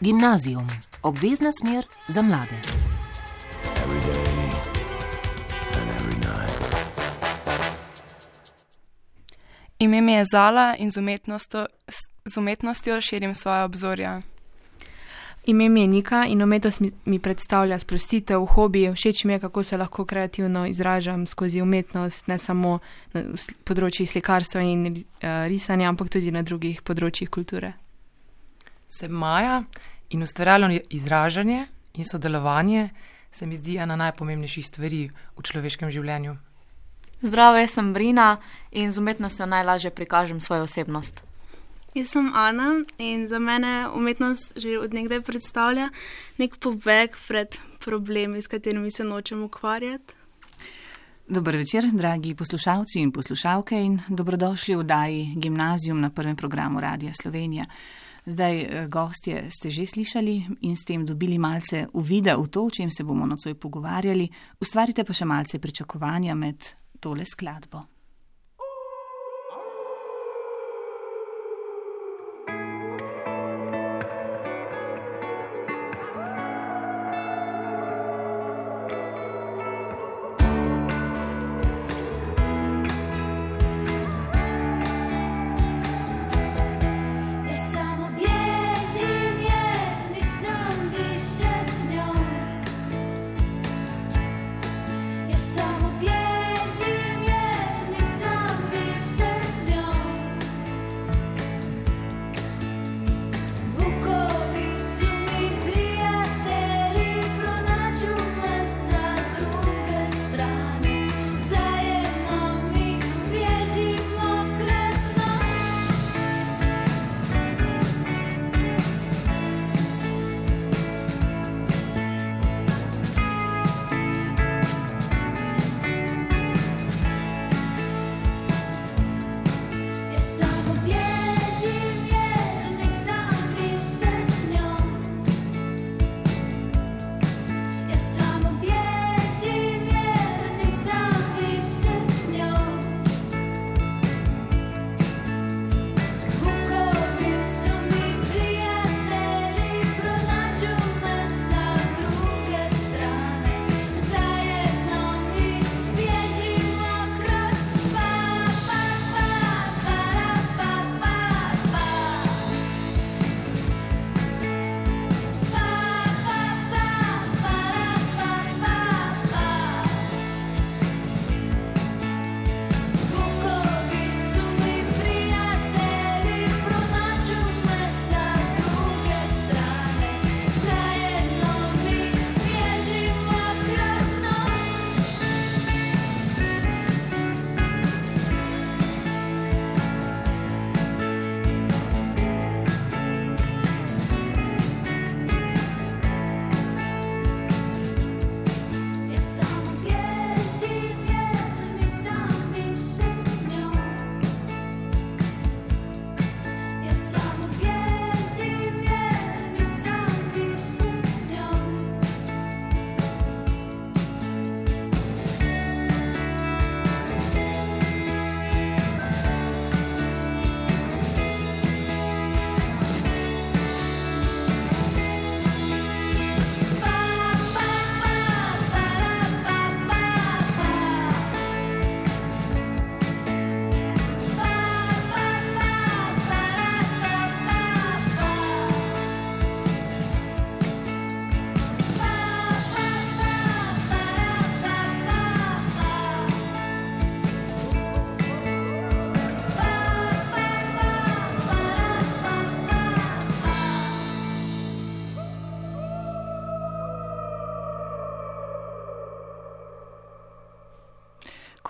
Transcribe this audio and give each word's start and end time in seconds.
Gimnazijum, 0.00 0.66
obvezna 1.02 1.50
smer 1.52 1.84
za 2.08 2.22
mlade. 2.22 2.56
Ime 9.78 10.00
mi 10.00 10.12
je 10.12 10.24
Zala 10.32 10.76
in 10.78 10.90
z 10.90 10.96
umetnostjo, 10.96 11.66
z 12.24 12.36
umetnostjo 12.36 13.00
širim 13.00 13.34
svoje 13.34 13.64
obzorja. 13.64 14.22
Ime 15.46 15.68
mi 15.68 15.80
je 15.80 15.86
Nika 15.86 16.26
in 16.26 16.42
umetnost 16.42 16.80
mi, 16.80 16.90
mi 17.04 17.18
predstavlja 17.18 17.78
sprostitev, 17.78 18.44
hobi, 18.46 18.92
všeč 18.94 19.24
mi 19.24 19.32
je, 19.32 19.40
kako 19.40 19.62
se 19.62 19.76
lahko 19.76 20.04
kreativno 20.04 20.66
izražam 20.66 21.26
skozi 21.26 21.60
umetnost, 21.60 22.26
ne 22.26 22.38
samo 22.38 22.78
na 23.12 23.22
področjih 23.64 24.10
slikarstva 24.10 24.62
in 24.62 24.86
uh, 24.86 25.46
risanja, 25.48 25.88
ampak 25.88 26.08
tudi 26.08 26.30
na 26.30 26.42
drugih 26.42 26.82
področjih 26.82 27.30
kulture. 27.30 27.72
Sem 28.88 29.12
Maja 29.12 29.62
in 30.10 30.22
ustvarjalno 30.22 30.78
izražanje 30.90 31.66
in 31.94 32.04
sodelovanje 32.04 32.88
se 33.30 33.46
mi 33.46 33.56
zdi 33.56 33.76
ena 33.76 33.96
najpomembnejših 33.96 34.66
stvari 34.66 35.10
v 35.36 35.42
človeškem 35.42 35.90
življenju. 35.90 36.36
Zdravo, 37.22 37.58
jaz 37.60 37.74
sem 37.76 37.92
Brina 37.92 38.38
in 38.72 38.92
z 38.92 38.98
umetnostjo 38.98 39.46
najlažje 39.46 39.90
prikažem 39.90 40.40
svojo 40.40 40.64
osebnost. 40.64 41.20
Jaz 41.94 42.08
sem 42.14 42.30
Ana 42.34 42.84
in 42.98 43.28
za 43.28 43.38
mene 43.38 43.88
umetnost 43.94 44.54
že 44.56 44.78
odnegdaj 44.78 45.20
predstavlja 45.26 45.90
nek 46.38 46.56
pobeg 46.56 47.16
pred 47.28 47.58
problemi, 47.80 48.42
s 48.42 48.46
katerimi 48.46 48.90
se 48.90 49.04
nočem 49.04 49.42
ukvarjati. 49.42 50.14
Dober 51.28 51.56
večer, 51.56 51.84
dragi 51.92 52.34
poslušalci 52.34 53.00
in 53.00 53.12
poslušalke, 53.12 53.76
in 53.78 54.00
dobrodošli 54.08 54.74
v 54.76 54.82
Daji 54.82 55.34
Gimnazijum 55.36 56.00
na 56.00 56.10
prvem 56.10 56.36
programu 56.36 56.80
Radia 56.80 57.12
Slovenija. 57.14 57.64
Zdaj, 58.26 58.60
eh, 58.60 58.86
gostje 58.88 59.50
ste 59.50 59.70
že 59.70 59.86
slišali 59.86 60.60
in 60.60 60.76
s 60.76 60.84
tem 60.84 61.06
dobili 61.06 61.38
malce 61.38 61.86
uvida 61.92 62.36
v 62.36 62.48
to, 62.48 62.64
o 62.64 62.70
čem 62.70 62.90
se 62.90 63.04
bomo 63.04 63.26
nocoj 63.26 63.54
pogovarjali, 63.54 64.28
ustvarite 64.60 65.04
pa 65.04 65.12
še 65.12 65.24
malce 65.24 65.58
pričakovanja 65.58 66.34
med 66.34 66.66
tole 67.00 67.24
skladbo. 67.24 67.99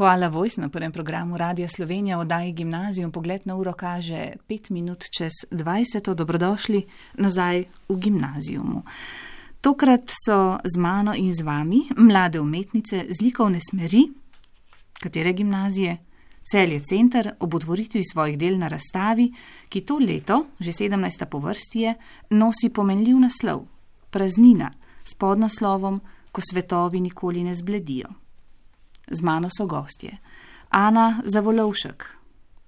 Koala 0.01 0.29
Voice 0.29 0.61
na 0.61 0.69
prvem 0.69 0.93
programu 0.93 1.37
Radia 1.37 1.69
Slovenija 1.69 2.17
v 2.17 2.21
oddaji 2.21 2.53
Gimnazijum. 2.53 3.13
Pogled 3.13 3.43
na 3.45 3.57
uro 3.57 3.73
kaže 3.73 4.33
5 4.49 4.71
minut 4.71 5.05
čez 5.19 5.33
20. 5.51 6.15
Dobrodošli 6.15 6.87
nazaj 7.15 7.65
v 7.89 7.97
Gimnazijumu. 8.01 8.83
Tokrat 9.61 10.09
so 10.25 10.57
z 10.65 10.79
mano 10.81 11.13
in 11.15 11.35
z 11.35 11.43
vami 11.43 11.83
mlade 11.97 12.41
umetnice 12.41 13.05
z 13.11 13.21
likovne 13.21 13.61
smeri, 13.61 14.07
katere 15.03 15.33
gimnazije, 15.33 15.99
cel 16.49 16.73
je 16.73 16.81
center 16.81 17.35
ob 17.41 17.55
otvoritvi 17.55 18.01
svojih 18.13 18.39
del 18.39 18.57
na 18.59 18.69
razstavi, 18.69 19.29
ki 19.69 19.85
to 19.85 19.99
leto, 19.99 20.47
že 20.61 20.73
17. 20.73 21.29
po 21.29 21.39
vrsti 21.39 21.81
je, 21.81 21.95
nosi 22.31 22.73
pomenljiv 22.73 23.21
naslov: 23.21 23.67
Praznina 24.11 24.73
s 25.05 25.15
podnaslovom, 25.15 26.01
ko 26.33 26.41
svetovi 26.41 27.01
nikoli 27.01 27.45
ne 27.45 27.55
zbledijo 27.55 28.20
z 29.11 29.23
mano 29.23 29.49
so 29.51 29.67
gostje. 29.67 30.19
Ana 30.71 31.23
Zavolovšek, 31.25 32.07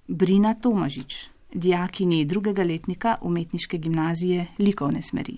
Brina 0.07 0.53
Tomažič, 0.53 1.29
dijakini 1.53 2.25
drugega 2.25 2.63
letnika 2.63 3.17
umetniške 3.21 3.77
gimnazije 3.77 4.47
likovne 4.59 5.01
smeri. 5.01 5.37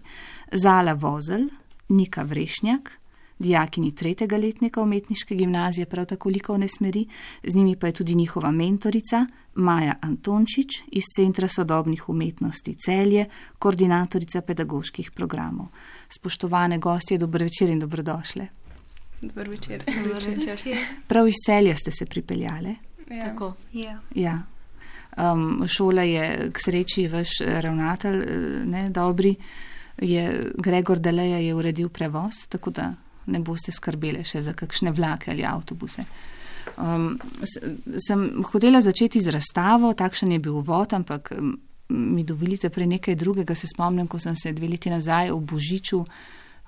Zala 0.52 0.94
Vozel, 0.94 1.50
Nika 1.90 2.22
Vrešnjak, 2.22 2.92
dijakini 3.40 3.96
tretjega 3.96 4.38
letnika 4.38 4.81
umetniške 4.81 5.36
gimnazije, 5.36 5.86
prav 5.86 6.06
tako 6.06 6.30
likovne 6.30 6.68
smeri, 6.68 7.07
z 7.44 7.56
njimi 7.56 7.75
pa 7.75 7.88
je 7.88 7.94
tudi 7.94 8.16
njihova 8.16 8.52
mentorica 8.52 9.25
Maja 9.56 9.96
Antončič 10.02 10.84
iz 10.88 11.04
Centra 11.16 11.48
sodobnih 11.48 12.10
umetnosti 12.10 12.75
Celje, 12.86 13.25
koordinatorica 13.60 14.42
pedagoških 14.42 15.12
programov. 15.12 15.68
Spoštovane 16.10 16.78
gostje, 16.78 17.18
dober 17.18 17.44
večer 17.44 17.69
in 17.69 17.80
dobrodošle. 17.80 18.48
Dober 19.22 19.50
večer. 19.50 19.84
Dober 20.04 20.28
večer. 20.28 20.78
Prav 21.08 21.28
iz 21.28 21.36
celja 21.46 21.76
ste 21.76 21.92
se 21.92 22.06
pripeljali. 22.06 22.76
Ja. 23.10 23.30
Tako. 23.30 23.54
Ja. 23.74 24.00
Ja. 24.16 24.42
Um, 25.18 25.68
šola 25.68 26.02
je 26.02 26.52
k 26.52 26.60
sreči 26.60 27.08
vaš 27.08 27.30
ravnatelj, 27.40 28.22
eh, 28.22 28.66
ne, 28.66 28.90
dobri. 28.90 29.36
Je, 30.02 30.52
Gregor 30.58 31.00
Deleja 31.00 31.38
je 31.38 31.56
uredil 31.56 31.90
prevoz, 31.90 32.48
tako 32.50 32.70
da 32.70 32.94
ne 33.26 33.40
boste 33.40 33.72
skrbeli 33.72 34.26
še 34.28 34.42
za 34.42 34.54
kakšne 34.54 34.92
vlake 34.92 35.32
ali 35.32 35.46
avtobuse. 35.48 36.04
Um, 36.78 37.16
sem 38.08 38.44
hotela 38.52 38.82
začeti 38.82 39.22
z 39.22 39.32
razstavo, 39.32 39.94
takšen 39.94 40.32
je 40.36 40.40
bil 40.40 40.58
uvod, 40.60 40.94
ampak 40.94 41.32
mi 41.90 42.24
dovolite 42.24 42.70
prej 42.70 42.88
nekaj 42.98 43.16
drugega. 43.16 43.56
Se 43.56 43.68
spomnim, 43.68 44.08
ko 44.08 44.20
sem 44.20 44.36
se 44.36 44.52
dve 44.54 44.68
leti 44.68 44.90
nazaj 44.90 45.32
v 45.32 45.40
Božiču 45.40 46.04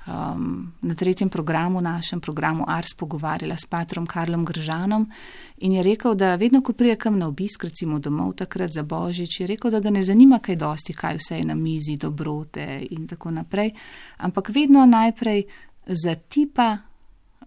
um, 0.07 0.73
na 0.81 0.95
tretjem 0.95 1.29
programu, 1.29 1.81
našem 1.81 2.19
programu 2.19 2.63
Ars, 2.67 2.93
pogovarjala 2.97 3.55
s 3.55 3.65
patrom 3.65 4.05
Karlom 4.05 4.45
Gržanom 4.45 5.11
in 5.57 5.71
je 5.71 5.83
rekel, 5.83 6.15
da 6.15 6.35
vedno, 6.35 6.61
ko 6.61 6.73
prije 6.73 6.95
kam 6.95 7.19
na 7.19 7.27
obisk, 7.27 7.63
recimo 7.63 7.99
domov 7.99 8.33
takrat 8.33 8.71
za 8.71 8.83
Božič, 8.83 9.39
je 9.39 9.47
rekel, 9.47 9.71
da 9.71 9.79
ga 9.79 9.89
ne 9.89 10.03
zanima 10.03 10.39
kaj 10.39 10.55
dosti, 10.55 10.93
kaj 10.93 11.17
vse 11.17 11.37
je 11.37 11.45
na 11.45 11.55
mizi, 11.55 11.97
dobrote 11.97 12.87
in 12.91 13.07
tako 13.07 13.31
naprej, 13.31 13.71
ampak 14.17 14.49
vedno 14.49 14.85
najprej 14.85 15.43
zatipa, 15.87 16.77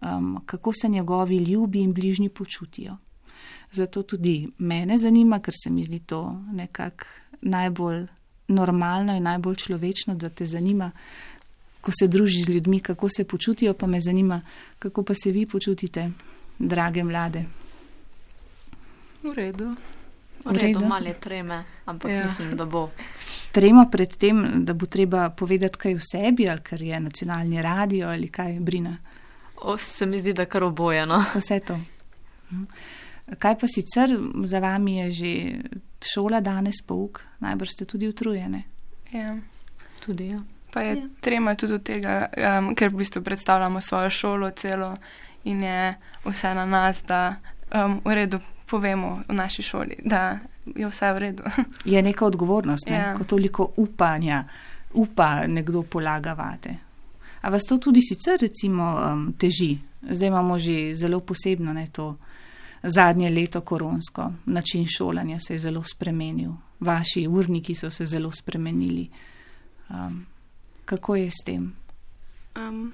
um, 0.00 0.40
kako 0.46 0.72
se 0.72 0.88
njegovi 0.88 1.36
ljubi 1.36 1.80
in 1.80 1.92
bližnji 1.92 2.28
počutijo. 2.28 2.96
Zato 3.72 4.02
tudi 4.02 4.48
mene 4.58 4.98
zanima, 4.98 5.38
ker 5.38 5.54
se 5.64 5.70
mi 5.70 5.84
zdi 5.84 5.98
to 5.98 6.42
nekako 6.52 7.04
najbolj 7.40 8.06
normalno 8.48 9.16
in 9.16 9.22
najbolj 9.22 9.56
človečno, 9.56 10.14
da 10.14 10.28
te 10.28 10.46
zanima, 10.46 10.90
ko 11.80 11.92
se 11.92 12.06
družiš 12.06 12.44
z 12.44 12.48
ljudmi, 12.48 12.80
kako 12.80 13.08
se 13.08 13.24
počutijo, 13.24 13.74
pa 13.74 13.86
me 13.86 14.00
zanima, 14.00 14.40
kako 14.78 15.02
pa 15.02 15.14
se 15.14 15.32
vi 15.32 15.46
počutite, 15.46 16.10
drage 16.58 17.04
mlade. 17.04 17.44
V 19.22 19.34
redu. 19.34 19.74
V 20.44 20.52
redu, 20.52 20.80
malo 20.80 21.12
treme, 21.20 21.64
ampak 21.84 22.10
Ja. 22.10 22.22
mislim, 22.24 22.56
da 22.56 22.64
bo. 22.64 22.90
Trema 23.52 23.86
pred 23.92 24.16
tem, 24.16 24.64
da 24.64 24.74
bo 24.74 24.86
treba 24.86 25.30
povedati 25.30 25.78
kaj 25.78 25.94
o 25.94 25.98
sebi, 26.02 26.48
ali 26.48 26.60
ker 26.60 26.82
je 26.82 27.00
nacionalni 27.00 27.62
radio 27.62 28.08
ali 28.08 28.28
kaj, 28.28 28.60
Brina, 28.60 28.96
O, 29.62 29.78
se 29.78 30.06
mi 30.06 30.18
zdi, 30.18 30.32
da 30.32 30.44
kar 30.44 30.64
obojeno. 30.64 31.24
vse 31.36 31.60
to. 31.60 31.80
Kaj 33.38 33.58
pa 33.58 33.66
sicer 33.68 34.10
za 34.44 34.58
vami 34.58 34.96
je 34.96 35.10
že 35.10 35.32
šola 36.02 36.40
danes, 36.40 36.74
pouk, 36.86 37.20
najbrž 37.38 37.68
ste 37.68 37.84
tudi 37.84 38.08
utrujene. 38.08 38.62
Ja. 39.12 39.36
Tudi, 40.00 40.28
ja. 40.28 40.40
Pa 40.72 40.80
je 40.80 40.96
Ja. 40.96 41.08
trema 41.20 41.54
tudi 41.54 41.74
od 41.74 41.82
tega, 41.82 42.28
um, 42.58 42.74
ker 42.74 42.88
v 42.88 42.96
bistvu 42.96 43.22
predstavljamo 43.22 43.80
svojo 43.80 44.10
šolo 44.10 44.50
celo 44.50 44.94
in 45.44 45.62
je 45.62 45.94
vse 46.24 46.54
na 46.54 46.66
nas, 46.66 47.02
da 47.08 47.36
um, 47.74 48.00
v 48.04 48.14
redu 48.14 48.38
povemo 48.66 49.22
v 49.28 49.34
naši 49.34 49.62
šoli, 49.62 49.96
da 50.04 50.38
je 50.76 50.86
vse 50.88 51.12
v 51.12 51.18
redu. 51.18 51.42
Je 51.84 52.02
neka 52.02 52.26
odgovornost, 52.26 52.86
ne? 52.86 52.96
Ja. 52.96 53.14
ko 53.14 53.24
toliko 53.24 53.72
upanja, 53.76 54.44
upa 54.94 55.46
nekdo 55.46 55.82
polaga 55.82 56.32
vate. 56.32 56.76
A 57.40 57.48
vas 57.50 57.62
to 57.62 57.78
tudi 57.78 58.00
sicer 58.02 58.38
recimo 58.40 58.98
um, 59.12 59.32
teži? 59.38 59.78
Zdaj 60.10 60.28
imamo 60.28 60.58
že 60.58 60.94
zelo 60.94 61.20
posebno 61.20 61.72
ne, 61.72 61.86
to 61.92 62.16
zadnje 62.82 63.28
leto 63.28 63.60
koronsko, 63.60 64.32
način 64.46 64.86
šolanja 64.86 65.40
se 65.40 65.54
je 65.54 65.58
zelo 65.58 65.82
spremenil, 65.84 66.50
vaši 66.80 67.26
urniki 67.28 67.74
so 67.74 67.90
se 67.90 68.04
zelo 68.04 68.30
spremenili. 68.32 69.08
Um, 69.90 70.26
kako 70.90 71.16
je 71.16 71.30
s 71.30 71.44
tem? 71.46 71.72
Um, 72.56 72.92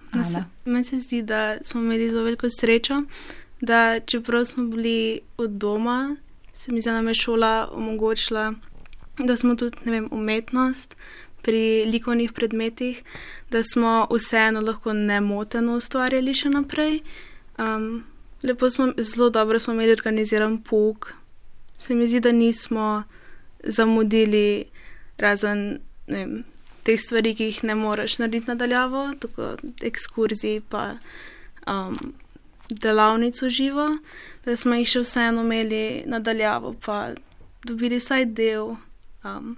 meni 0.65 0.85
se 0.85 0.99
zdi, 0.99 1.23
da 1.23 1.59
smo 1.63 1.81
imeli 1.81 2.11
zelo 2.11 2.23
veliko 2.23 2.47
srečo, 2.61 3.01
da 3.61 4.01
čeprav 4.01 4.45
smo 4.45 4.65
bili 4.65 5.21
od 5.37 5.51
doma, 5.51 6.17
se 6.55 6.73
mi 6.73 6.81
zdi, 6.81 6.91
da 6.91 6.95
nam 6.95 7.09
je 7.09 7.15
šola 7.15 7.69
omogočila, 7.73 8.53
da 9.19 9.37
smo 9.37 9.55
tudi, 9.57 9.77
ne 9.85 9.93
vem, 9.93 10.09
umetnost 10.11 10.97
pri 11.43 11.85
likovnih 11.85 12.33
predmetih, 12.33 13.03
da 13.51 13.63
smo 13.63 14.07
vseeno 14.11 14.61
lahko 14.61 14.93
nemoteno 14.93 15.77
ustvarjali 15.81 16.35
še 16.35 16.51
naprej. 16.53 17.01
Um, 17.59 18.05
lepo 18.43 18.71
smo, 18.71 18.91
zelo 18.99 19.31
dobro 19.31 19.59
smo 19.59 19.73
imeli 19.73 19.97
organiziran 19.97 20.59
pouk. 20.63 21.15
Se 21.79 21.95
mi 21.95 22.09
zdi, 22.09 22.21
da 22.21 22.33
nismo 22.33 23.05
zamudili 23.65 24.65
razen 25.19 25.79
ne 26.07 26.19
vem, 26.19 26.45
teh 26.87 27.01
stvari, 27.01 27.35
ki 27.35 27.51
jih 27.51 27.63
ne 27.69 27.75
moreš 27.75 28.19
narediti 28.23 28.51
nadaljavo, 28.51 29.03
tako 29.21 29.55
ekskurzij 29.83 30.61
pa 30.71 30.97
um, 31.67 31.99
delavnic 32.71 33.43
v 33.43 33.51
živo, 33.51 33.87
da 34.45 34.57
smo 34.57 34.79
jih 34.79 34.89
še 34.89 35.03
vseeno 35.05 35.45
imeli 35.47 36.05
nadaljavo, 36.07 36.75
pa 36.87 37.01
dobili 37.67 37.99
vsaj 37.99 38.29
del 38.39 38.77
um, 39.25 39.57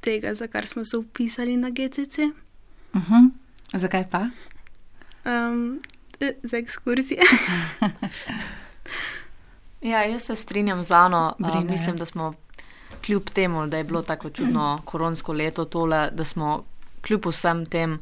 tega, 0.00 0.34
za 0.34 0.48
kar 0.48 0.66
smo 0.66 0.84
se 0.84 0.96
upisali 0.96 1.56
na 1.56 1.70
GCC. 1.70 2.30
Uh 2.94 3.02
-huh. 3.10 3.30
Zakaj 3.72 4.08
pa? 4.10 4.26
Um, 5.24 5.80
eh, 6.20 6.32
za 6.42 6.56
ekskurzije. 6.56 7.22
Ja, 9.80 10.02
jaz 10.04 10.22
se 10.22 10.36
strinjam 10.36 10.82
z 10.82 10.90
Ano. 10.90 11.34
Brine, 11.38 11.58
Uh, 11.58 11.70
mislim, 11.70 11.96
da 11.96 12.06
smo 12.06 12.34
kljub 13.02 13.30
temu, 13.30 13.66
da 13.66 13.76
je 13.76 13.84
bilo 13.84 14.02
tako 14.02 14.30
čudno 14.30 14.80
koronsko 14.84 15.32
leto 15.32 15.64
tole, 15.64 16.10
da 16.12 16.24
smo 16.24 16.64
kljub 17.02 17.26
vsem 17.26 17.66
tem 17.66 17.98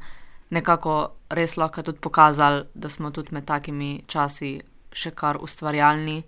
nekako 0.50 1.10
res 1.30 1.56
lahko 1.56 1.82
tudi 1.82 1.98
pokazali, 2.00 2.64
da 2.74 2.88
smo 2.88 3.10
tudi 3.10 3.32
med 3.32 3.44
takimi 3.44 4.02
časi 4.06 4.58
še 4.92 5.10
kar 5.10 5.36
ustvarjalni 5.40 6.22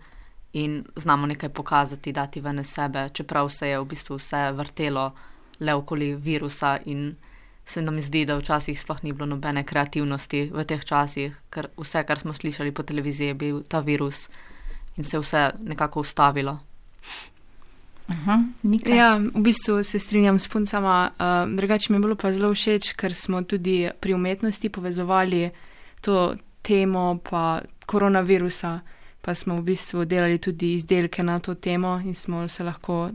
in 0.53 0.85
znamo 0.97 1.27
nekaj 1.27 1.49
pokazati, 1.49 2.13
dati 2.13 2.41
ven 2.41 2.65
sebe, 2.65 3.09
čeprav 3.13 3.49
se 3.49 3.69
je 3.69 3.81
v 3.81 3.85
bistvu 3.85 4.19
vse 4.19 4.51
vrtelo 4.53 5.11
le 5.61 5.75
okoli 5.75 6.15
virusa 6.15 6.79
in 6.85 7.17
se 7.65 7.83
nam 7.83 8.01
zdi, 8.01 8.25
da 8.25 8.37
včasih 8.37 8.81
sploh 8.81 9.03
ni 9.03 9.13
bilo 9.13 9.27
nobene 9.27 9.65
kreativnosti 9.65 10.51
v 10.53 10.65
teh 10.65 10.85
časih, 10.85 11.37
ker 11.51 11.71
vse, 11.79 12.03
kar 12.05 12.19
smo 12.19 12.33
slišali 12.35 12.73
po 12.75 12.83
televiziji, 12.83 13.27
je 13.27 13.35
bil 13.35 13.63
ta 13.63 13.81
virus 13.81 14.29
in 14.97 15.05
se 15.05 15.17
je 15.17 15.21
vse 15.21 15.43
nekako 15.61 16.01
ustavilo. 16.01 16.59
-huh. 18.15 18.53
Nikaj. 18.63 18.97
Ja, 18.97 19.19
v 19.19 19.41
bistvu 19.41 19.83
se 19.85 19.99
strinjam 19.99 20.39
s 20.39 20.49
puncama. 20.49 21.11
Uh, 21.19 21.57
drugače 21.57 21.93
mi 21.93 21.97
je 21.97 22.01
bilo 22.01 22.15
pa 22.15 22.33
zelo 22.33 22.55
všeč, 22.55 22.93
ker 22.93 23.15
smo 23.15 23.43
tudi 23.43 23.89
pri 24.01 24.15
umetnosti 24.15 24.69
povezovali 24.69 25.51
to 26.01 26.37
temo 26.63 27.19
pa 27.31 27.61
koronavirusa, 27.87 28.81
pa 29.21 29.35
smo 29.35 29.57
v 29.57 29.63
bistvu 29.63 30.05
delali 30.05 30.39
tudi 30.39 30.75
izdelke 30.75 31.23
na 31.23 31.39
to 31.39 31.55
temo 31.55 32.01
in 32.05 32.15
smo 32.15 32.49
se 32.49 32.65
lahko 32.65 33.11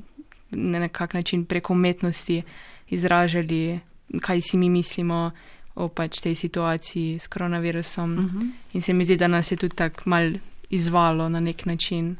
na 0.52 0.80
nekak 0.80 1.14
način 1.14 1.46
preko 1.46 1.74
umetnosti 1.74 2.44
izražali, 2.90 3.80
kaj 4.22 4.42
si 4.42 4.58
mi 4.58 4.70
mislimo 4.70 5.32
o 5.76 5.88
pač 5.88 6.22
tej 6.22 6.36
situaciji 6.36 7.20
s 7.20 7.28
koronavirusom. 7.28 8.14
Uh 8.14 8.26
-huh. 8.26 8.52
In 8.74 8.82
se 8.82 8.94
mi 8.94 9.06
zdi, 9.06 9.18
da 9.18 9.28
nas 9.28 9.52
je 9.52 9.58
tudi 9.58 9.76
tako 9.76 10.02
mal 10.06 10.34
izvalo 10.70 11.30
na 11.30 11.40
nek 11.40 11.66
način. 11.66 12.16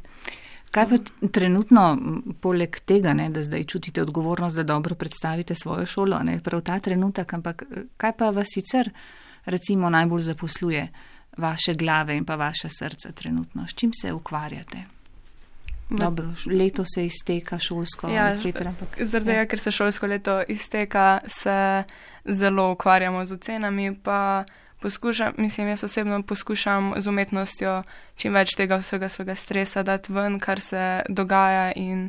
Kaj 0.70 0.88
pa 0.88 1.28
trenutno, 1.32 1.98
poleg 2.40 2.80
tega, 2.84 3.14
ne, 3.16 3.30
da 3.30 3.42
zdaj 3.42 3.64
čutite 3.64 4.02
odgovornost, 4.02 4.56
da 4.56 4.62
dobro 4.62 4.94
predstavite 4.94 5.54
svojo 5.54 5.86
šolo, 5.86 6.18
ne, 6.22 6.40
prav 6.44 6.60
ta 6.60 6.78
trenutek, 6.78 7.32
ampak 7.32 7.62
eh, 7.62 7.86
kaj 7.96 8.12
pa 8.16 8.30
vas 8.30 8.46
sicer 8.54 8.90
recimo 9.44 9.90
najbolj 9.90 10.20
zaposluje 10.20 10.88
vaše 11.36 11.74
glave 11.74 12.16
in 12.16 12.24
pa 12.24 12.34
vaše 12.34 12.68
srce 12.68 13.12
trenutno? 13.12 13.66
S 13.66 13.74
čim 13.74 13.92
se 14.02 14.12
ukvarjate? 14.12 14.96
Dobro, 15.90 16.32
leto 16.46 16.84
se 16.94 17.06
izteka 17.06 17.58
šolsko, 17.58 18.08
Ja, 18.08 18.34
etc. 18.34 18.66
Ampak, 18.66 18.98
Zaradi 19.00 19.30
tega, 19.30 19.44
ker 19.46 19.58
se 19.58 19.70
šolsko 19.70 20.06
leto 20.06 20.42
izteka, 20.48 21.20
se 21.26 21.84
zelo 22.24 22.72
ukvarjamo 22.72 23.24
z 23.26 23.32
ocenami, 23.32 23.94
pa 24.02 24.44
poskušam, 24.86 25.32
mislim, 25.36 25.68
jaz 25.68 25.84
osebno 25.84 26.22
poskušam 26.22 26.92
z 26.96 27.08
umetnostjo 27.08 27.82
čim 28.16 28.34
več 28.34 28.52
tega 28.54 28.76
vsega 28.78 29.08
svojega 29.08 29.34
stresa 29.34 29.82
dati 29.82 30.12
ven, 30.14 30.38
kar 30.38 30.60
se 30.62 31.02
dogaja 31.08 31.72
in 31.74 32.04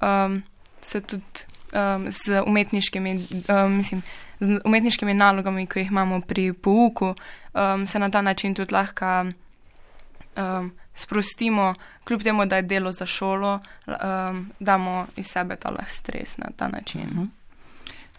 um, 0.00 0.38
se 0.80 1.02
tudi 1.04 1.44
um, 1.76 2.06
z 2.08 2.40
umetniškimi, 2.46 3.12
um, 3.12 3.76
mislim, 3.76 4.00
z 4.40 4.56
umetniškimi 4.64 5.14
nalogami, 5.14 5.66
ki 5.66 5.84
jih 5.84 5.92
imamo 5.92 6.22
pri 6.24 6.52
pouku, 6.52 7.12
um, 7.52 7.84
se 7.86 8.00
na 8.00 8.08
ta 8.08 8.24
način 8.24 8.56
tudi 8.56 8.72
lahko 8.72 9.12
um, 9.28 10.72
sprostimo, 10.94 11.74
kljub 12.08 12.22
temu, 12.22 12.46
da 12.46 12.56
je 12.56 12.70
delo 12.72 12.92
za 12.92 13.06
šolo, 13.06 13.58
um, 13.86 14.46
damo 14.60 15.06
iz 15.16 15.26
sebe 15.26 15.56
ta 15.56 15.76
stres 15.88 16.38
na 16.38 16.56
ta 16.56 16.68
način. 16.68 17.04
Uh 17.04 17.16
-huh. 17.16 17.28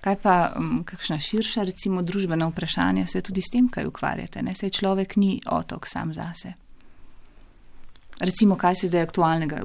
Kaj 0.05 0.19
pa 0.21 0.53
um, 0.53 0.83
kakšna 0.85 1.17
širša, 1.17 1.63
recimo, 1.65 2.03
družbena 2.05 2.45
vprašanja, 2.51 3.07
se 3.09 3.23
tudi 3.25 3.41
s 3.41 3.49
tem, 3.49 3.65
kaj 3.73 3.87
ukvarjate? 3.89 4.43
Ne? 4.45 4.53
Sej 4.53 4.69
človek 4.77 5.15
ni 5.17 5.39
otok 5.49 5.87
sam 5.89 6.13
zase. 6.13 6.53
Recimo, 8.21 8.53
kaj 8.55 8.75
se 8.75 8.87
zdaj 8.87 9.07
aktualnega, 9.09 9.63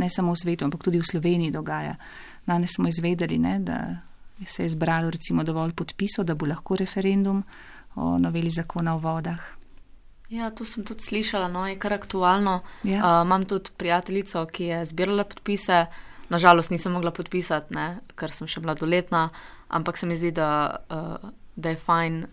ne 0.00 0.08
samo 0.10 0.32
v 0.32 0.40
svetu, 0.40 0.64
ampak 0.64 0.88
tudi 0.88 0.98
v 0.98 1.06
Sloveniji 1.10 1.52
dogaja. 1.52 1.98
Danes 2.46 2.72
smo 2.74 2.88
izvedeli, 2.88 3.36
ne, 3.38 3.58
da 3.60 3.78
se 4.46 4.64
je 4.64 4.72
zbralo 4.72 5.10
recimo 5.12 5.44
dovolj 5.44 5.76
podpisov, 5.76 6.24
da 6.24 6.34
bo 6.34 6.48
lahko 6.48 6.80
referendum 6.80 7.44
o 7.94 8.16
noveli 8.18 8.50
zakona 8.50 8.96
o 8.96 8.98
vodah. 8.98 9.44
Ja, 10.32 10.48
to 10.50 10.64
sem 10.64 10.88
tudi 10.88 11.04
slišala, 11.04 11.52
no, 11.52 11.66
je 11.68 11.76
kar 11.76 11.92
aktualno. 11.92 12.62
Ja. 12.82 13.04
Uh, 13.04 13.26
imam 13.26 13.44
tudi 13.44 13.70
prijateljico, 13.76 14.46
ki 14.48 14.64
je 14.72 14.84
zbirala 14.88 15.28
podpise. 15.28 15.84
Nažalost 16.32 16.72
nisem 16.72 16.94
mogla 16.96 17.10
podpisati, 17.12 17.74
ne, 17.76 18.00
ker 18.16 18.32
sem 18.32 18.48
še 18.48 18.62
mladoletna, 18.64 19.26
ampak 19.72 19.98
se 19.98 20.06
mi 20.06 20.16
zdi, 20.16 20.30
da, 20.30 20.76
uh, 20.90 21.30
da 21.56 21.72
je 21.72 21.76
fajn, 21.76 22.26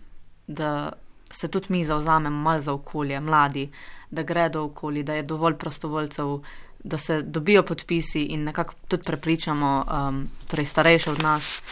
da 0.46 0.92
se 1.30 1.48
tudi 1.48 1.66
mi 1.68 1.84
zauzamemo 1.84 2.36
malo 2.36 2.60
za 2.60 2.72
okolje, 2.72 3.20
mladi, 3.20 3.70
da 4.10 4.22
gredo 4.22 4.62
v 4.62 4.70
okolje, 4.70 5.02
da 5.02 5.14
je 5.14 5.22
dovolj 5.22 5.56
prostovoljcev, 5.58 6.38
da 6.84 6.98
se 6.98 7.22
dobijo 7.22 7.62
podpisi 7.62 8.22
in 8.22 8.44
nekako 8.44 8.74
tudi 8.88 9.02
prepričamo 9.06 9.84
um, 9.84 10.28
torej 10.50 10.66
starejše 10.66 11.10
od 11.10 11.22
nas, 11.22 11.62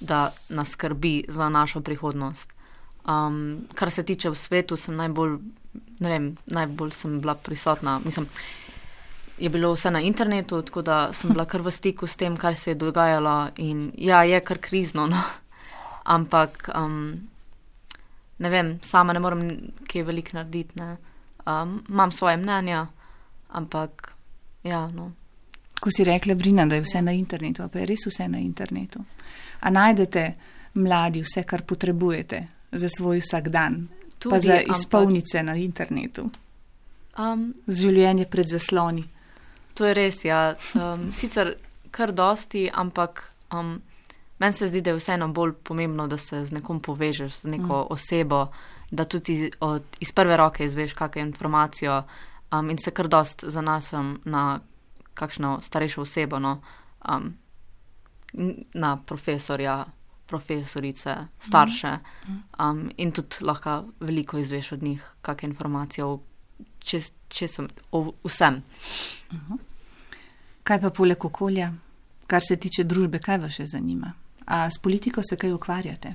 da 0.00 0.30
nas 0.48 0.68
skrbi 0.68 1.24
za 1.28 1.48
našo 1.48 1.80
prihodnost. 1.80 2.52
Um, 3.08 3.66
kar 3.74 3.90
se 3.90 4.02
tiče 4.02 4.30
v 4.30 4.36
svetu, 4.36 4.76
sem 4.76 4.96
najbolj, 4.96 5.38
ne 5.98 6.08
vem, 6.08 6.36
najbolj 6.46 6.90
sem 6.90 7.20
bila 7.20 7.34
prisotna. 7.34 8.00
Mislim, 8.04 8.28
je 9.40 9.48
bilo 9.48 9.72
vse 9.72 9.90
na 9.90 10.00
internetu, 10.00 10.62
tako 10.62 10.82
da 10.82 11.12
sem 11.12 11.32
bila 11.32 11.44
kar 11.44 11.62
v 11.62 11.70
stiku 11.70 12.06
s 12.06 12.16
tem, 12.16 12.36
kar 12.36 12.56
se 12.56 12.70
je 12.70 12.74
dogajalo. 12.74 13.48
In 13.56 13.92
ja, 13.98 14.22
je 14.24 14.40
kar 14.40 14.58
krizno, 14.58 15.06
no. 15.06 15.22
ampak 16.04 16.70
um, 16.74 17.14
ne 18.38 18.50
vem, 18.50 18.78
sama 18.82 19.12
ne 19.12 19.20
morem 19.20 19.48
kaj 19.88 20.02
veliko 20.02 20.36
narediti. 20.36 20.80
Um, 20.80 21.80
imam 21.88 22.12
svoje 22.12 22.36
mnenja, 22.36 22.86
ampak 23.48 24.12
ja. 24.62 24.86
No. 24.88 25.12
Ko 25.80 25.90
si 25.90 26.04
rekla, 26.04 26.34
Brina, 26.34 26.66
da 26.66 26.76
je 26.76 26.84
vse 26.84 27.02
na 27.02 27.12
internetu, 27.12 27.68
pa 27.72 27.78
je 27.78 27.86
res 27.86 28.06
vse 28.06 28.28
na 28.28 28.38
internetu. 28.38 29.00
A 29.60 29.70
najdete 29.70 30.32
mladi 30.74 31.22
vse, 31.24 31.42
kar 31.42 31.62
potrebujete? 31.62 32.46
za 32.72 32.88
svoj 32.88 33.20
vsak 33.20 33.48
dan, 33.48 33.88
Tudi, 34.18 34.30
pa 34.30 34.40
za 34.40 34.60
izpolnice 34.60 35.38
ampak, 35.38 35.46
na 35.46 35.62
internetu. 35.62 36.30
Um, 37.18 37.54
z 37.66 37.82
življenje 37.82 38.26
pred 38.30 38.48
zasloni. 38.48 39.04
To 39.80 39.86
je 39.88 39.94
res, 39.96 40.18
ja. 40.28 40.58
Um, 40.76 41.06
sicer 41.08 41.54
kar 41.90 42.12
dosti, 42.12 42.66
ampak 42.68 43.22
um, 43.48 43.78
meni 44.38 44.52
se 44.52 44.66
zdi, 44.68 44.82
da 44.84 44.92
je 44.92 44.98
vseeno 44.98 45.30
bolj 45.32 45.54
pomembno, 45.64 46.04
da 46.06 46.18
se 46.20 46.42
z 46.44 46.52
nekom 46.52 46.82
povežeš, 46.84 47.32
z 47.32 47.52
neko 47.54 47.78
mm. 47.78 47.86
osebo, 47.96 48.42
da 48.90 49.06
tudi 49.08 49.48
od, 49.60 49.96
iz 50.04 50.12
prve 50.12 50.36
roke 50.36 50.64
izveš 50.64 50.92
kakšno 50.92 51.22
informacijo 51.22 52.02
um, 52.52 52.68
in 52.70 52.76
se 52.78 52.92
kar 52.92 53.08
dost 53.08 53.44
zanašam 53.48 54.18
na 54.24 54.60
kakšno 55.14 55.62
starejšo 55.64 56.02
osebo, 56.04 56.38
no, 56.38 56.58
um, 57.08 57.32
na 58.74 58.96
profesorja 59.06 59.86
profesorice, 60.26 61.16
starše 61.40 61.94
um, 62.58 62.84
in 62.96 63.12
tudi 63.16 63.40
lahko 63.40 63.84
veliko 64.00 64.38
izveš 64.38 64.72
od 64.72 64.82
njih, 64.82 65.08
kakšne 65.22 65.48
informacije 65.48 66.04
o, 66.04 66.20
če, 66.84 67.00
če 67.32 67.48
sem, 67.48 67.72
o 67.92 68.12
vsem. 68.28 68.60
Mhm. 69.32 69.69
Kaj 70.62 70.80
pa 70.80 70.90
poleg 70.90 71.24
okolja, 71.24 71.72
kar 72.26 72.44
se 72.44 72.56
tiče 72.56 72.84
družbe, 72.84 73.18
kaj 73.18 73.38
vas 73.44 73.56
še 73.56 73.66
zanima? 73.66 74.12
A 74.46 74.66
s 74.70 74.78
politiko 74.82 75.22
se 75.22 75.36
kaj 75.36 75.52
ukvarjate? 75.52 76.14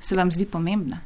Se 0.00 0.16
vam 0.16 0.30
zdi 0.30 0.46
pomembna? 0.46 1.00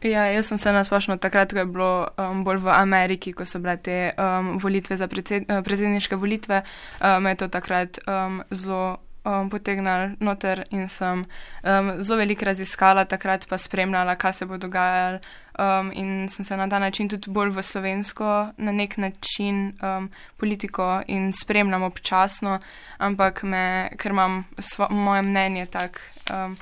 Ja, 0.00 0.24
jaz 0.32 0.48
sem 0.48 0.58
se 0.58 0.72
nasplošno 0.72 1.18
takrat, 1.20 1.52
ko 1.52 1.60
je 1.60 1.66
bilo 1.68 1.90
um, 2.16 2.40
bolj 2.44 2.62
v 2.64 2.72
Ameriki, 2.72 3.34
ko 3.36 3.44
so 3.44 3.60
bile 3.60 3.76
te 3.76 3.98
um, 4.16 4.54
volitve 4.62 4.96
za 4.96 5.08
predsed, 5.12 5.44
uh, 5.44 5.60
predsedniške 5.64 6.16
volitve, 6.16 6.62
um, 7.04 7.28
je 7.28 7.36
to 7.42 7.48
takrat 7.52 8.00
um, 8.08 8.40
zelo 8.50 8.96
um, 9.24 9.50
potegnili 9.50 10.16
noter 10.20 10.64
in 10.70 10.88
sem 10.88 11.24
um, 11.62 11.90
zelo 12.02 12.18
veliko 12.18 12.44
raziskala, 12.44 13.04
takrat 13.04 13.46
pa 13.48 13.58
spremljala, 13.58 14.16
kaj 14.16 14.32
se 14.32 14.46
bo 14.46 14.58
dogajalo. 14.58 15.20
Um, 15.60 15.90
in 15.92 16.28
sem 16.28 16.44
se 16.44 16.56
na 16.56 16.68
ta 16.68 16.78
način 16.78 17.08
tudi 17.08 17.30
bolj 17.30 17.50
v 17.50 17.62
slovensko, 17.62 18.52
na 18.56 18.72
nek 18.72 18.96
način 18.96 19.74
um, 19.82 20.08
politiko 20.36 21.02
in 21.06 21.32
spremljam 21.32 21.82
občasno, 21.82 22.60
ampak 22.98 23.42
me, 23.42 23.90
ker 23.98 24.12
imam 24.12 24.44
svo, 24.58 24.88
moje 24.90 25.22
mnenje 25.22 25.66
tako 25.66 25.98
um, 26.32 26.56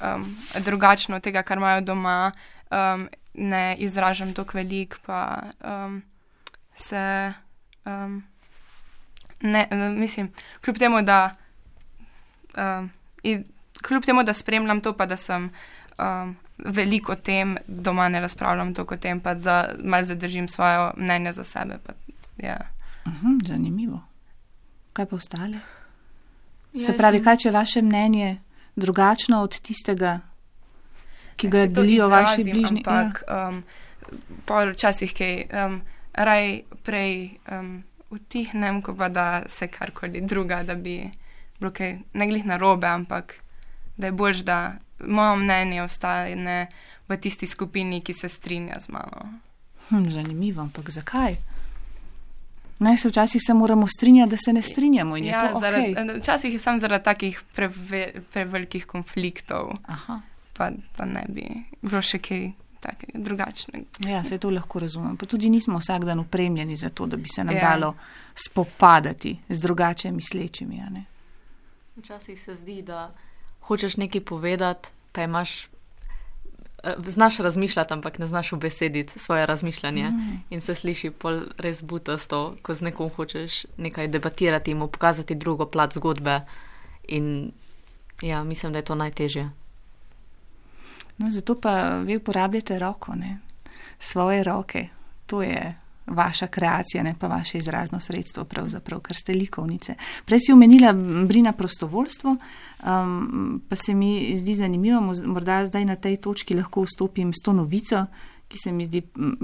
um, 0.00 0.36
drugačno 0.64 1.16
od 1.16 1.22
tega, 1.22 1.42
kar 1.42 1.58
imajo 1.58 1.80
doma, 1.80 2.32
um, 2.70 3.08
ne 3.34 3.76
izražam 3.78 4.32
tako 4.34 4.58
velik, 4.58 4.96
pa 5.06 5.42
um, 5.64 6.02
se. 6.74 7.32
Um, 7.84 8.22
ne, 9.42 9.68
mislim, 9.96 10.32
kljub 10.64 10.78
temu, 10.78 11.02
da 11.02 11.30
uh, 12.56 12.88
kljub 13.82 14.04
temu, 14.04 14.22
da 14.22 14.34
spremljam 14.34 14.80
to, 14.80 14.92
pa 14.92 15.06
da 15.06 15.16
sem 15.16 15.50
uh, 15.98 16.34
veliko 16.58 17.12
o 17.12 17.16
tem, 17.16 17.56
doma 17.66 18.08
ne 18.08 18.20
razpravljam 18.20 18.74
toliko 18.74 18.94
o 18.94 18.98
tem, 18.98 19.20
pa 19.20 19.34
da 19.34 19.74
malo 19.84 20.04
zadržim 20.04 20.48
svoje 20.48 20.90
mnenje 20.96 21.32
za 21.32 21.44
sebe. 21.44 21.78
Pa, 21.86 21.92
ja. 22.38 22.58
uh 23.06 23.12
mhm, 23.12 23.26
-huh, 23.26 23.48
zanimivo. 23.48 24.02
Kaj 24.92 25.06
pa 25.06 25.16
ostale? 25.16 25.58
Ja, 26.72 26.86
Se 26.86 26.96
pravi, 26.96 27.18
sem... 27.18 27.24
kaj 27.24 27.36
če 27.36 27.48
je 27.48 27.52
vaše 27.52 27.82
mnenje 27.82 28.38
drugačno 28.76 29.42
od 29.42 29.60
tistega, 29.60 30.20
ki 31.36 31.48
ga 31.48 31.66
delijo 31.66 32.08
vaši 32.08 32.44
bližnji? 32.44 32.82
Ampak 32.86 33.24
ja. 33.28 33.48
um, 33.48 33.64
včasih 34.72 35.14
kaj 35.14 35.44
um, 35.66 35.80
raj 36.12 36.60
prej 36.82 37.30
um, 37.50 37.82
utihnem, 38.10 38.82
ko 38.82 38.94
pa 38.94 39.08
da 39.08 39.42
se 39.48 39.68
karkoli 39.68 40.20
druga, 40.20 40.62
da 40.62 40.74
bi 40.74 41.10
bilo 41.62 41.72
kaj 41.74 41.96
ne 42.12 42.28
glih 42.28 42.46
na 42.46 42.58
robe, 42.60 42.90
ampak 42.90 43.36
da 43.96 44.10
je 44.10 44.12
bolj, 44.12 44.42
da 44.44 44.74
moje 45.06 45.36
mnenje 45.36 45.82
ostane 45.82 46.66
v 47.08 47.16
tisti 47.16 47.46
skupini, 47.46 48.00
ki 48.00 48.14
se 48.14 48.28
strinja 48.28 48.80
z 48.80 48.92
mano. 48.92 49.32
Hm, 49.88 50.08
zanimivo, 50.08 50.62
ampak 50.62 50.90
zakaj? 50.90 51.36
Naj 52.82 52.96
se 52.96 53.08
včasih 53.08 53.42
se 53.46 53.54
moramo 53.54 53.86
strinjati, 53.86 54.30
da 54.30 54.36
se 54.36 54.52
ne 54.52 54.62
strinjamo. 54.62 55.16
Ja, 55.16 55.52
zaradi, 55.60 55.94
okay. 55.94 56.18
Včasih 56.18 56.52
je 56.52 56.58
samo 56.58 56.78
zaradi 56.78 57.04
takih 57.04 57.42
preve, 57.54 58.12
prevelikih 58.32 58.86
konfliktov, 58.86 59.76
pa, 60.52 60.70
pa 60.96 61.04
ne 61.06 61.24
bi 61.28 61.46
bilo 61.82 62.02
še 62.02 62.18
kaj 62.18 62.50
drugačnega. 63.14 64.08
Ja, 64.08 64.24
se 64.24 64.38
to 64.38 64.50
lahko 64.50 64.80
razumem. 64.82 65.16
Pa 65.16 65.26
tudi 65.26 65.50
nismo 65.50 65.78
vsak 65.78 66.04
dan 66.04 66.18
upremljeni 66.18 66.76
za 66.76 66.88
to, 66.88 67.06
da 67.06 67.16
bi 67.16 67.28
se 67.28 67.44
nam 67.44 67.54
ja. 67.54 67.70
dalo 67.70 67.94
spopadati 68.34 69.36
z 69.48 69.60
drugače 69.60 70.10
mislečimi. 70.10 70.82
Včasih 72.02 72.40
se 72.40 72.54
zdi, 72.54 72.82
da 72.82 73.14
hočeš 73.60 73.96
nekaj 73.96 74.20
povedati, 74.20 74.88
pa 75.12 75.22
imaš, 75.22 75.68
eh, 76.82 76.94
znaš 77.06 77.38
razmišljati, 77.38 77.94
ampak 77.94 78.18
ne 78.18 78.26
znaš 78.26 78.52
obesediti 78.52 79.18
svoje 79.18 79.46
razmišljanje 79.46 80.10
mm. 80.10 80.42
in 80.50 80.60
se 80.60 80.74
sliši 80.74 81.10
pol 81.10 81.40
res 81.58 81.82
butasto, 81.82 82.56
ko 82.62 82.74
z 82.74 82.90
nekom 82.90 83.10
hočeš 83.10 83.66
nekaj 83.76 84.08
debatirati 84.08 84.70
in 84.70 84.78
mu 84.78 84.88
pokazati 84.88 85.34
drugo 85.34 85.66
plat 85.66 85.94
zgodbe. 85.94 86.40
In 87.08 87.52
ja, 88.22 88.44
mislim, 88.44 88.72
da 88.72 88.78
je 88.78 88.84
to 88.84 88.94
najtežje. 88.94 89.50
No, 91.18 91.30
zato 91.30 91.60
pa 91.60 91.96
vi 91.98 92.16
uporabljate 92.16 92.78
roko, 92.78 93.14
ne? 93.14 93.38
svoje 94.02 94.44
roke. 94.44 94.88
To 95.26 95.42
je 95.42 95.74
vaša 96.12 96.46
kreacija, 96.46 97.02
ne 97.02 97.14
pa 97.18 97.26
vaše 97.26 97.58
izrazno 97.58 98.00
sredstvo, 98.00 98.44
pravzaprav, 98.44 99.00
ker 99.00 99.16
ste 99.16 99.34
likovnice. 99.34 99.94
Prej 100.24 100.40
si 100.46 100.52
omenila 100.52 100.92
brina 101.26 101.52
prostovoljstvo, 101.52 102.36
um, 102.36 103.62
pa 103.68 103.76
se 103.76 103.94
mi 103.94 104.36
zdi 104.36 104.54
zanimivo, 104.54 105.00
morda 105.24 105.66
zdaj 105.66 105.84
na 105.84 105.96
tej 105.96 106.16
točki 106.16 106.56
lahko 106.56 106.86
vstopim 106.86 107.32
s 107.32 107.44
to 107.44 107.52
novico, 107.52 108.06
ki 108.48 108.58
se 108.58 108.72
mi 108.72 108.84
zdi 108.84 109.02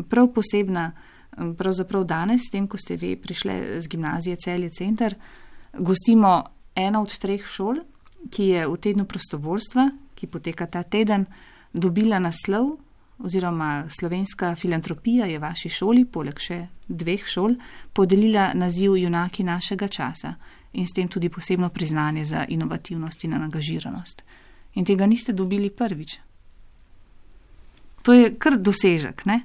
prav 0.09 0.33
posebna, 0.35 0.93
pravzaprav 1.59 2.05
danes, 2.05 2.47
s 2.47 2.53
tem, 2.53 2.67
ko 2.69 2.77
ste 2.77 2.97
vi 2.97 3.17
prišli 3.17 3.81
z 3.81 3.89
gimnazije 3.89 4.37
Celje 4.37 4.71
Center, 4.71 5.15
gostimo 5.79 6.45
eno 6.75 7.03
od 7.03 7.19
treh 7.19 7.47
šol, 7.47 7.81
ki 8.31 8.45
je 8.53 8.67
v 8.67 8.77
tednu 8.77 9.05
prostovoljstva, 9.05 9.91
ki 10.15 10.27
poteka 10.27 10.67
ta 10.67 10.83
teden, 10.83 11.27
dobila 11.73 12.19
naslov 12.19 12.77
oziroma 13.19 13.85
slovenska 13.89 14.55
filantropija 14.55 15.27
je 15.27 15.39
vaši 15.39 15.69
šoli, 15.69 16.05
poleg 16.05 16.39
še 16.41 16.67
dveh 16.89 17.27
šol, 17.27 17.57
podelila 17.93 18.53
naziv 18.55 18.97
junaki 18.97 19.45
našega 19.45 19.89
časa 19.89 20.35
in 20.73 20.87
s 20.87 20.95
tem 20.95 21.09
tudi 21.09 21.29
posebno 21.29 21.69
priznanje 21.69 22.25
za 22.25 22.45
inovativnost 22.49 23.25
in 23.25 23.35
angažiranost. 23.35 24.23
In 24.75 24.85
tega 24.85 25.07
niste 25.07 25.33
dobili 25.33 25.71
prvič. 25.71 26.19
To 28.03 28.13
je 28.13 28.35
kar 28.39 28.59
dosežek, 28.59 29.25
ne? 29.27 29.41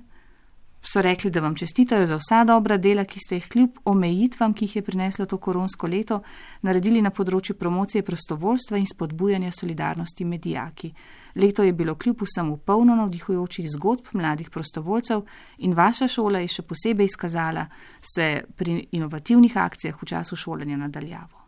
So 0.85 1.01
rekli, 1.01 1.29
da 1.31 1.39
vam 1.39 1.55
čestitajo 1.55 2.05
za 2.05 2.15
vsa 2.15 2.43
dobra 2.43 2.77
dela, 2.77 3.05
ki 3.05 3.19
ste 3.19 3.35
jih 3.35 3.47
kljub 3.47 3.77
omejitvam, 3.85 4.53
ki 4.53 4.65
jih 4.65 4.75
je 4.75 4.81
prineslo 4.81 5.25
to 5.25 5.37
koronsko 5.37 5.87
leto, 5.87 6.21
naredili 6.61 7.01
na 7.01 7.09
področju 7.09 7.55
promocije 7.55 8.03
prostovoljstva 8.03 8.77
in 8.77 8.85
spodbujanja 8.85 9.51
solidarnosti 9.51 10.25
med 10.25 10.41
dijaki. 10.41 10.91
Leto 11.35 11.63
je 11.63 11.73
bilo 11.73 11.95
kljub 11.95 12.21
vsemu 12.21 12.57
polno 12.57 12.95
navdihujočih 12.95 13.69
zgodb 13.71 14.11
mladih 14.13 14.49
prostovoljcev 14.49 15.23
in 15.57 15.73
vaša 15.73 16.07
šola 16.07 16.43
je 16.43 16.51
še 16.57 16.67
posebej 16.67 17.05
izkazala 17.05 17.65
se 18.01 18.43
pri 18.55 18.83
inovativnih 18.91 19.57
akcijah 19.57 20.01
v 20.01 20.05
času 20.05 20.35
šolanja 20.35 20.77
nadaljavo. 20.77 21.39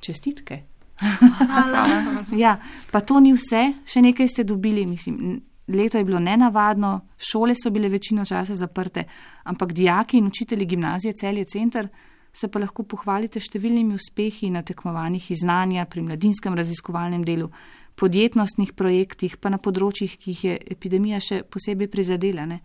Čestitke. 0.00 0.60
ja, 2.44 2.60
pa 2.92 3.00
to 3.00 3.18
ni 3.20 3.32
vse, 3.34 3.64
še 3.86 4.04
nekaj 4.04 4.28
ste 4.28 4.44
dobili, 4.44 4.86
mislim 4.86 5.40
leto 5.68 5.98
je 5.98 6.04
bilo 6.04 6.20
nenavadno, 6.20 7.00
šole 7.16 7.54
so 7.54 7.70
bile 7.70 7.88
večino 7.88 8.24
časa 8.24 8.54
zaprte, 8.54 9.04
ampak 9.44 9.72
dijaki 9.72 10.18
in 10.18 10.26
učitelji 10.26 10.66
gimnazije 10.66 11.12
Celje 11.12 11.44
Center 11.44 11.88
se 12.32 12.48
pa 12.48 12.58
lahko 12.58 12.82
pohvalite 12.82 13.40
številnimi 13.40 13.94
uspehi 13.94 14.50
na 14.50 14.64
tekmovanjih 14.66 15.30
iz 15.30 15.44
znanja 15.44 15.86
pri 15.86 16.02
mladinskem 16.02 16.54
raziskovalnem 16.58 17.22
delu, 17.24 17.50
podjetnostnih 17.94 18.72
projektih, 18.74 19.36
pa 19.38 19.52
na 19.54 19.60
področjih, 19.62 20.16
ki 20.18 20.32
jih 20.32 20.44
je 20.44 20.56
epidemija 20.74 21.20
še 21.22 21.42
posebej 21.46 21.88
prizadela, 21.92 22.46
ne, 22.50 22.58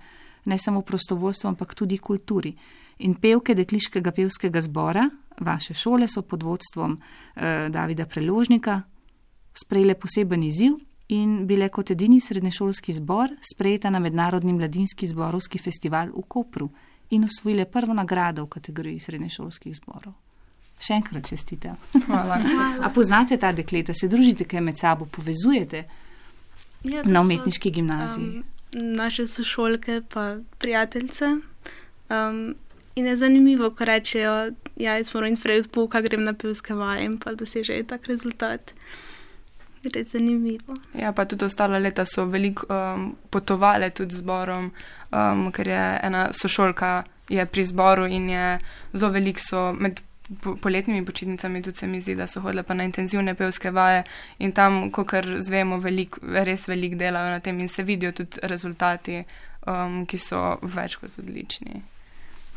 ne 0.50 0.58
samo 0.58 0.82
prostovoljstvo, 0.82 1.52
ampak 1.54 1.76
tudi 1.78 2.00
kulturi. 2.02 2.56
In 3.06 3.14
pevke 3.22 3.54
dekliškega 3.56 4.12
pevskega 4.12 4.64
zbora, 4.66 5.06
vaše 5.46 5.78
šole 5.78 6.10
so 6.10 6.26
pod 6.26 6.44
vodstvom 6.44 6.98
eh, 6.98 7.70
Davida 7.70 8.10
Preložnika 8.10 8.82
sprejele 9.54 9.94
poseben 9.96 10.44
izziv 10.44 10.80
in 11.10 11.48
bile 11.48 11.70
kot 11.70 11.92
edini 11.92 12.22
srednješolski 12.22 12.94
zbor 12.94 13.30
sprejeta 13.54 13.90
na 13.90 14.00
Mednarodni 14.00 14.54
mladinski 14.54 15.08
zborovski 15.08 15.58
festival 15.60 16.12
v 16.14 16.24
Kopru 16.28 16.70
in 17.10 17.24
osvojile 17.24 17.66
prvo 17.66 17.94
nagrado 17.94 18.44
v 18.44 18.50
kategoriji 18.50 19.00
srednješolskih 19.00 19.76
zborov. 19.76 20.14
Še 20.80 20.94
enkrat 20.94 21.28
čestite. 21.28 21.74
Hvala. 22.06 22.38
A 22.86 22.92
poznate 22.96 23.38
ta 23.38 23.52
dekleta, 23.52 23.94
se 23.94 24.08
družite 24.08 24.46
kaj 24.46 24.62
med 24.62 24.78
sabo, 24.78 25.06
povezujete 25.06 25.86
Ja, 26.84 27.04
na 27.04 27.22
umetniški 27.22 27.72
gimnaziji? 27.72 28.26
Um, 28.26 28.44
naše 28.96 29.28
sošolke 29.28 30.02
pa 30.10 30.38
prijateljice. 30.58 31.26
Um, 32.10 32.56
in 32.96 33.06
je 33.06 33.16
zanimivo, 33.16 33.70
ko 33.72 33.86
rečejo, 33.86 34.52
ja, 34.76 34.96
jaz 34.98 35.14
moram 35.14 35.30
in 35.30 35.38
prej 35.38 35.60
od 35.60 35.68
pouka 35.72 36.02
grem 36.02 36.24
na 36.24 36.34
pevske 36.34 36.74
vaje 36.74 37.06
in 37.06 37.18
pa 37.20 37.34
dosežejo 37.36 37.84
tak 37.84 38.08
rezultat. 38.08 38.74
Gre 39.84 40.04
zanimivo. 40.04 40.74
Ja, 40.94 41.14
pa 41.16 41.26
tudi 41.26 41.46
ostala 41.46 41.80
leta 41.80 42.06
so 42.06 42.26
veliko 42.26 42.68
um, 42.74 43.16
potovali 43.30 43.92
tudi 43.96 44.16
zborom, 44.16 44.72
um, 45.12 45.52
ker 45.52 45.68
je 45.68 45.86
ena 46.04 46.28
sošolka 46.34 47.04
je 47.30 47.46
pri 47.46 47.66
zboru 47.66 48.06
in 48.06 48.30
je 48.30 48.60
zelo 48.94 49.12
veliko 49.12 49.40
so 49.40 49.74
med 49.74 50.02
po- 50.44 50.56
poletnimi 50.56 51.06
počitnicami 51.06 51.62
tudi 51.62 51.78
se 51.78 51.88
mi 51.88 52.02
zdi, 52.02 52.16
da 52.16 52.28
so 52.28 52.42
hodile 52.42 52.64
pa 52.64 52.74
na 52.74 52.84
intenzivne 52.84 53.36
pevske 53.36 53.72
vaje 53.72 54.04
in 54.40 54.52
tam, 54.52 54.92
kot 54.92 55.10
zvemo, 55.38 55.78
velik, 55.78 56.18
res 56.22 56.68
veliko 56.68 56.96
delajo 56.96 57.30
na 57.30 57.40
tem 57.40 57.60
in 57.60 57.68
se 57.68 57.84
vidijo 57.84 58.12
tudi 58.12 58.38
rezultati, 58.44 59.24
um, 59.68 60.06
ki 60.06 60.18
so 60.18 60.60
več 60.62 60.96
kot 60.96 61.20
odlični. 61.20 61.82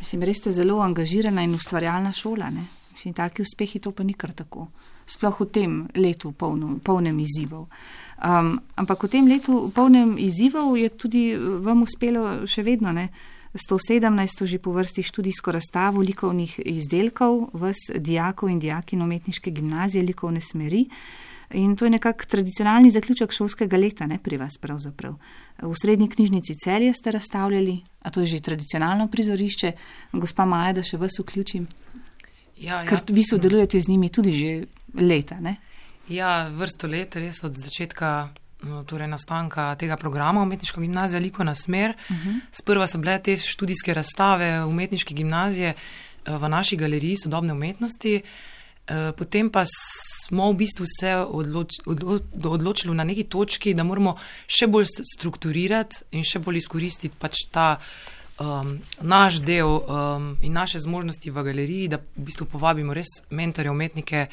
Mislim, 0.00 0.22
res 0.22 0.38
ste 0.38 0.50
zelo 0.50 0.80
angažirana 0.82 1.42
in 1.42 1.54
ustvarjalna 1.54 2.12
šola. 2.12 2.50
Ne? 2.50 2.81
Mislim, 2.92 3.14
taki 3.14 3.42
uspehi 3.42 3.80
to 3.80 3.92
pa 3.92 4.02
ni 4.02 4.14
kar 4.14 4.32
tako. 4.32 4.68
Sploh 5.06 5.40
v 5.40 5.46
tem 5.50 5.76
letu 5.96 6.32
polno, 6.32 6.78
polnem 6.84 7.18
izzivov. 7.20 7.68
Um, 8.22 8.60
ampak 8.76 9.02
v 9.02 9.08
tem 9.08 9.26
letu 9.26 9.70
polnem 9.74 10.14
izzivov 10.18 10.76
je 10.78 10.88
tudi 10.94 11.32
eh, 11.32 11.38
vam 11.38 11.82
uspelo 11.82 12.46
še 12.46 12.62
vedno, 12.62 12.92
ne? 12.92 13.08
117 13.52 14.46
že 14.46 14.58
po 14.58 14.72
vrsti 14.72 15.02
študijsko 15.02 15.52
razstavo 15.52 16.00
likovnih 16.00 16.60
izdelkov, 16.64 17.50
vas 17.52 17.76
dijakov 17.92 18.48
in 18.48 18.58
dijakin 18.58 19.02
umetniške 19.02 19.50
gimnazije 19.50 20.04
likovne 20.04 20.40
smeri. 20.40 20.86
In 21.52 21.76
to 21.76 21.84
je 21.84 21.90
nekak 21.90 22.24
tradicionalni 22.26 22.90
zaključek 22.90 23.32
šolskega 23.32 23.76
leta, 23.76 24.06
ne 24.06 24.18
pri 24.18 24.38
vas 24.40 24.56
pravzaprav. 24.58 25.18
V 25.62 25.74
srednji 25.76 26.08
knjižnici 26.08 26.54
celje 26.64 26.92
ste 26.92 27.10
razstavljali, 27.12 27.80
a 28.02 28.10
to 28.10 28.20
je 28.20 28.26
že 28.26 28.40
tradicionalno 28.40 29.08
prizorišče. 29.08 29.72
Gospa 30.12 30.44
Maja, 30.44 30.72
da 30.72 30.82
še 30.82 30.96
vas 30.96 31.18
vključim, 31.20 31.66
Ja, 32.56 32.82
ja. 32.82 32.86
ker 32.86 33.00
vi 33.08 33.24
sodelujete 33.24 33.80
z 33.80 33.88
njimi 33.88 34.08
tudi 34.08 34.34
že 34.34 34.66
leta, 34.94 35.40
ne? 35.40 35.56
Ja, 36.08 36.48
vrsto 36.48 36.86
let, 36.86 37.16
res 37.16 37.44
od 37.44 37.54
začetka 37.54 38.30
torej 38.86 39.08
nastanka 39.08 39.74
tega 39.74 39.96
programa 39.96 40.42
umetniška 40.42 40.80
gimnazija 40.80 41.20
Likovna 41.20 41.54
smer. 41.54 41.96
Uh 42.10 42.16
-huh. 42.16 42.40
Sprva 42.52 42.86
so 42.86 42.98
bile 42.98 43.18
te 43.18 43.36
študijske 43.36 43.94
razstave 43.94 44.64
umetniške 44.64 45.14
gimnazije 45.14 45.68
eh, 45.68 46.36
v 46.38 46.48
naši 46.48 46.76
galeriji 46.76 47.16
sodobne 47.16 47.52
umetnosti. 47.52 48.22
eh, 48.86 49.12
Potem 49.18 49.50
pa 49.50 49.64
smo 50.26 50.52
v 50.52 50.56
bistvu 50.56 50.86
se 51.00 51.16
odloč, 51.16 51.70
odlo, 51.86 52.20
odločili 52.44 52.94
na 52.94 53.04
neki 53.04 53.24
točki, 53.24 53.74
da 53.74 53.82
moramo 53.82 54.16
še 54.46 54.66
bolj 54.66 54.86
strukturirati 55.16 55.96
in 56.10 56.24
še 56.24 56.38
bolj 56.38 56.56
izkoristiti 56.56 57.16
pač 57.18 57.36
ta 57.50 57.80
um, 58.40 58.78
naš 59.00 59.40
del 59.42 59.66
um, 59.66 60.36
in 60.42 60.52
naše 60.52 60.78
zmožnosti 60.78 61.30
v 61.30 61.42
galeriji, 61.42 61.88
da 61.88 61.98
v 61.98 62.24
bistvu 62.28 62.46
povabimo 62.46 62.94
res 62.94 63.22
mentorje, 63.30 63.70
umetnike, 63.70 64.26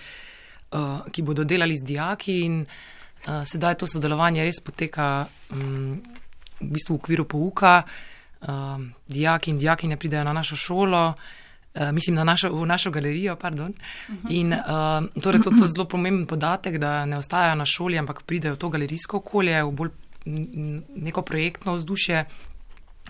uh, 0.71 1.01
ki 1.11 1.21
bodo 1.21 1.43
delali 1.43 1.77
z 1.77 1.85
dijaki. 1.85 2.39
In 2.45 2.61
uh, 2.63 3.43
sedaj 3.43 3.79
to 3.79 3.87
sodelovanje 3.87 4.43
res 4.43 4.61
poteka 4.63 5.27
um, 5.51 5.99
v 6.59 6.71
bistvu 6.71 6.95
v 6.95 6.99
okviru 6.99 7.25
pouka. 7.25 7.83
Um, 8.39 8.93
dijaki 9.07 9.51
in 9.51 9.57
dijakinje 9.57 9.97
pridejo 9.97 10.23
na 10.23 10.33
našo 10.33 10.55
šolo. 10.55 11.13
Uh, 11.75 11.91
mislim, 11.91 12.15
na 12.15 12.23
našo, 12.23 12.49
v 12.49 12.65
našo 12.65 12.91
galerijo. 12.91 13.35
pardon. 13.35 13.73
In 14.29 14.53
uh, 14.53 15.05
torej 15.21 15.41
to, 15.41 15.49
to 15.49 15.65
je 15.65 15.75
zelo 15.75 15.85
pomemben 15.85 16.27
podatek, 16.27 16.77
da 16.77 17.05
ne 17.05 17.17
ostajajo 17.17 17.55
na 17.55 17.65
šoli, 17.65 17.97
ampak 17.99 18.23
pridejo 18.23 18.55
v 18.55 18.57
to 18.57 18.69
galerijsko 18.69 19.17
okolje, 19.17 19.63
v 19.63 19.71
bolj 19.71 19.91
neko 20.95 21.21
projektno 21.21 21.73
vzdušje 21.73 22.25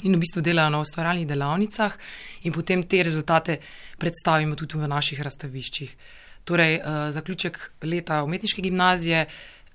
in 0.04 0.16
v 0.16 0.22
bistvu 0.22 0.42
delajo 0.42 0.70
na 0.70 0.80
ustvarjalnih 0.80 1.28
delavnicah, 1.28 1.98
in 2.44 2.54
potem 2.54 2.84
te 2.84 3.04
rezultate 3.04 3.60
predstavimo 4.00 4.56
tudi 4.56 4.80
v 4.80 4.88
naših 4.88 5.22
razstaviščih. 5.22 5.96
Torej, 6.48 6.80
uh, 6.80 7.10
zaključek 7.14 7.60
leta 7.84 8.24
umetniške 8.24 8.62
gimnazije 8.62 9.26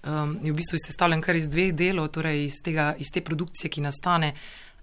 um, 0.05 0.39
je 0.43 0.53
v 0.53 0.57
bistvu 0.57 0.79
sestavljen 0.81 1.23
kar 1.23 1.37
iz 1.37 1.49
dveh 1.49 1.75
delov, 1.77 2.09
torej 2.15 2.47
iz, 2.47 2.61
tega, 2.65 2.95
iz 2.99 3.13
te 3.13 3.21
produkcije, 3.25 3.71
ki 3.71 3.85
nastane 3.85 4.33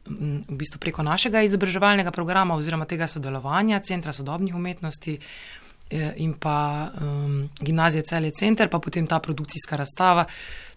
m, 0.08 0.41
v 0.47 0.60
bistvu 0.62 0.80
preko 0.80 1.04
našega 1.04 1.43
izobraževalnega 1.45 2.12
programa 2.12 2.56
oziroma 2.56 2.86
tega 2.86 3.08
sodelovanja 3.08 3.82
Centra 3.86 4.13
sodobnih 4.13 4.56
umetnosti 4.56 5.17
eh, 5.17 6.13
in 6.23 6.34
pa 6.34 6.89
um, 7.01 7.49
gimnazije 7.60 8.04
Celje 8.04 8.32
Center, 8.32 8.69
pa 8.69 8.80
potem 8.80 9.08
ta 9.08 9.19
produkcijska 9.19 9.75
razstava, 9.75 10.25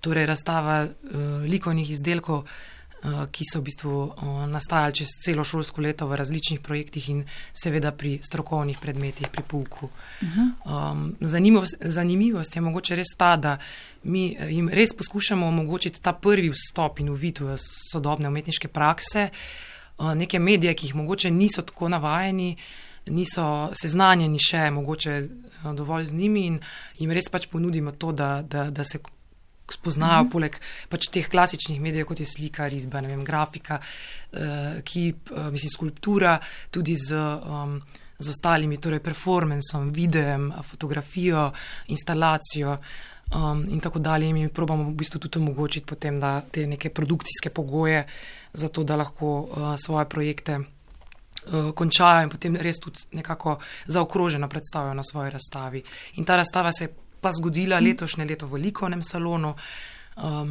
torej 0.00 0.26
razstava 0.26 0.84
uh, 0.84 1.44
likovnih 1.48 1.90
izdelkov, 1.90 2.48
ki 3.04 3.44
so 3.44 3.60
v 3.60 3.64
bistvu 3.68 3.92
uh, 3.92 4.46
nastajali 4.48 4.94
čez 5.00 5.10
celo 5.20 5.44
šolsko 5.44 5.82
leto 5.84 6.06
v 6.08 6.16
različnih 6.16 6.60
projektih 6.64 7.08
in 7.12 7.24
seveda 7.52 7.92
pri 7.92 8.18
strokovnih 8.24 8.78
predmetih, 8.80 9.28
pri 9.28 9.42
pouku. 9.42 9.90
Um, 10.64 11.16
zanimivost, 11.20 11.76
zanimivost 11.80 12.56
je 12.56 12.62
mogoče 12.64 12.96
res 12.96 13.12
ta, 13.16 13.36
da 13.36 13.58
mi 14.04 14.32
eh, 14.32 14.48
jim 14.56 14.68
res 14.68 14.96
poskušamo 14.96 15.46
omogočiti 15.46 16.00
ta 16.00 16.12
prvi 16.12 16.48
vstop 16.54 17.00
in 17.00 17.12
uvid 17.12 17.40
v 17.40 17.58
sodobne 17.60 18.28
umetniške 18.28 18.68
prakse, 18.68 19.28
uh, 19.28 20.14
neke 20.14 20.38
medije, 20.38 20.74
ki 20.74 20.86
jih 20.86 20.94
mogoče 20.94 21.30
niso 21.30 21.62
tako 21.62 21.88
navajeni, 21.88 22.56
niso 23.12 23.68
seznanjeni 23.76 24.40
še 24.40 24.70
mogoče 24.70 25.18
uh, 25.20 25.74
dovolj 25.76 26.08
z 26.08 26.16
njimi 26.22 26.46
in 26.46 26.60
jim 26.98 27.12
res 27.12 27.28
pač 27.28 27.50
ponudimo 27.52 27.92
to, 27.92 28.12
da, 28.12 28.40
da, 28.42 28.70
da 28.70 28.84
se 28.84 29.02
spoznajo, 29.72 30.22
mm 30.22 30.26
-hmm. 30.26 30.32
poleg 30.32 30.60
pač 30.88 31.08
teh 31.10 31.28
klasičnih 31.28 31.80
medijev, 31.80 32.06
kot 32.06 32.20
je 32.20 32.26
slika, 32.26 32.68
risba, 32.68 33.00
ne 33.00 33.08
vem, 33.08 33.24
grafika, 33.24 33.80
uh, 34.32 34.80
kip, 34.84 35.30
uh, 35.30 35.50
mislim, 35.50 35.70
skulptura, 35.70 36.38
tudi 36.70 36.96
z. 36.96 37.14
Um, 37.14 37.82
Z 38.18 38.28
ostalimi, 38.28 38.76
torej 38.76 39.00
performancem, 39.00 39.90
videem, 39.92 40.52
fotografijo, 40.62 41.52
instalacijo 41.86 42.78
um, 43.34 43.64
in 43.68 43.80
tako 43.80 43.98
dalje. 43.98 44.28
In 44.28 44.34
mi 44.34 44.48
probamo 44.48 44.84
v 44.84 44.94
bistvu 44.94 45.18
tudi 45.18 45.38
omogočiti 45.38 45.86
potem, 45.86 46.20
da 46.20 46.40
te 46.40 46.66
neke 46.66 46.90
produkcijske 46.90 47.50
pogoje, 47.50 48.06
zato 48.52 48.84
da 48.84 48.96
lahko 48.96 49.40
uh, 49.40 49.74
svoje 49.84 50.08
projekte 50.08 50.58
uh, 50.58 51.72
končajo 51.74 52.22
in 52.22 52.30
potem 52.30 52.56
res 52.56 52.76
tudi 52.76 52.98
nekako 53.12 53.58
zaokroženo 53.86 54.48
predstavijo 54.48 54.94
na 54.94 55.02
svoji 55.02 55.30
razstavi. 55.30 55.82
In 56.14 56.24
ta 56.24 56.36
razstava 56.36 56.72
se 56.72 56.84
je 56.84 56.94
pa 57.24 57.32
zgodila 57.32 57.80
letošnje 57.80 58.28
leto 58.28 58.46
v 58.46 58.60
likovnem 58.68 59.00
salonu, 59.02 59.54
um, 60.20 60.50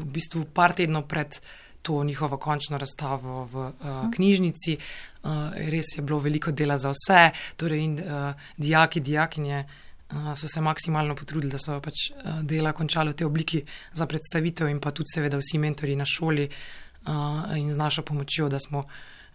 v 0.00 0.04
bistvu 0.08 0.46
par 0.56 0.72
tednov 0.72 1.04
pred 1.04 1.36
to 1.82 2.00
njihovo 2.04 2.38
končno 2.40 2.78
razstavo 2.80 3.44
v 3.52 3.66
uh, 3.68 4.08
knjižnici. 4.14 4.78
Uh, 5.22 5.52
res 5.68 5.92
je 5.96 6.02
bilo 6.02 6.18
veliko 6.24 6.52
dela 6.52 6.78
za 6.78 6.94
vse, 6.94 7.30
torej 7.56 7.84
in 7.84 8.00
uh, 8.00 8.32
dijaki, 8.56 9.00
dijakinje 9.00 9.66
so 10.08 10.48
se 10.48 10.60
maksimalno 10.64 11.12
potrudili, 11.14 11.52
da 11.52 11.58
so 11.60 11.74
pač 11.84 12.06
dela 12.48 12.70
končali 12.72 13.12
v 13.12 13.16
tej 13.20 13.26
obliki 13.26 13.58
za 13.92 14.06
predstavitev 14.08 14.70
in 14.72 14.78
pa 14.80 14.88
tudi 14.90 15.12
seveda 15.12 15.36
vsi 15.36 15.58
mentori 15.60 15.96
na 16.00 16.06
šoli 16.08 16.46
in 17.60 17.68
z 17.68 17.76
našo 17.76 18.02
pomočjo, 18.08 18.48
da 18.48 18.56
smo 18.56 18.86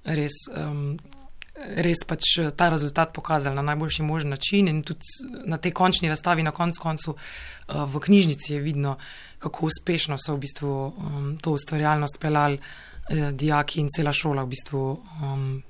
res. 0.04 0.34
Um, 0.50 0.98
Res 1.54 2.02
pač 2.08 2.40
ta 2.58 2.70
rezultat 2.74 3.14
pokazali 3.14 3.56
na 3.56 3.62
najboljši 3.62 4.04
možen 4.04 4.34
način, 4.34 4.68
in 4.68 4.82
tudi 4.84 5.06
na 5.46 5.58
tej 5.58 5.72
končni 5.72 6.10
razstavi, 6.10 6.44
na 6.44 6.52
koncu, 6.52 6.82
koncu 6.82 7.16
v 7.68 8.00
knjižnici 8.00 8.54
je 8.54 8.60
vidno, 8.60 8.98
kako 9.40 9.66
uspešno 9.66 10.18
so 10.18 10.36
v 10.36 10.40
bistvu 10.40 10.72
um, 10.72 11.38
to 11.42 11.52
ustvarjalnost 11.52 12.20
pelali 12.20 12.60
eh, 12.60 13.32
dijaki 13.32 13.82
in 13.82 13.90
cela 13.96 14.14
šola 14.14 14.44
v 14.44 14.48
bistvu 14.48 14.84
um, 15.22 15.64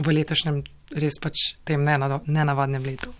v 0.00 0.14
letošnjem 0.16 0.62
res 0.96 1.18
pač 1.20 1.52
tem 1.64 1.84
nenavadnem 1.84 2.84
letu. 2.84 3.12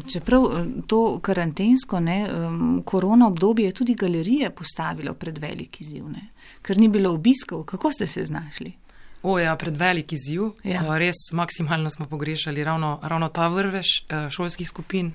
Čeprav 0.00 0.44
eh, 0.46 0.68
to 0.88 1.18
karantensko, 1.20 2.00
ne, 2.00 2.18
um, 2.32 2.82
korona 2.84 3.28
obdobje 3.28 3.66
je 3.68 3.78
tudi 3.82 3.94
galerije 3.94 4.50
postavilo 4.50 5.14
pred 5.14 5.38
veliki 5.38 5.84
ziv, 5.84 6.08
ne, 6.08 6.28
ker 6.62 6.80
ni 6.80 6.88
bilo 6.88 7.12
obiskov. 7.12 7.64
Kako 7.64 7.92
ste 7.92 8.06
se 8.06 8.24
znašli? 8.24 8.72
O, 9.22 9.38
ja, 9.38 9.56
pred 9.56 9.76
veliki 9.76 10.16
ziv. 10.16 10.52
Ja. 10.64 10.82
Uh, 10.82 10.96
res 10.98 11.28
maksimalno 11.32 11.90
smo 11.90 12.06
pogrešali 12.06 12.64
ravno, 12.64 12.98
ravno 13.02 13.28
ta 13.28 13.48
vrvež 13.48 13.86
uh, 13.86 14.28
šolskih 14.30 14.68
skupin. 14.68 15.12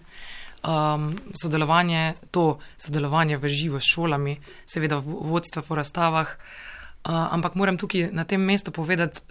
Um, 0.66 1.12
sodelovanje, 1.42 2.16
to 2.34 2.58
sodelovanje 2.78 3.38
v 3.38 3.50
živo 3.54 3.80
s 3.80 3.86
šolami, 3.86 4.40
seveda 4.66 4.98
vodstva 4.98 5.62
po 5.62 5.76
razstavah. 5.78 6.32
Uh, 7.06 7.14
ampak 7.34 7.54
moram 7.56 7.78
tukaj 7.78 8.10
na 8.12 8.24
tem 8.26 8.42
mestu 8.42 8.72
povedati 8.72 9.22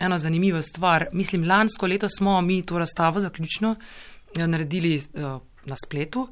eno 0.00 0.18
zanimivo 0.18 0.62
stvar. 0.62 1.06
Mislim, 1.12 1.44
lansko 1.48 1.86
leto 1.86 2.08
smo 2.08 2.40
mi 2.40 2.62
to 2.62 2.78
razstavo 2.78 3.20
zaključno 3.20 3.76
eh, 4.38 4.46
naredili 4.46 4.96
uh, 4.96 5.22
na 5.64 5.76
spletu. 5.86 6.28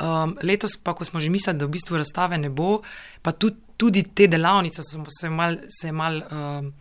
Um, 0.00 0.36
letos 0.42 0.76
pa, 0.82 0.94
ko 0.94 1.04
smo 1.04 1.20
že 1.20 1.30
mislili, 1.30 1.58
da 1.58 1.66
v 1.66 1.68
bistvu 1.76 1.96
razstave 1.96 2.38
ne 2.38 2.48
bo, 2.50 2.80
pa 3.22 3.32
tudi, 3.32 3.56
tudi 3.76 4.02
te 4.02 4.26
delavnice 4.26 4.82
so 4.82 5.04
se 5.20 5.30
mal, 5.30 5.56
se 5.80 5.92
mal 5.92 6.16
um, 6.16 6.72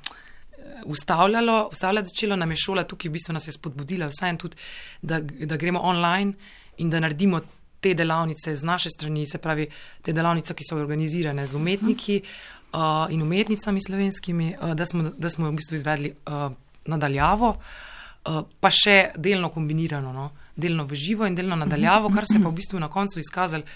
ustavljalo, 0.85 1.69
ustavljati 1.71 2.07
začelo 2.07 2.35
nam 2.35 2.51
je 2.51 2.57
šola 2.57 2.83
tukaj, 2.83 3.09
v 3.09 3.13
bistvu 3.13 3.33
nas 3.33 3.47
je 3.47 3.53
spodbudila 3.53 4.07
vsaj 4.07 4.37
tudi, 4.37 4.57
da, 5.01 5.19
da 5.21 5.57
gremo 5.57 5.79
online 5.79 6.33
in 6.77 6.89
da 6.89 6.99
naredimo 6.99 7.41
te 7.81 7.93
delavnice 7.93 8.55
z 8.55 8.63
naše 8.63 8.89
strani, 8.89 9.25
se 9.25 9.37
pravi, 9.37 9.67
te 10.01 10.13
delavnice, 10.13 10.53
ki 10.53 10.67
so 10.69 10.77
organizirane 10.77 11.47
z 11.47 11.55
umetniki. 11.55 12.21
Uh, 12.71 13.11
in 13.11 13.21
umetnicami 13.21 13.81
slovenskimi, 13.83 14.53
uh, 14.55 14.73
da, 14.79 14.85
smo, 14.85 15.09
da 15.17 15.29
smo 15.29 15.49
v 15.49 15.57
bistvu 15.57 15.75
izvedli 15.75 16.13
uh, 16.13 16.53
nadaljavo, 16.87 17.49
uh, 17.51 18.37
pa 18.63 18.69
še 18.71 19.11
delno 19.19 19.49
kombinirano, 19.51 20.13
no? 20.15 20.29
delno 20.55 20.85
v 20.87 20.95
živo 20.95 21.27
in 21.27 21.35
delno 21.35 21.57
nadaljavo, 21.59 22.07
kar 22.15 22.23
se 22.29 22.37
je 22.37 22.43
pa 22.43 22.47
v 22.47 22.55
bistvu 22.55 22.79
na 22.79 22.87
koncu 22.87 23.19
izkazalo 23.19 23.67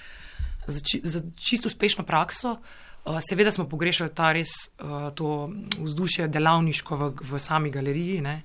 za, 0.67 0.79
či, 0.79 1.01
za 1.03 1.21
čisto 1.35 1.67
uspešno 1.67 2.07
prakso. 2.07 2.55
Uh, 2.55 2.84
seveda 3.21 3.51
smo 3.51 3.67
pogrešali 3.69 4.13
ta 4.15 4.31
res 4.33 4.49
uh, 4.79 5.11
to 5.15 5.49
vzdušje 5.77 6.27
delavniško 6.27 6.95
v, 6.95 7.11
v 7.21 7.39
sami 7.39 7.71
galeriji, 7.71 8.21
ne? 8.21 8.41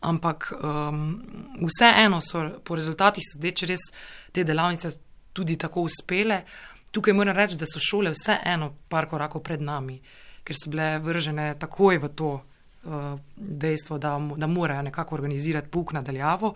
ampak 0.00 0.52
um, 0.54 1.18
vseeno 1.66 2.20
so 2.22 2.44
po 2.62 2.76
rezultatih 2.78 3.24
sodeč 3.26 3.64
res 3.66 3.88
te 4.30 4.44
delavnice 4.46 4.92
tudi 5.34 5.56
tako 5.58 5.82
uspele. 5.88 6.36
Uh, 6.38 6.78
Tukaj 6.90 7.12
moram 7.12 7.36
reči, 7.36 7.56
da 7.56 7.66
so 7.66 7.80
šole 7.80 8.12
vseeno 8.14 8.72
par 8.88 9.08
korakov 9.08 9.42
pred 9.44 9.60
nami, 9.60 9.98
ker 10.44 10.56
so 10.56 10.70
bile 10.72 10.96
vržene 11.04 11.50
takoj 11.60 12.00
v 12.00 12.08
to 12.16 12.30
uh, 12.38 13.10
dejstvo, 13.36 13.98
da, 13.98 14.14
da 14.36 14.46
morajo 14.46 14.82
nekako 14.82 15.14
organizirati 15.14 15.68
puk 15.68 15.92
nadaljavo. 15.92 16.54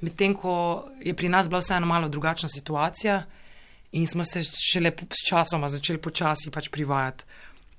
Medtem 0.00 0.34
ko 0.34 0.54
je 1.00 1.14
pri 1.14 1.28
nas 1.28 1.48
bila 1.48 1.60
vseeno 1.62 1.86
malo 1.86 2.08
drugačna 2.08 2.48
situacija 2.48 3.22
in 3.92 4.06
smo 4.06 4.24
se 4.24 4.42
šele 4.42 4.92
s 5.10 5.26
časoma 5.28 5.68
začeli 5.68 5.98
počasi 5.98 6.50
pač 6.50 6.68
privajati, 6.68 7.24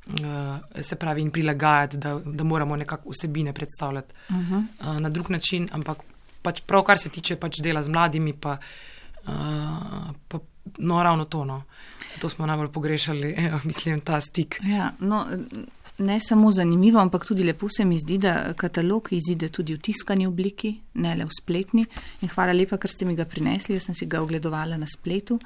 uh, 0.07 0.81
se 0.81 0.95
pravi, 0.95 1.21
in 1.21 1.31
prilagajati, 1.31 1.97
da, 1.97 2.19
da 2.25 2.43
moramo 2.43 2.75
nekako 2.75 3.09
vsebine 3.09 3.53
predstavljati 3.53 4.13
uh 4.29 4.35
-huh. 4.35 4.63
uh, 4.79 4.99
na 4.99 5.09
drug 5.09 5.29
način, 5.29 5.69
ampak 5.71 5.97
pač 6.41 6.61
prav 6.61 6.83
kar 6.83 6.97
se 6.97 7.09
tiče 7.09 7.35
pač 7.35 7.59
dela 7.61 7.83
z 7.83 7.89
mladimi, 7.89 8.33
pa, 8.33 8.57
uh, 9.25 9.31
pa 10.27 10.39
no, 10.77 11.03
ravno 11.03 11.25
to. 11.25 11.45
No. 11.45 11.63
To 12.21 12.29
smo 12.29 12.45
najbolj 12.45 12.71
pogrešali, 12.71 13.33
evo, 13.37 13.59
mislim, 13.69 14.01
ta 14.01 14.21
stik. 14.21 14.59
Ja, 14.63 14.91
no, 14.99 15.27
ne 15.97 16.19
samo 16.19 16.51
zanimivo, 16.51 16.99
ampak 16.99 17.25
tudi 17.25 17.43
lepo 17.43 17.69
se 17.69 17.85
mi 17.85 17.97
zdi, 17.97 18.17
da 18.17 18.53
katalog 18.53 19.07
izide 19.11 19.49
tudi 19.49 19.73
v 19.73 19.81
tiskani 19.81 20.27
obliki, 20.27 20.75
ne 20.93 21.15
le 21.15 21.25
v 21.25 21.35
spletni. 21.39 21.85
In 22.21 22.29
hvala 22.29 22.53
lepa, 22.53 22.77
ker 22.77 22.91
ste 22.91 23.05
mi 23.05 23.15
ga 23.15 23.25
prinesli, 23.25 23.75
jaz 23.75 23.89
sem 23.89 23.95
si 23.95 24.05
ga 24.05 24.21
ogledovala 24.21 24.77
na 24.77 24.89
spletu. 24.89 25.39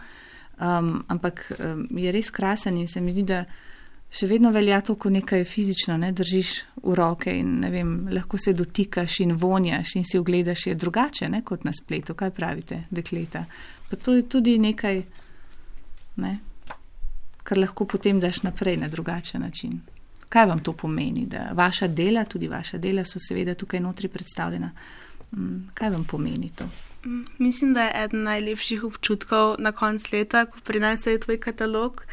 Um, 0.58 1.04
ampak 1.08 1.52
um, 1.60 1.88
je 1.98 2.12
res 2.12 2.32
krasen 2.34 2.78
in 2.78 2.88
se 2.88 3.02
mi 3.02 3.12
zdi, 3.13 3.24
da 3.30 3.43
še 4.10 4.28
vedno 4.28 4.50
velja 4.52 4.80
to, 4.82 4.96
ko 4.96 5.12
nekaj 5.13 5.43
fizično 5.46 5.98
ne, 6.02 6.10
držiš 6.15 6.54
v 6.82 6.96
roke 6.98 7.34
in 7.34 7.60
vem, 7.70 7.91
lahko 8.10 8.39
se 8.41 8.56
dotikaš 8.58 9.20
in 9.26 9.36
vonjaš 9.38 9.98
in 10.00 10.08
si 10.08 10.17
ogledaš, 10.17 10.67
je 10.67 10.76
drugače 10.76 11.30
ne, 11.30 11.43
kot 11.46 11.67
na 11.67 11.74
spletu. 11.76 12.15
Kaj 12.17 12.32
pravite, 12.34 12.86
dekleta? 12.89 13.43
Pa 13.89 14.00
to 14.02 14.15
je 14.17 14.26
tudi 14.26 14.58
nekaj, 14.63 15.04
ne, 16.24 16.34
kar 17.43 17.62
lahko 17.62 17.86
potem 17.86 18.20
daš 18.20 18.41
naprej 18.48 18.80
na 18.82 18.89
drugačen 18.89 19.46
način. 19.46 19.78
Kaj 20.28 20.50
vam 20.50 20.60
to 20.60 20.74
pomeni, 20.74 21.28
da 21.30 21.52
vaša 21.56 21.88
dela, 21.88 22.26
tudi 22.26 22.50
vaša 22.50 22.82
dela 22.82 23.06
so 23.06 23.22
seveda 23.22 23.56
tukaj 23.56 23.80
notri 23.80 24.10
predstavljena? 24.10 24.72
Mm, 25.32 25.70
kaj 25.74 25.93
vam 25.93 26.04
pomeni 26.04 26.50
to? 26.56 26.65
Mislim, 27.38 27.74
da 27.74 27.84
je 27.84 27.91
eden 28.04 28.24
najlepših 28.24 28.84
občutkov 28.84 29.56
na 29.60 29.72
koncu 29.72 30.15
leta, 30.15 30.46
ko 30.46 30.60
prineseš 30.63 31.22
tvoj 31.24 31.39
katalog 31.39 32.04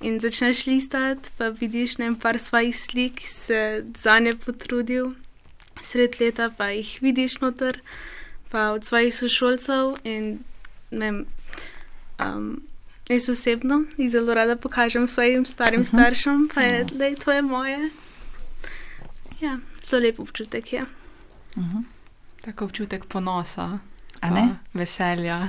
in 0.00 0.20
začneš 0.20 0.66
listati, 0.66 1.30
pa 1.38 1.48
vidiš 1.48 1.98
ne 1.98 2.14
par 2.20 2.38
svojih 2.38 2.76
slik, 2.76 3.20
se 3.26 3.84
za 3.98 4.18
nje 4.18 4.32
potrudil, 4.44 5.10
sred 5.82 6.16
leta 6.20 6.50
pa 6.56 6.70
jih 6.70 6.98
vidiš 7.02 7.40
noter, 7.40 7.80
pa 8.48 8.70
od 8.70 8.84
svojih 8.84 9.14
sošolcev 9.14 9.96
in 10.04 10.38
ne 10.90 11.10
vem. 11.10 11.26
Um, 12.18 12.62
jaz 13.08 13.28
osebno 13.28 13.84
jih 13.96 14.10
zelo 14.10 14.34
rada 14.34 14.56
pokažem 14.56 15.08
svojim 15.08 15.46
starim 15.46 15.80
uh 15.80 15.86
mhm. 15.86 15.96
-huh. 15.96 16.00
staršem, 16.00 16.48
pa 16.54 16.60
je, 16.60 16.84
da 16.84 17.04
je 17.04 17.14
to 17.14 17.32
je 17.32 17.42
moje. 17.42 17.90
Ja, 19.40 19.58
zelo 19.90 20.02
lep 20.02 20.20
občutek 20.20 20.72
je. 20.72 20.82
Uh 21.56 21.62
mhm. 21.62 21.76
-huh. 21.76 21.82
Tako 22.44 22.64
občutek 22.64 23.04
ponosa, 23.04 23.78
veselja. 24.74 25.48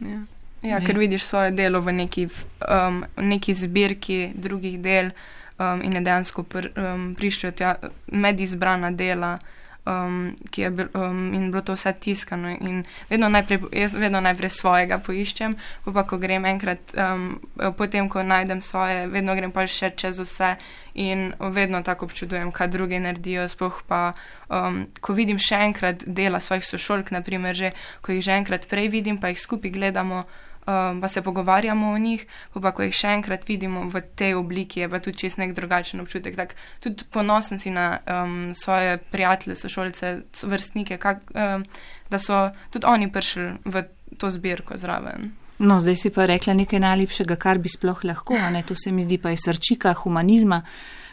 Ja. 0.00 0.20
Ja, 0.62 0.80
ker 0.84 0.98
vidiš 0.98 1.24
svoje 1.24 1.50
delo 1.56 1.80
v 1.80 1.92
neki, 1.92 2.26
um, 2.68 3.04
neki 3.16 3.54
zbirki 3.54 4.32
drugih 4.34 4.80
del 4.80 5.08
um, 5.56 5.80
in 5.82 5.94
je 5.96 6.00
dejansko 6.04 6.42
pr, 6.42 6.68
um, 6.76 7.14
prišlo 7.16 7.50
tja 7.56 7.76
med 8.06 8.40
izbrana 8.40 8.90
dela 8.90 9.38
um, 9.86 10.36
ki 10.50 10.62
je 10.62 10.70
bil, 10.70 10.88
um, 10.94 11.34
in 11.34 11.50
bilo 11.50 11.62
to 11.62 11.74
vse 11.74 11.92
tiskano. 12.00 12.48
In 12.48 12.84
vedno 13.10 13.28
najprej, 13.28 13.60
jaz 13.72 13.94
vedno 13.94 14.20
najprej 14.20 14.50
svojega 14.50 14.98
poiščem, 14.98 15.56
pa 15.84 16.04
ko 16.04 16.18
grem 16.18 16.44
enkrat, 16.44 16.94
um, 16.94 17.40
potem 17.78 18.08
ko 18.08 18.22
najdem 18.22 18.62
svoje, 18.62 19.06
vedno 19.08 19.34
grem 19.34 19.52
pa 19.52 19.66
še 19.66 19.92
čez 19.96 20.20
vse 20.20 20.56
in 20.94 21.32
vedno 21.40 21.82
tako 21.86 22.10
občudujem, 22.10 22.52
kaj 22.52 22.68
druge 22.68 23.00
naredijo. 23.00 23.48
Sploh 23.48 23.82
pa, 23.88 24.12
um, 24.48 24.84
ko 25.00 25.16
vidim 25.16 25.38
še 25.38 25.62
enkrat 25.70 26.04
dela 26.06 26.40
svojih 26.40 26.66
sošolk, 26.66 27.12
naprimer, 27.14 27.56
že, 27.56 27.72
ko 28.04 28.12
jih 28.12 28.24
že 28.24 28.36
enkrat 28.36 28.68
prej 28.68 28.90
vidim, 28.92 29.18
pa 29.18 29.32
jih 29.32 29.40
skupaj 29.40 29.70
gledamo 29.74 30.24
um, 30.66 31.00
pa 31.00 31.08
se 31.08 31.22
pogovarjamo 31.22 31.92
o 31.92 31.98
njih, 31.98 32.26
pa 32.52 32.72
ko 32.72 32.82
jih 32.82 32.94
še 32.94 33.14
enkrat 33.16 33.48
vidimo 33.48 33.86
v 33.88 34.02
tej 34.16 34.34
obliki, 34.34 34.80
je 34.80 34.88
pa 34.88 35.00
tudi 35.00 35.24
čist 35.24 35.38
nek 35.38 35.54
drugačen 35.56 36.00
občutek. 36.00 36.36
Tak, 36.36 36.54
tudi 36.80 37.04
ponosen 37.10 37.58
si 37.58 37.70
na 37.70 38.00
um, 38.04 38.54
svoje 38.54 38.98
prijatelje, 38.98 39.56
sošolce, 39.56 40.14
vrstnike, 40.42 40.98
kak, 40.98 41.24
um, 41.34 41.64
da 42.10 42.18
so 42.18 42.48
tudi 42.70 42.86
oni 42.86 43.10
prišli 43.12 43.52
v 43.64 43.84
to 44.18 44.30
zbirko 44.30 44.78
zraven. 44.78 45.32
No, 45.60 45.76
zdaj 45.76 45.96
si 45.96 46.10
pa 46.10 46.24
rekla 46.24 46.54
nekaj 46.56 46.80
najlepšega, 46.80 47.36
kar 47.36 47.60
bi 47.60 47.68
sploh 47.68 48.00
lahko, 48.08 48.38
ne, 48.52 48.62
to 48.64 48.72
se 48.76 48.92
mi 48.92 49.04
zdi 49.04 49.18
pa 49.20 49.34
je 49.34 49.42
srčika 49.42 49.92
humanizma, 49.92 50.62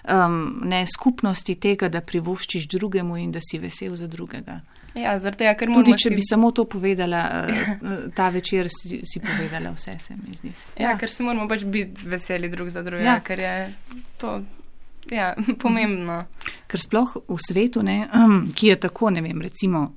um, 0.08 0.62
ne 0.64 0.86
skupnosti 0.88 1.56
tega, 1.60 1.90
da 1.92 2.00
privoščiš 2.02 2.70
drugemu 2.72 3.18
in 3.20 3.34
da 3.36 3.44
si 3.44 3.60
vesel 3.60 3.96
za 4.00 4.08
drugega. 4.08 4.62
Ja, 4.98 5.14
tega, 5.32 5.54
Tudi 5.60 5.94
če 6.00 6.12
bi 6.16 6.24
samo 6.26 6.50
to 6.56 6.66
povedala, 6.70 7.22
eh, 7.46 7.72
ta 8.16 8.30
večer 8.34 8.70
si, 8.72 9.02
si 9.06 9.22
povedala 9.22 9.72
vse, 9.76 9.98
se 10.02 10.16
mi 10.18 10.34
zdi. 10.34 10.54
Ja, 10.78 10.92
ja. 10.92 10.98
ker 10.98 11.12
se 11.12 11.26
moramo 11.26 11.48
pač 11.50 11.66
biti 11.70 12.08
veseli 12.10 12.50
drug 12.50 12.72
za 12.74 12.82
drugega, 12.86 13.18
ja. 13.18 13.26
ker 13.26 13.44
je 13.44 13.54
to 14.18 14.40
ja, 15.14 15.34
pomembno. 15.64 16.24
Ker 16.68 16.82
sploh 16.82 17.18
v 17.28 17.40
svetu, 17.42 17.86
ne, 17.86 18.08
ki 18.58 18.74
je 18.74 18.80
tako, 18.88 19.12
ne 19.14 19.24
vem, 19.26 19.42
recimo 19.46 19.88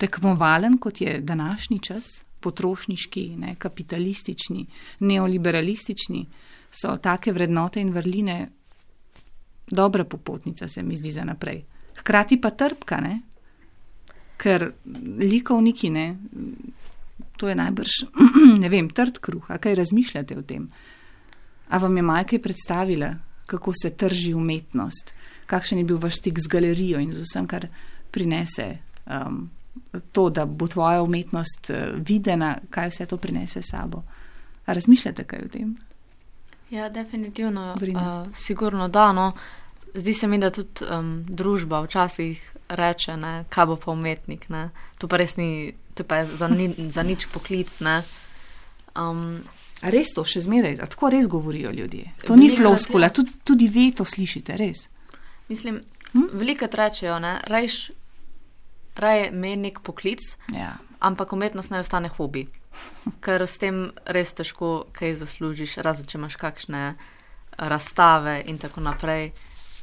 tekmovalen, 0.00 0.78
kot 0.80 1.00
je 1.00 1.18
današnji 1.20 1.78
čas, 1.84 2.10
potrošniški, 2.40 3.26
ne, 3.36 3.54
kapitalistični, 3.60 4.64
neoliberalistični, 5.04 6.24
so 6.72 6.96
take 7.02 7.34
vrednote 7.36 7.82
in 7.82 7.92
vrline 7.92 8.38
dobra 9.70 10.04
popotnica, 10.04 10.68
se 10.68 10.82
mi 10.82 10.96
zdi 10.96 11.10
za 11.10 11.24
naprej. 11.24 11.62
Hkrati 12.00 12.40
pa 12.40 12.50
trpka, 12.50 13.00
ne? 13.00 13.20
Ker 14.40 14.70
likovniki 15.20 15.90
ne, 15.90 16.06
to 17.36 17.48
je 17.48 17.54
najbrž, 17.54 17.96
ne 18.62 18.68
vem, 18.72 18.88
trd 18.88 19.20
kruh, 19.20 19.50
a 19.52 19.58
kaj 19.60 19.76
razmišljate 19.82 20.38
o 20.38 20.42
tem? 20.42 20.68
A 21.70 21.78
vam 21.78 21.96
je 21.96 22.02
Majka 22.02 22.38
predstavila, 22.42 23.14
kako 23.46 23.72
se 23.82 23.90
trži 23.90 24.34
umetnost, 24.34 25.14
kakšen 25.46 25.78
je 25.78 25.84
bil 25.84 25.98
vaš 25.98 26.20
stik 26.20 26.38
z 26.38 26.50
galerijo 26.50 27.00
in 27.02 27.12
z 27.12 27.24
vsem, 27.26 27.46
kar 27.50 27.66
prinese 28.10 28.66
um, 29.06 29.48
to, 30.12 30.30
da 30.30 30.46
bo 30.46 30.68
tvoja 30.68 31.02
umetnost 31.02 31.70
uh, 31.70 31.94
videna, 31.96 32.56
kaj 32.70 32.90
vse 32.90 33.06
to 33.06 33.16
prinese 33.16 33.62
sabo. 33.62 34.02
A 34.66 34.72
razmišljate 34.72 35.24
kaj 35.24 35.46
o 35.46 35.48
tem? 35.48 35.76
Ja, 36.70 36.88
definitivno. 36.88 37.74
Uh, 37.74 38.28
sigurno 38.34 38.88
da. 38.88 39.12
No. 39.12 39.32
Zdi 39.94 40.14
se 40.14 40.26
mi, 40.26 40.38
da 40.38 40.50
tudi 40.50 40.84
um, 40.86 41.24
družba 41.26 41.80
včasih 41.82 42.38
reče, 42.68 43.16
ne, 43.16 43.44
kaj 43.48 43.66
bo 43.66 43.76
pa 43.76 43.90
umetnik. 43.90 44.48
Ne. 44.48 44.70
To 44.98 45.08
pa 45.08 45.16
res 45.16 45.36
ni, 45.36 45.72
to 45.94 46.04
pa 46.04 46.16
je 46.16 46.36
za, 46.36 46.48
ni, 46.48 46.68
za 46.88 47.02
nič 47.02 47.26
poklic. 47.26 47.72
Ne. 47.80 48.02
Um, 48.94 49.42
res 49.82 50.12
to 50.14 50.24
še 50.24 50.40
zmeraj, 50.40 50.76
tako 50.86 51.10
res 51.10 51.26
govorijo 51.26 51.70
ljudje. 51.70 52.12
To 52.26 52.36
ni 52.36 52.50
floskula, 52.50 53.08
tudi, 53.08 53.32
tudi 53.44 53.66
vi 53.66 53.90
to 53.92 54.04
slišite, 54.04 54.56
res. 54.56 54.86
mislim, 55.48 55.82
Hm? 56.12 56.26
veliko 56.34 56.66
rečejo, 56.66 57.18
ne, 57.18 57.40
rajš, 57.46 57.90
raje 58.96 59.30
meni 59.30 59.56
nek 59.70 59.80
poklic, 59.80 60.18
Ja. 60.50 60.76
ampak 61.00 61.32
umetnost 61.32 61.70
naj 61.70 61.80
ostane 61.80 62.08
hobi. 62.08 62.48
Ker 63.20 63.42
s 63.42 63.58
tem 63.58 63.92
res 64.06 64.32
težko 64.32 64.86
kaj 64.92 65.14
zaslužiš, 65.16 65.76
razen 65.76 66.06
če 66.06 66.18
imaš 66.18 66.36
kakšne 66.36 66.94
razstave 67.58 68.42
in 68.46 68.58
tako 68.58 68.80
naprej. 68.80 69.32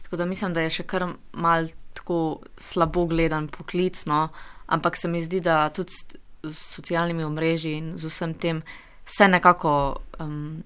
Tako 0.07 0.15
da 0.15 0.25
mislim, 0.25 0.53
da 0.55 0.63
je 0.63 0.69
še 0.79 0.83
kar 0.87 1.03
mal 1.35 1.67
tako 1.93 2.39
slabo 2.57 3.05
gledan 3.11 3.49
poklic, 3.51 4.05
no? 4.07 4.29
ampak 4.67 4.95
se 4.95 5.07
mi 5.07 5.19
zdi, 5.23 5.41
da 5.43 5.69
tudi 5.69 5.91
s, 5.91 6.15
s 6.43 6.57
socialnimi 6.75 7.25
omrežji 7.27 7.73
in 7.75 7.89
z 7.99 8.07
vsem 8.07 8.33
tem 8.39 8.61
se 9.03 9.27
nekako, 9.27 9.99
um, 10.23 10.63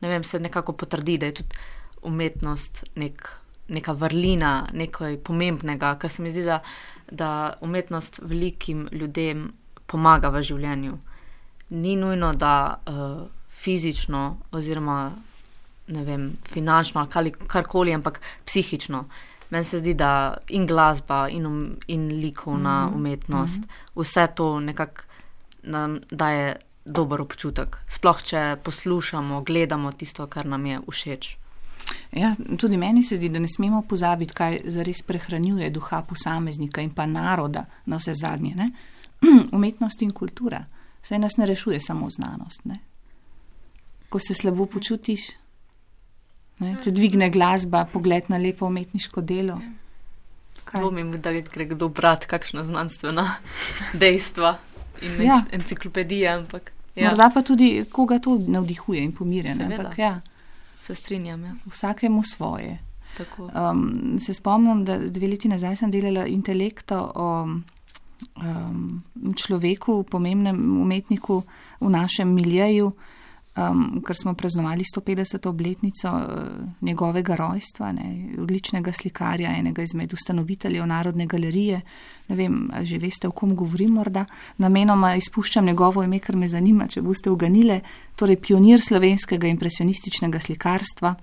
ne 0.00 0.08
vem, 0.08 0.22
se 0.22 0.38
nekako 0.38 0.76
potrdi, 0.78 1.18
da 1.18 1.26
je 1.26 1.34
tudi 1.40 1.58
umetnost 2.02 2.84
nek, 2.94 3.28
neka 3.68 3.92
vrlina, 3.98 4.68
nekaj 4.72 5.18
pomembnega, 5.26 5.96
ker 5.98 6.10
se 6.10 6.22
mi 6.22 6.30
zdi, 6.30 6.46
da, 6.46 6.60
da 7.10 7.32
umetnost 7.60 8.20
velikim 8.22 8.88
ljudem 8.92 9.48
pomaga 9.86 10.30
v 10.30 10.42
življenju. 10.46 10.98
Ni 11.82 11.96
nujno, 11.98 12.32
da 12.38 12.54
uh, 12.86 13.26
fizično 13.62 14.36
oziroma 14.54 15.12
ne 15.88 16.04
vem, 16.04 16.36
finančno 16.48 17.00
ali 17.00 17.10
kali- 17.10 17.46
karkoli, 17.46 17.94
ampak 17.94 18.20
psihično. 18.44 19.04
Meni 19.50 19.64
se 19.64 19.78
zdi, 19.78 19.94
da 19.94 20.36
in 20.48 20.66
glasba, 20.66 21.28
in, 21.28 21.46
um, 21.46 21.76
in 21.86 22.08
likovna 22.20 22.86
mm 22.86 22.90
-hmm. 22.90 22.96
umetnost, 22.96 23.62
vse 23.96 24.26
to 24.34 24.60
nekako 24.60 25.02
nam 25.62 26.00
daje 26.10 26.56
dober 26.84 27.20
občutek. 27.20 27.76
Sploh, 27.88 28.22
če 28.22 28.56
poslušamo, 28.62 29.42
gledamo 29.42 29.92
tisto, 29.92 30.26
kar 30.26 30.46
nam 30.46 30.66
je 30.66 30.80
všeč. 30.90 31.36
Ja, 32.12 32.34
tudi 32.58 32.76
meni 32.76 33.02
se 33.02 33.16
zdi, 33.16 33.28
da 33.28 33.38
ne 33.38 33.48
smemo 33.48 33.82
pozabiti, 33.82 34.34
kaj 34.34 34.60
zares 34.64 35.02
prehranjuje 35.02 35.70
duha 35.70 36.02
posameznika 36.02 36.80
in 36.80 36.90
pa 36.90 37.06
naroda 37.06 37.64
na 37.86 37.96
vse 37.96 38.14
zadnje. 38.14 38.54
Ne? 38.54 38.70
Umetnost 39.56 40.02
in 40.02 40.10
kultura. 40.10 40.64
Saj 41.02 41.18
nas 41.18 41.36
ne 41.36 41.46
rešuje 41.46 41.80
samo 41.80 42.10
znanost. 42.10 42.64
Ne? 42.64 42.78
Ko 44.08 44.18
se 44.18 44.34
slabo 44.34 44.66
počutiš, 44.66 45.20
ne? 46.62 46.76
te 46.84 46.90
dvigne 46.90 47.30
glasba, 47.30 47.84
pogled 47.92 48.30
na 48.32 48.38
lepo 48.38 48.66
umetniško 48.66 49.20
delo. 49.20 49.60
Kaj? 50.64 50.80
Dvomim, 50.80 51.16
da 51.20 51.32
gre 51.32 51.66
kdo 51.74 51.88
brati 51.88 52.26
kakšna 52.30 52.64
znanstvena 52.64 53.26
dejstva 54.02 54.56
in 55.02 55.22
Ja. 55.26 55.42
enciklopedije, 55.52 56.28
ampak 56.28 56.72
Ja. 56.94 57.08
Morda 57.08 57.30
pa 57.34 57.42
tudi 57.42 57.84
koga 57.92 58.18
to 58.18 58.36
navdihuje 58.46 59.00
in 59.00 59.12
Seveda. 59.12 59.74
Ampak 59.74 59.98
ja, 59.98 60.20
se 60.80 60.94
strinjam. 60.94 61.44
Ja. 61.44 61.54
vsakemu 61.66 62.22
svoje. 62.22 62.78
Tako. 63.16 63.50
Um, 63.70 64.18
se 64.20 64.34
spomnim, 64.34 64.84
da 64.84 64.98
dve 64.98 65.26
leti 65.26 65.48
nazaj 65.48 65.76
sem 65.76 65.90
delala 65.90 66.26
intelekto 66.26 67.12
o 67.14 67.42
um, 67.42 69.02
človeku, 69.36 70.02
pomembnem 70.02 70.80
umetniku 70.82 71.42
v 71.80 71.90
našem 71.90 72.28
miljeju, 72.34 72.92
um, 73.56 74.02
ker 74.06 74.16
smo 74.16 74.34
praznovali 74.34 74.84
150. 74.96 75.48
obletnico 75.48 76.08
uh, 76.08 76.24
njegovega 76.80 77.36
rojstva, 77.36 77.92
ne, 77.92 78.34
odličnega 78.38 78.92
slikarja, 78.92 79.56
enega 79.58 79.82
izmed 79.82 80.12
ustanoviteljev 80.12 80.86
Narodne 80.86 81.26
galerije. 81.26 81.80
Ne 82.28 82.36
vem, 82.36 82.70
a 82.72 82.84
že 82.84 82.98
veste, 82.98 83.28
o 83.28 83.30
kom 83.30 83.56
govorim 83.56 83.90
morda. 83.90 84.24
Namenoma 84.56 85.14
izpuščam 85.16 85.66
njegovo 85.66 86.02
ime, 86.02 86.18
ker 86.18 86.36
me 86.36 86.48
zanima, 86.48 86.88
če 86.88 87.02
boste 87.02 87.30
uganile. 87.30 87.80
Torej, 88.16 88.40
pionir 88.40 88.80
slovenskega 88.80 89.46
impresionističnega 89.48 90.40
slikarstva. 90.40 91.14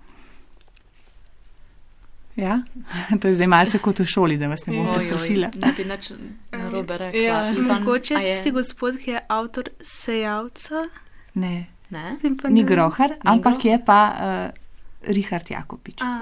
Ja, 2.39 2.61
to 3.21 3.27
je 3.27 3.33
zdaj 3.33 3.47
malce 3.47 3.79
kot 3.83 3.99
v 3.99 4.05
šoli, 4.05 4.37
da 4.37 4.47
vas 4.47 4.63
ne 4.65 4.77
bom 4.77 4.93
prestrašila. 4.93 5.49
Ne 5.59 5.73
bi 5.77 5.85
nič 5.89 6.11
narobe 6.51 6.97
rekla. 6.97 7.19
Ja. 7.19 7.41
Mogoče 7.57 8.21
tisti 8.21 8.53
gospod, 8.55 9.01
ki 9.01 9.17
je 9.17 9.25
avtor 9.27 9.69
sejavca. 9.83 10.85
Ne, 11.33 11.67
Ne? 11.89 12.17
ni 12.55 12.63
grohar, 12.63 13.09
Ni 13.09 13.31
ampak 13.31 13.65
je 13.65 13.79
pa 13.85 13.99
uh, 14.09 15.09
Richard 15.09 15.49
Jakopič. 15.49 16.01
A, 16.01 16.19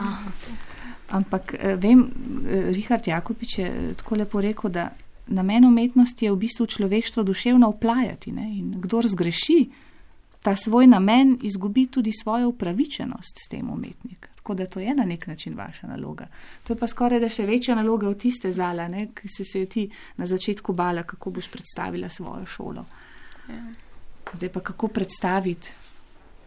Ampak 1.07 1.55
uh, 1.55 1.75
vem, 1.79 1.99
uh, 2.03 2.69
Richard 2.71 3.07
Jakopič 3.07 3.59
je 3.59 3.67
eh, 3.67 3.93
tako 3.95 4.15
lepo 4.15 4.41
rekel, 4.41 4.71
da 4.71 4.89
namen 5.27 5.65
umetnosti 5.65 6.25
je 6.25 6.31
v 6.31 6.39
bistvu 6.39 6.65
človeštvo 6.65 7.23
duševno 7.23 7.67
oplajati. 7.67 8.31
Ne? 8.31 8.47
In 8.59 8.75
kdor 8.81 9.07
zgreši 9.07 9.69
ta 10.41 10.55
svoj 10.55 10.87
namen, 10.87 11.37
izgubi 11.43 11.87
tudi 11.91 12.11
svojo 12.11 12.49
upravičenost 12.49 13.39
s 13.43 13.49
tem 13.51 13.69
umetnik. 13.69 14.29
Tako 14.35 14.53
da 14.53 14.65
to 14.65 14.79
je 14.79 14.95
na 14.95 15.03
nek 15.03 15.27
način 15.27 15.55
vaša 15.55 15.87
naloga. 15.87 16.27
To 16.63 16.73
je 16.73 16.77
pa 16.79 16.87
skoraj 16.87 17.19
da 17.19 17.29
še 17.29 17.45
večja 17.45 17.75
naloga 17.75 18.07
od 18.07 18.19
tiste 18.19 18.51
zala, 18.51 18.87
ne? 18.87 19.09
ki 19.15 19.27
si 19.27 19.43
se 19.43 19.59
jo 19.59 19.65
ti 19.65 19.89
na 20.17 20.25
začetku 20.25 20.73
bala, 20.73 21.03
kako 21.03 21.31
boš 21.35 21.51
predstavila 21.51 22.09
svojo 22.09 22.45
šolo. 22.45 22.85
Zdaj 24.33 24.49
pa 24.49 24.59
kako 24.59 24.87
predstaviti 24.87 25.69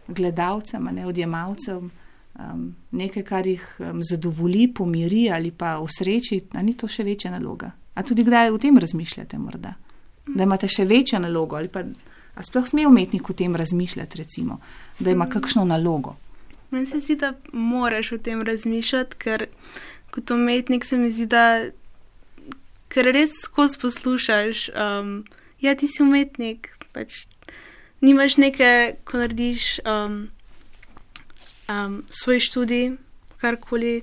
gledalcem, 0.07 0.83
ne 0.91 1.05
odjemalcem, 1.07 1.89
um, 2.39 2.75
nekaj, 2.91 3.23
kar 3.23 3.47
jih 3.47 3.65
um, 3.79 4.03
zadovolji, 4.03 4.73
pomiri 4.73 5.29
ali 5.31 5.51
pa 5.51 5.77
osreči, 5.79 6.41
a 6.53 6.61
ni 6.61 6.73
to 6.77 6.87
še 6.87 7.03
večja 7.03 7.31
naloga. 7.31 7.71
A 7.93 8.03
tudi 8.03 8.23
kdaj 8.23 8.51
o 8.51 8.57
tem 8.57 8.77
razmišljate 8.77 9.39
morda? 9.39 9.73
Da 10.27 10.43
imate 10.43 10.67
še 10.67 10.85
večjo 10.85 11.19
nalogo 11.19 11.55
ali 11.55 11.67
pa 11.67 11.83
a 12.35 12.43
sploh 12.43 12.67
sme 12.67 12.87
umetnik 12.87 13.29
o 13.29 13.33
tem 13.33 13.55
razmišljati, 13.55 14.17
recimo, 14.17 14.59
da 14.99 15.11
ima 15.11 15.29
kakšno 15.29 15.65
nalogo. 15.65 16.15
Meni 16.71 16.85
se 16.85 16.99
zdi, 16.99 17.15
da 17.15 17.33
moraš 17.53 18.11
o 18.11 18.17
tem 18.17 18.41
razmišljati, 18.41 19.17
ker 19.17 19.45
kot 20.11 20.31
umetnik 20.31 20.85
se 20.85 20.97
mi 20.97 21.11
zdi, 21.11 21.27
da 21.27 21.67
ker 22.91 23.11
res 23.11 23.35
skozi 23.43 23.79
poslušaš, 23.81 24.69
um, 24.69 25.23
ja, 25.59 25.75
ti 25.75 25.87
si 25.87 26.03
umetnik, 26.03 26.71
pač 26.95 27.25
nimaš 28.01 28.37
neke, 28.37 28.95
ko 29.03 29.17
narediš 29.17 29.79
um, 29.85 30.29
um, 31.69 32.03
svoj 32.11 32.39
študij, 32.39 32.91
karkoli, 33.37 34.01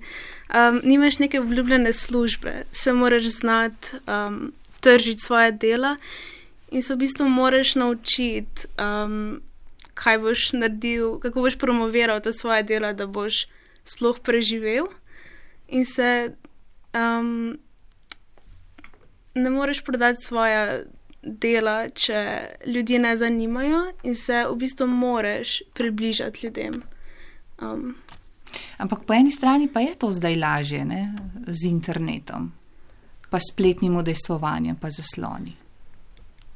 um, 0.54 0.80
nimaš 0.84 1.18
neke 1.18 1.40
obljubljene 1.40 1.92
službe, 1.92 2.64
se 2.72 2.92
moraš 2.92 3.24
znati 3.24 3.96
um, 4.06 4.52
tržiti 4.80 5.20
svoje 5.26 5.52
dela 5.52 5.96
in 6.70 6.82
se 6.82 6.94
v 6.94 6.98
bistvu 6.98 7.28
moraš 7.28 7.74
naučiti. 7.74 8.66
Um, 8.78 9.40
kaj 9.98 10.18
boš 10.18 10.52
naredil, 10.52 11.18
kako 11.18 11.42
boš 11.42 11.58
promoviral 11.58 12.20
ta 12.22 12.32
svoje 12.32 12.62
dela, 12.62 12.92
da 12.92 13.06
boš 13.06 13.46
sploh 13.84 14.20
preživel. 14.22 14.86
In 15.68 15.84
se 15.86 16.34
um, 16.94 17.58
ne 19.34 19.50
moreš 19.50 19.82
prodati 19.84 20.22
svoje 20.22 20.86
dela, 21.28 21.88
če 21.88 22.20
ljudi 22.66 22.98
ne 22.98 23.16
zanimajo, 23.16 23.84
in 24.02 24.14
se 24.14 24.44
v 24.48 24.56
bistvu 24.56 24.86
moraš 24.86 25.60
približati 25.74 26.46
ljudem. 26.46 26.82
Um, 27.62 27.94
Ampak 28.78 29.04
po 29.04 29.14
eni 29.14 29.30
strani 29.30 29.68
pa 29.68 29.80
je 29.80 29.94
to 29.94 30.10
zdaj 30.10 30.36
lažje 30.36 30.84
ne? 30.84 31.14
z 31.46 31.68
internetom, 31.68 32.52
pa 33.30 33.38
spletnim 33.40 33.96
udejstvovanjem, 33.96 34.76
pa 34.76 34.90
zasloni. 34.90 35.56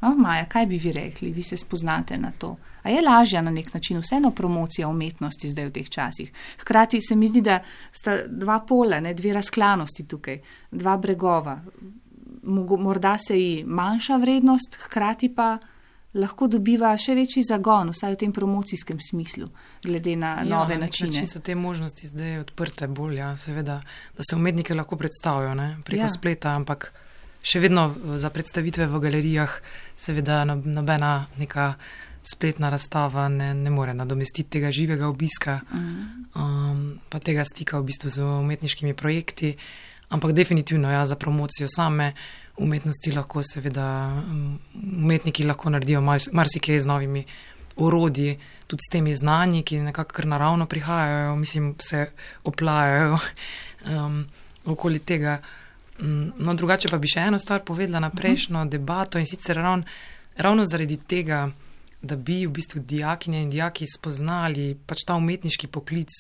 O, 0.03 0.15
Maja, 0.19 0.49
kaj 0.51 0.67
bi 0.67 0.79
vi 0.79 0.93
rekli, 0.93 1.31
vi 1.31 1.43
se 1.43 1.57
spoznate 1.57 2.19
na 2.19 2.33
to? 2.39 2.57
A 2.83 2.91
je 2.91 3.03
lažja 3.03 3.43
na 3.43 3.51
nek 3.51 3.75
način 3.75 4.01
vseeno 4.01 4.31
promocija 4.31 4.89
umetnosti 4.89 5.49
zdaj 5.49 5.67
v 5.67 5.73
teh 5.73 5.89
časih? 5.89 6.33
Hkrati 6.61 7.01
se 7.01 7.17
mi 7.17 7.27
zdi, 7.27 7.41
da 7.41 7.61
sta 7.93 8.17
dva 8.27 8.59
pola, 8.69 9.01
ne, 9.01 9.15
dve 9.15 9.33
razklanosti 9.33 10.07
tukaj, 10.09 10.41
dva 10.71 10.97
bregova. 10.97 11.61
Morda 12.43 13.19
se 13.19 13.37
ji 13.37 13.65
manjša 13.65 14.17
vrednost, 14.17 14.79
hkrati 14.81 15.29
pa 15.29 15.59
lahko 16.15 16.47
dobiva 16.47 16.91
še 16.97 17.15
večji 17.15 17.43
zagon, 17.43 17.91
vsaj 17.91 18.13
v 18.13 18.17
tem 18.17 18.33
promocijskem 18.33 18.99
smislu, 19.01 19.47
glede 19.83 20.17
na 20.17 20.35
ja, 20.35 20.45
nove 20.45 20.75
na 20.75 20.87
načine. 20.87 21.09
način 21.09 21.27
so 21.27 21.41
te 21.41 21.55
možnosti 21.55 22.07
zdaj 22.07 22.39
odprte 22.39 22.87
bolj, 22.87 23.17
ja, 23.17 23.37
seveda, 23.37 23.81
da 24.17 24.23
se 24.23 24.37
umetnike 24.37 24.75
lahko 24.75 24.97
predstavijo 24.97 25.55
ne, 25.55 25.77
preko 25.85 26.03
Ja. 26.03 26.09
spleta, 26.09 26.53
ampak 26.53 26.93
še 27.43 27.61
vedno 27.61 27.87
za 28.17 28.31
predstavitve 28.31 28.87
v 28.87 29.01
galerijah, 29.01 29.61
seveda 29.97 30.45
no- 30.45 30.63
nobena 30.65 31.27
neka 31.39 31.75
spletna 32.25 32.71
razstava 32.71 33.29
ne, 33.29 33.55
ne 33.55 33.71
more 33.71 33.95
nadomestiti 33.95 34.51
tega 34.51 34.71
živega 34.71 35.09
obiska. 35.09 35.61
Mhm. 35.73 36.03
Um, 36.35 37.01
pa 37.09 37.19
tega 37.19 37.45
stika 37.45 37.79
v 37.79 37.85
bistvu 37.85 38.11
z 38.11 38.23
umetniškimi 38.23 38.95
projekti, 38.95 39.57
ampak 40.13 40.33
definitivno 40.37 40.91
ja, 40.93 41.07
za 41.07 41.17
promocijo 41.17 41.69
same 41.69 42.13
umetnosti 42.57 43.13
lahko 43.13 43.43
seveda 43.43 43.87
um, 44.13 44.59
umetniki 44.99 45.45
lahko 45.45 45.71
naredijo 45.71 46.01
marsikaj 46.33 46.81
z 46.81 46.87
novimi 46.87 47.25
orodji, 47.77 48.37
tudi 48.67 48.85
s 48.85 48.93
temi 48.93 49.15
znanji, 49.15 49.63
ki 49.63 49.81
nekako 49.81 50.13
kar 50.13 50.27
naravno 50.27 50.67
prihajajo, 50.67 51.37
mislim, 51.37 51.75
se 51.81 52.11
oplajajo 52.45 53.19
um, 53.97 54.25
okoli 54.65 54.99
tega. 54.99 55.41
Um, 56.01 56.33
no, 56.39 56.55
drugače 56.55 56.89
pa 56.93 56.99
bi 56.99 57.09
še 57.09 57.27
eno 57.31 57.39
stvar 57.39 57.65
povedala 57.65 58.01
na 58.01 58.11
prejšnjo 58.11 58.67
debato 58.69 59.19
in 59.19 59.27
sicer 59.27 59.57
ravno, 59.57 59.89
ravno 60.37 60.65
zaradi 60.69 60.99
tega, 61.09 61.47
da 62.03 62.17
bi 62.17 62.43
v 62.47 62.53
bistvu 62.53 62.83
dijakinje 62.85 63.43
in 63.43 63.51
dijaki 63.51 63.87
spoznali 63.87 64.75
pač 64.87 65.07
ta 65.07 65.15
umetniški 65.17 65.69
poklic 65.71 66.11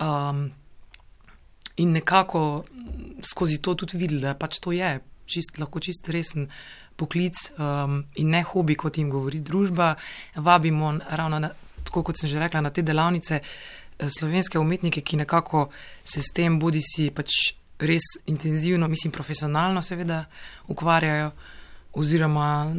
um, 0.00 0.48
in 1.80 1.94
nekako 1.96 2.64
skozi 3.24 3.58
to 3.58 3.74
tudi 3.74 3.98
videli, 4.00 4.20
da 4.20 4.34
pač 4.34 4.60
to 4.60 4.72
je 4.72 4.98
čist, 5.30 5.58
lahko 5.60 5.80
čist 5.80 6.08
resen 6.12 6.48
poklic 7.00 7.38
um, 7.56 8.02
in 8.20 8.32
ne 8.34 8.42
hobi, 8.44 8.76
kot 8.76 8.98
jim 8.98 9.10
govori 9.10 9.40
družba. 9.40 9.94
Vabimo 10.36 10.92
ravno, 11.08 11.38
na, 11.40 11.52
tako 11.86 12.04
kot 12.10 12.20
sem 12.20 12.28
že 12.28 12.40
rekla, 12.42 12.60
na 12.60 12.72
te 12.74 12.84
delavnice 12.84 13.40
eh, 13.40 14.10
slovenske 14.18 14.58
umetnike, 14.60 15.00
ki 15.00 15.22
nekako 15.22 15.68
se 16.04 16.22
s 16.22 16.34
tem 16.36 16.58
bodi 16.60 16.82
si 16.84 17.10
pač 17.14 17.54
res 17.80 18.12
intenzivno, 18.28 18.88
mislim 18.88 19.12
profesionalno 19.12 19.80
seveda 19.82 20.24
ukvarjajo 20.68 21.30
oziroma 21.96 22.74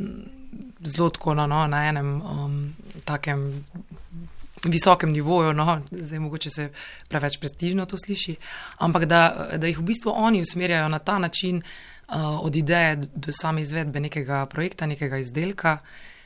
zelo 0.86 1.10
tako 1.10 1.34
no, 1.34 1.48
no, 1.48 1.66
na 1.68 1.88
enem 1.90 2.14
um, 2.22 2.60
takem 3.06 3.48
visokem 4.66 5.12
nivoju, 5.12 5.54
no, 5.54 5.82
zdaj 5.92 6.20
mogoče 6.20 6.50
se 6.50 6.70
preveč 7.10 7.38
prestižno 7.40 7.86
to 7.86 7.98
sliši, 7.98 8.36
ampak 8.78 9.06
da, 9.06 9.50
da 9.58 9.68
jih 9.68 9.80
v 9.80 9.84
bistvu 9.84 10.14
oni 10.16 10.42
usmerjajo 10.42 10.90
na 10.90 11.00
ta 11.00 11.18
način 11.20 11.58
uh, 11.58 12.46
od 12.46 12.56
ideje 12.56 12.96
do 13.16 13.34
same 13.34 13.62
izvedbe 13.62 14.00
nekega 14.00 14.46
projekta, 14.46 14.86
nekega 14.86 15.18
izdelka, 15.18 15.78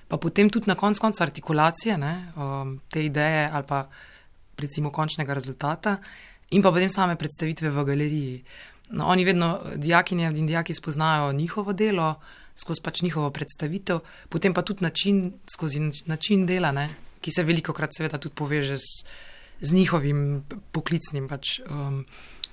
pa 0.08 0.18
potem 0.18 0.50
tudi 0.50 0.68
na 0.68 0.76
konc 0.76 1.00
konca 1.00 1.24
artikulacije 1.24 1.98
ne, 1.98 2.32
um, 2.36 2.80
te 2.90 3.06
ideje 3.06 3.50
ali 3.54 3.64
pa 3.68 3.88
recimo 4.58 4.92
končnega 4.92 5.34
rezultata 5.34 5.98
in 6.52 6.62
pa 6.62 6.72
potem 6.72 6.90
same 6.90 7.16
predstavitve 7.16 7.70
v 7.70 7.84
galeriji. 7.84 8.44
No, 8.90 9.08
oni 9.08 9.26
vedno, 9.26 9.60
dijakinje 9.76 10.32
in 10.36 10.48
dijaki 10.48 10.74
spoznajo 10.74 11.32
njihovo 11.32 11.74
delo, 11.74 12.16
skozi 12.56 12.82
pač 12.82 13.02
njihovo 13.02 13.30
predstavitev, 13.30 14.00
potem 14.30 14.54
pa 14.54 14.62
tudi 14.62 14.84
način, 14.84 15.34
skozi 15.54 15.80
način 16.06 16.46
dela, 16.46 16.72
ne, 16.72 16.90
ki 17.26 17.34
se 17.34 17.44
veliko 17.44 17.74
krat 17.74 17.96
seveda 17.98 18.20
tudi 18.22 18.38
poveže 18.38 18.78
z, 18.78 19.06
z 19.62 19.74
njihovim 19.74 20.44
poklicnim 20.76 21.26
pač, 21.30 21.58
um, 21.66 22.04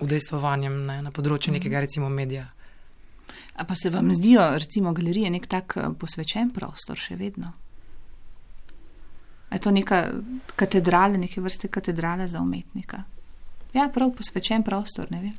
udejstvovanjem 0.00 0.78
ne, 0.88 0.98
na 1.04 1.12
področju 1.12 1.52
mhm. 1.52 1.58
nekega 1.60 1.84
recimo 1.84 2.08
medija. 2.08 2.48
A 3.60 3.66
pa 3.68 3.76
se 3.76 3.92
vam 3.92 4.08
zdijo 4.16 4.42
recimo 4.56 4.94
galerije 4.96 5.30
nek 5.30 5.46
tak 5.46 5.76
eh, 5.76 5.90
posvečen 5.92 6.50
prostor 6.56 6.98
še 6.98 7.16
vedno? 7.20 7.52
Je 9.52 9.60
to 9.60 9.70
neka 9.70 10.06
katedrala, 10.56 11.20
neke 11.20 11.42
vrste 11.44 11.68
katedrala 11.68 12.24
za 12.26 12.40
umetnika? 12.40 13.02
Ja, 13.76 13.90
prav 13.92 14.14
posvečen 14.16 14.64
prostor, 14.64 15.10
ne 15.12 15.20
vem. 15.20 15.34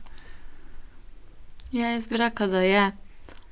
Ja, 1.74 1.96
jaz 1.96 2.06
bi 2.10 2.22
rekla, 2.22 2.48
da 2.50 2.62
je. 2.62 2.84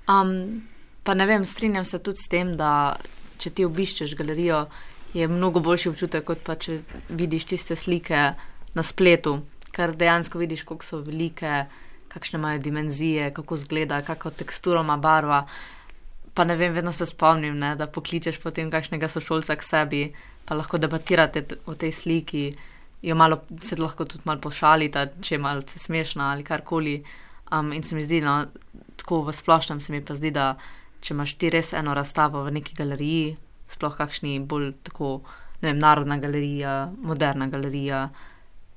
Um, 0.06 0.62
Pa 1.04 1.14
ne 1.14 1.26
vem, 1.26 1.46
strinjam 1.46 1.86
se 1.86 2.00
tudi 2.00 2.22
s 2.22 2.30
tem, 2.30 2.54
da 2.58 2.96
če 3.42 3.50
ti 3.58 3.66
obiščeš 3.66 4.14
galerijo, 4.20 4.68
je 5.14 5.28
mnogo 5.28 5.60
boljši 5.60 5.90
občutek, 5.90 6.26
kot 6.26 6.44
pa 6.46 6.56
če 6.56 6.82
vidiš 7.10 7.46
tiste 7.52 7.76
slike 7.76 8.22
na 8.74 8.84
spletu, 8.84 9.42
ker 9.76 9.96
dejansko 9.96 10.40
vidiš, 10.40 10.64
koliko 10.68 10.86
so 10.86 11.02
velike, 11.04 11.66
kakšne 12.12 12.40
imajo 12.40 12.60
dimenzije, 12.60 13.32
kako 13.34 13.56
izgleda, 13.56 14.02
kako 14.02 14.32
teksturo 14.32 14.82
ima 14.82 14.98
barva. 14.98 15.46
Pa 16.34 16.44
ne 16.44 16.56
vem, 16.56 16.74
vedno 16.74 16.92
se 16.92 17.06
spomnim, 17.06 17.58
ne, 17.60 17.76
da 17.76 17.88
pokličeš 17.88 18.40
potem 18.40 18.72
kakšnega 18.72 19.08
sošolca 19.12 19.56
k 19.56 19.68
sebi, 19.68 20.04
pa 20.46 20.56
lahko 20.56 20.80
debatirate 20.80 21.44
o 21.66 21.76
tej 21.76 21.92
sliki, 21.92 22.46
jo 23.02 23.16
malo 23.16 23.42
se 23.62 23.76
lahko 23.80 24.06
tudi 24.06 24.24
malo 24.26 24.40
pošalite, 24.42 25.08
če 25.22 25.36
je 25.36 25.40
malce 25.44 25.80
smešna 25.80 26.32
ali 26.32 26.44
karkoli. 26.44 27.02
Um, 27.52 27.74
in 27.76 27.84
se 27.84 27.96
mi 27.96 28.04
zdi, 28.04 28.22
no, 28.24 28.46
tako 28.96 29.26
v 29.28 29.34
splošnem 29.36 29.82
se 29.82 29.92
mi 29.92 30.00
pa 30.06 30.16
zdi, 30.16 30.32
da 30.32 30.56
če 31.02 31.14
imaš 31.14 31.34
ti 31.36 31.50
res 31.52 31.74
eno 31.74 31.94
razstavo 31.94 32.46
v 32.46 32.54
neki 32.60 32.76
galeriji, 32.78 33.36
sploh 33.72 33.96
kakšni 33.98 34.40
bolj 34.40 34.74
tako, 34.84 35.22
ne 35.62 35.72
vem, 35.72 35.80
narodna 35.80 36.18
galerija, 36.22 36.92
moderna 37.02 37.48
galerija, 37.48 38.10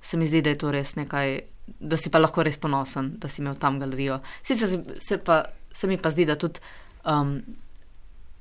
se 0.05 0.17
mi 0.17 0.27
zdi, 0.27 0.43
da 0.45 0.53
je 0.53 0.59
to 0.61 0.71
res 0.73 0.95
nekaj, 0.97 1.39
da 1.81 1.97
si 1.97 2.11
pa 2.13 2.21
lahko 2.21 2.45
res 2.45 2.59
ponosen, 2.61 3.15
da 3.21 3.29
si 3.29 3.41
imel 3.43 3.57
tam 3.61 3.79
galerijo. 3.81 4.21
Sicer 4.45 4.79
se, 5.01 5.19
pa, 5.19 5.45
se 5.73 5.89
mi 5.89 5.97
pa 5.99 6.13
zdi, 6.13 6.27
da, 6.29 6.37
tudi, 6.37 6.61
um, 7.09 7.39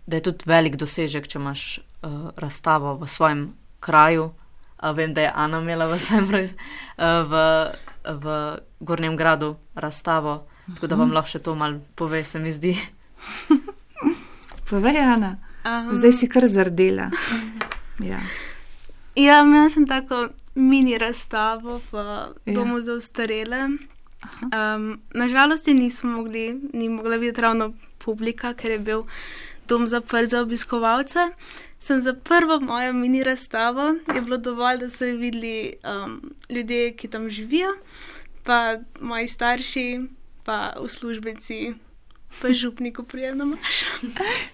da 0.06 0.20
je 0.20 0.26
tudi 0.28 0.50
velik 0.50 0.76
dosežek, 0.80 1.28
če 1.32 1.39
imaš 1.39 1.66
uh, 1.80 2.34
razstavo 2.36 2.98
v 3.00 3.08
svojem 3.08 3.46
kraju. 3.84 4.34
Uh, 4.82 4.92
vem, 4.98 5.13
da 5.16 5.24
je 5.24 5.32
Ana 5.46 5.62
imela 5.63 5.88
v 5.88 6.00
svojem 6.04 6.28
uh, 6.36 6.52
v, 7.32 7.46
v 8.04 8.36
Gornjem 8.84 9.16
gradu 9.18 9.56
razstavo, 9.76 10.42
tako 10.76 10.92
da 10.92 11.00
vam 11.00 11.16
lahko 11.16 11.38
še 11.38 11.44
to 11.48 11.56
mal 11.56 11.80
pove, 11.96 12.26
se 12.28 12.44
mi 12.44 12.52
zdi. 12.52 12.76
Povej, 14.70 15.00
Ana, 15.00 15.38
um, 15.65 15.95
zdaj 15.95 16.13
si 16.13 16.30
kar 16.30 16.47
zardela. 16.47 17.10
ja, 17.99 18.19
ja 19.15 19.41
imela 19.41 19.69
sem 19.69 19.88
tako 19.88 20.28
mini 20.56 20.97
razstavo 20.97 21.82
v 21.91 21.97
ja. 22.45 22.54
domu 22.54 22.82
za 22.82 22.93
ustarele. 22.93 23.69
Um, 24.41 25.02
Nažalost, 25.13 25.67
nismo 25.67 26.12
mogli, 26.12 26.62
ni 26.73 26.89
mogla 26.89 27.17
videti 27.17 27.41
ravno 27.41 27.73
publika, 27.97 28.54
ker 28.54 28.71
je 28.71 28.80
bil 28.80 29.04
dom 29.67 29.88
zaprt 29.88 30.30
za 30.30 30.41
obiskovalce. 30.41 31.32
Sem 31.80 32.02
za 32.02 32.13
prvo 32.13 32.60
mojo 32.60 32.93
mini 32.93 33.23
razstavo, 33.23 33.95
je 34.15 34.21
bilo 34.21 34.38
dovolj, 34.38 34.78
da 34.78 34.89
so 34.89 35.06
jo 35.06 35.17
videli 35.17 35.76
um, 35.84 36.34
ljudje, 36.49 36.93
ki 36.95 37.08
tam 37.08 37.30
živijo, 37.30 37.73
pa 38.43 38.78
moji 39.02 39.28
starši, 39.28 40.02
pa 40.45 40.73
uslužbenci 40.80 41.73
pa 42.41 42.54
župniku 42.54 43.04
prijemno 43.04 43.46
maš. 43.46 43.84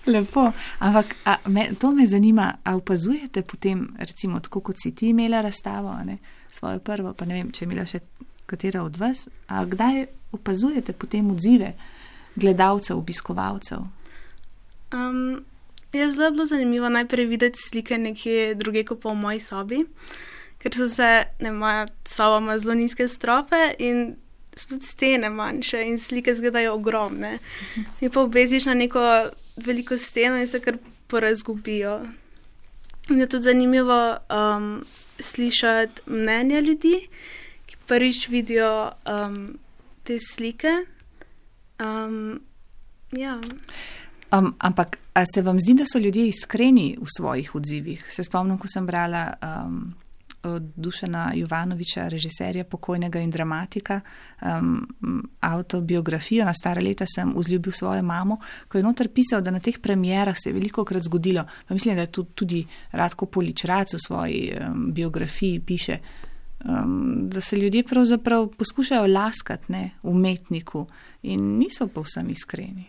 Lepo, 0.08 0.52
ampak 0.80 1.16
me, 1.46 1.70
to 1.80 1.92
me 1.92 2.08
zanima, 2.08 2.54
a 2.64 2.76
opazujete 2.76 3.42
potem, 3.42 3.88
recimo, 3.98 4.40
tako 4.40 4.62
kot 4.62 4.76
si 4.84 4.96
ti 4.96 5.10
imela 5.10 5.42
razstavo, 5.42 5.94
ne, 6.06 6.18
svojo 6.52 6.80
prvo, 6.80 7.14
pa 7.14 7.26
ne 7.26 7.34
vem, 7.34 7.52
če 7.52 7.66
je 7.66 7.68
imela 7.68 7.86
še 7.86 8.00
katera 8.46 8.84
od 8.84 8.98
vas, 8.98 9.28
a 9.48 9.66
kdaj 9.66 10.06
opazujete 10.32 10.94
potem 10.94 11.32
odzive 11.32 11.74
gledalcev, 12.36 12.98
obiskovalcev? 12.98 13.86
Um, 14.94 15.44
je 15.94 16.12
zelo 16.12 16.32
bilo 16.32 16.46
zanimivo 16.46 16.90
najprej 16.90 17.26
videti 17.26 17.60
slike 17.62 17.98
nekje 17.98 18.56
druge, 18.56 18.84
kot 18.86 19.02
pa 19.02 19.14
v 19.14 19.22
moji 19.22 19.40
sobi, 19.40 19.84
ker 20.60 20.76
so 20.76 20.90
se, 20.90 21.10
ne, 21.40 21.52
moja 21.52 21.88
soba 22.08 22.42
ima 22.42 22.58
zelo 22.60 22.74
nizke 22.74 23.08
strofe 23.08 23.74
in 23.80 24.16
so 24.60 24.70
tudi 24.70 24.86
stene 24.86 25.30
manjše 25.30 25.84
in 25.88 26.00
slike 26.00 26.32
izgledajo 26.32 26.74
ogromne. 26.74 27.38
In 28.02 28.12
pa 28.12 28.22
obveziš 28.22 28.66
na 28.66 28.74
neko 28.74 29.04
veliko 29.58 29.98
steno 29.98 30.38
in 30.38 30.48
se 30.48 30.60
kar 30.60 30.78
porazgubijo. 31.08 32.02
In 33.10 33.20
je 33.20 33.28
tudi 33.28 33.44
zanimivo 33.44 34.18
um, 34.30 34.84
slišati 35.20 36.02
mnenja 36.06 36.60
ljudi, 36.60 37.08
ki 37.66 37.76
prvič 37.88 38.28
vidijo 38.30 38.92
um, 39.06 39.58
te 40.04 40.18
slike. 40.20 40.74
Um, 41.80 42.42
ja. 43.12 43.40
um, 44.32 44.56
ampak 44.60 44.98
se 45.34 45.42
vam 45.42 45.60
zdi, 45.60 45.74
da 45.74 45.86
so 45.86 46.00
ljudje 46.00 46.28
iskreni 46.28 46.98
v 47.02 47.06
svojih 47.18 47.56
odzivih? 47.56 48.06
Se 48.10 48.24
spomnim, 48.24 48.58
ko 48.58 48.68
sem 48.68 48.86
brala. 48.86 49.34
Um, 49.42 49.94
Dušana 50.76 51.32
Jovanoviča, 51.36 52.08
režiserja 52.08 52.64
pokojnega 52.64 53.20
in 53.20 53.32
dramatika, 53.32 54.02
um, 54.42 54.88
autobiografijo. 55.40 56.46
Na 56.46 56.54
stare 56.54 56.82
leta 56.82 57.06
sem 57.16 57.34
vzljubil 57.36 57.72
svojo 57.72 58.04
mamo, 58.04 58.38
ko 58.68 58.78
je 58.78 58.84
noter 58.84 59.10
pisal, 59.10 59.42
da 59.42 59.52
na 59.52 59.60
teh 59.60 59.80
premjerah 59.80 60.38
se 60.38 60.50
je 60.50 60.54
veliko 60.54 60.86
krat 60.86 61.04
zgodilo. 61.04 61.44
Pa 61.68 61.74
mislim, 61.74 61.96
da 61.96 62.02
je 62.02 62.12
tudi, 62.12 62.30
tudi 62.36 62.66
Radko 62.92 63.26
Poličrac 63.26 63.94
v 63.94 64.00
svoji 64.08 64.54
um, 64.54 64.94
biografiji 64.94 65.60
piše, 65.60 65.98
um, 66.66 67.30
da 67.30 67.42
se 67.42 67.56
ljudje 67.56 67.84
pravzaprav 67.84 68.48
poskušajo 68.48 69.08
laskati 69.08 69.72
ne, 69.72 69.90
umetniku 70.04 70.88
in 71.22 71.58
niso 71.58 71.88
povsem 71.88 72.30
iskreni. 72.30 72.86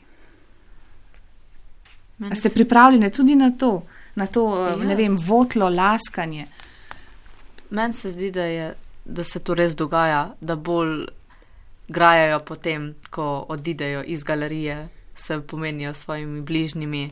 A 2.30 2.34
ste 2.34 2.50
pripravljeni 2.50 3.10
tudi 3.10 3.36
na 3.36 3.50
to, 3.50 3.82
na 4.14 4.26
to, 4.26 4.66
ja. 4.66 4.76
ne 4.76 4.94
vem, 4.94 5.16
votlo 5.16 5.68
laskanje? 5.68 6.46
Meni 7.70 7.92
se 7.92 8.10
zdi, 8.10 8.30
da, 8.30 8.44
je, 8.44 8.74
da 9.04 9.24
se 9.24 9.38
to 9.38 9.54
res 9.54 9.76
dogaja, 9.76 10.34
da 10.40 10.56
bolj 10.56 11.06
grajajo 11.88 12.38
potem, 12.46 12.94
ko 13.10 13.46
odidejo 13.48 14.02
iz 14.06 14.24
galerije, 14.24 14.88
se 15.14 15.40
pomenijo 15.40 15.94
s 15.94 16.04
svojimi 16.04 16.40
bližnjimi. 16.40 17.10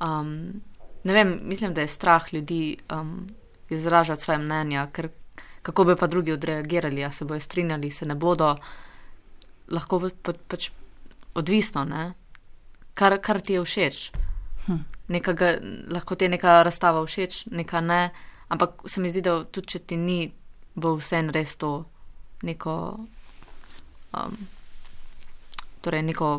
Um, 0.00 0.60
ne 1.04 1.12
vem, 1.12 1.40
mislim, 1.42 1.74
da 1.74 1.80
je 1.80 1.86
strah 1.86 2.34
ljudi 2.34 2.76
um, 2.92 3.26
izražati 3.70 4.22
svoje 4.22 4.38
mnenja, 4.38 4.86
ker 4.92 5.08
kako 5.62 5.84
bi 5.84 5.96
pa 5.96 6.06
drugi 6.06 6.32
odreagirali, 6.32 7.04
a 7.04 7.12
se 7.12 7.24
bojo 7.24 7.40
strinjali, 7.40 7.90
se 7.90 8.06
ne 8.06 8.14
bodo, 8.14 8.56
lahko 9.68 10.00
pa, 10.00 10.08
pa, 10.22 10.32
pač 10.48 10.70
odvisno, 11.34 11.84
ne? 11.84 12.12
Kar, 12.94 13.18
kar 13.20 13.40
ti 13.40 13.52
je 13.52 13.64
všeč. 13.64 14.10
Hm. 14.66 14.78
Nekaga, 15.08 15.52
lahko 15.90 16.14
ti 16.14 16.24
je 16.24 16.28
neka 16.28 16.62
razstava 16.62 17.04
všeč, 17.06 17.46
neka 17.50 17.80
ne, 17.80 18.10
ampak 18.48 18.82
se 18.86 19.00
mi 19.00 19.10
zdi, 19.10 19.22
da 19.24 19.44
tudi 19.44 19.74
če 19.74 19.78
ti 19.78 19.96
ni, 19.96 20.20
bo 20.74 20.94
vsem 20.98 21.30
res 21.34 21.56
to 21.56 21.72
neko, 22.46 22.74
um, 24.14 24.38
torej 25.82 26.02
neko 26.02 26.30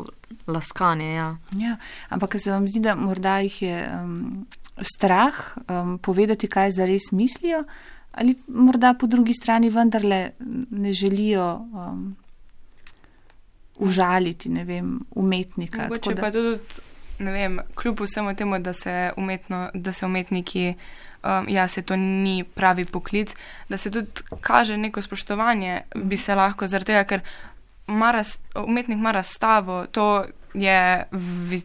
laskanje. 0.46 1.12
Ja. 1.14 1.28
Ja, 1.58 1.76
ampak 2.08 2.38
se 2.40 2.52
vam 2.52 2.68
zdi, 2.68 2.80
da 2.84 2.96
morda 2.96 3.38
jih 3.44 3.62
je 3.62 3.76
um, 3.94 4.46
strah 4.80 5.40
um, 5.68 5.98
povedati, 5.98 6.48
kaj 6.48 6.76
zares 6.78 7.12
mislijo, 7.12 7.64
ali 8.12 8.34
morda 8.48 8.94
po 8.98 9.06
drugi 9.06 9.34
strani 9.34 9.70
vendarle 9.70 10.30
ne 10.70 10.92
želijo 10.92 11.54
um, 11.56 12.16
užaliti, 13.80 14.48
ne 14.48 14.64
vem, 14.64 15.00
umetnika. 15.10 15.82
Mogoče 15.82 16.16
pa 16.16 16.30
tudi, 16.30 16.58
ne 17.18 17.32
vem, 17.32 17.60
kljub 17.74 18.00
vsemu 18.00 18.34
temu, 18.36 18.58
da 18.58 18.72
se, 18.72 19.12
umetno, 19.16 19.70
da 19.74 19.92
se 19.92 20.06
umetniki, 20.06 20.74
um, 21.22 21.48
ja, 21.48 21.68
se 21.68 21.82
to 21.82 21.96
ni 21.96 22.44
pravi 22.44 22.84
poklic, 22.84 23.34
da 23.68 23.76
se 23.76 23.90
tudi 23.90 24.08
kaže 24.40 24.76
neko 24.76 25.02
spoštovanje, 25.02 25.80
bi 25.94 26.16
se 26.16 26.34
lahko, 26.34 26.66
zaradi 26.66 26.92
tega, 26.92 27.04
ker 27.04 27.20
maras, 27.86 28.38
umetnik 28.54 28.98
ima 28.98 29.12
razstavo, 29.12 29.86
to 29.86 30.24
je 30.54 31.04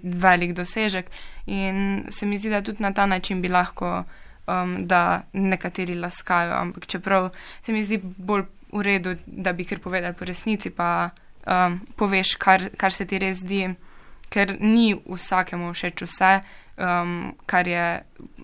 velik 0.03 0.53
dosežek 0.53 1.09
in 1.45 2.05
se 2.09 2.25
mi 2.25 2.37
zdi, 2.37 2.49
da 2.49 2.61
tudi 2.61 2.83
na 2.83 2.93
ta 2.93 3.05
način 3.05 3.41
bi 3.41 3.49
lahko, 3.49 4.03
um, 4.47 4.87
da 4.87 5.21
nekateri 5.33 5.95
laskajo, 5.95 6.53
ampak 6.53 6.87
čeprav 6.87 7.29
se 7.61 7.73
mi 7.73 7.83
zdi 7.83 7.99
bolj 8.03 8.45
v 8.71 8.81
redu, 8.81 9.15
da 9.25 9.53
bi 9.53 9.65
kar 9.65 9.79
povedali 9.79 10.13
po 10.13 10.25
resnici, 10.25 10.69
pa 10.69 11.09
um, 11.47 11.79
poveš, 11.95 12.35
kar, 12.35 12.69
kar 12.77 12.93
se 12.93 13.05
ti 13.05 13.19
res 13.19 13.39
zdi, 13.39 13.69
ker 14.29 14.57
ni 14.59 14.95
vsakemu 15.05 15.73
všeč 15.73 16.03
vse, 16.05 16.39
um, 16.77 17.33
kar 17.45 17.67
je 17.67 18.03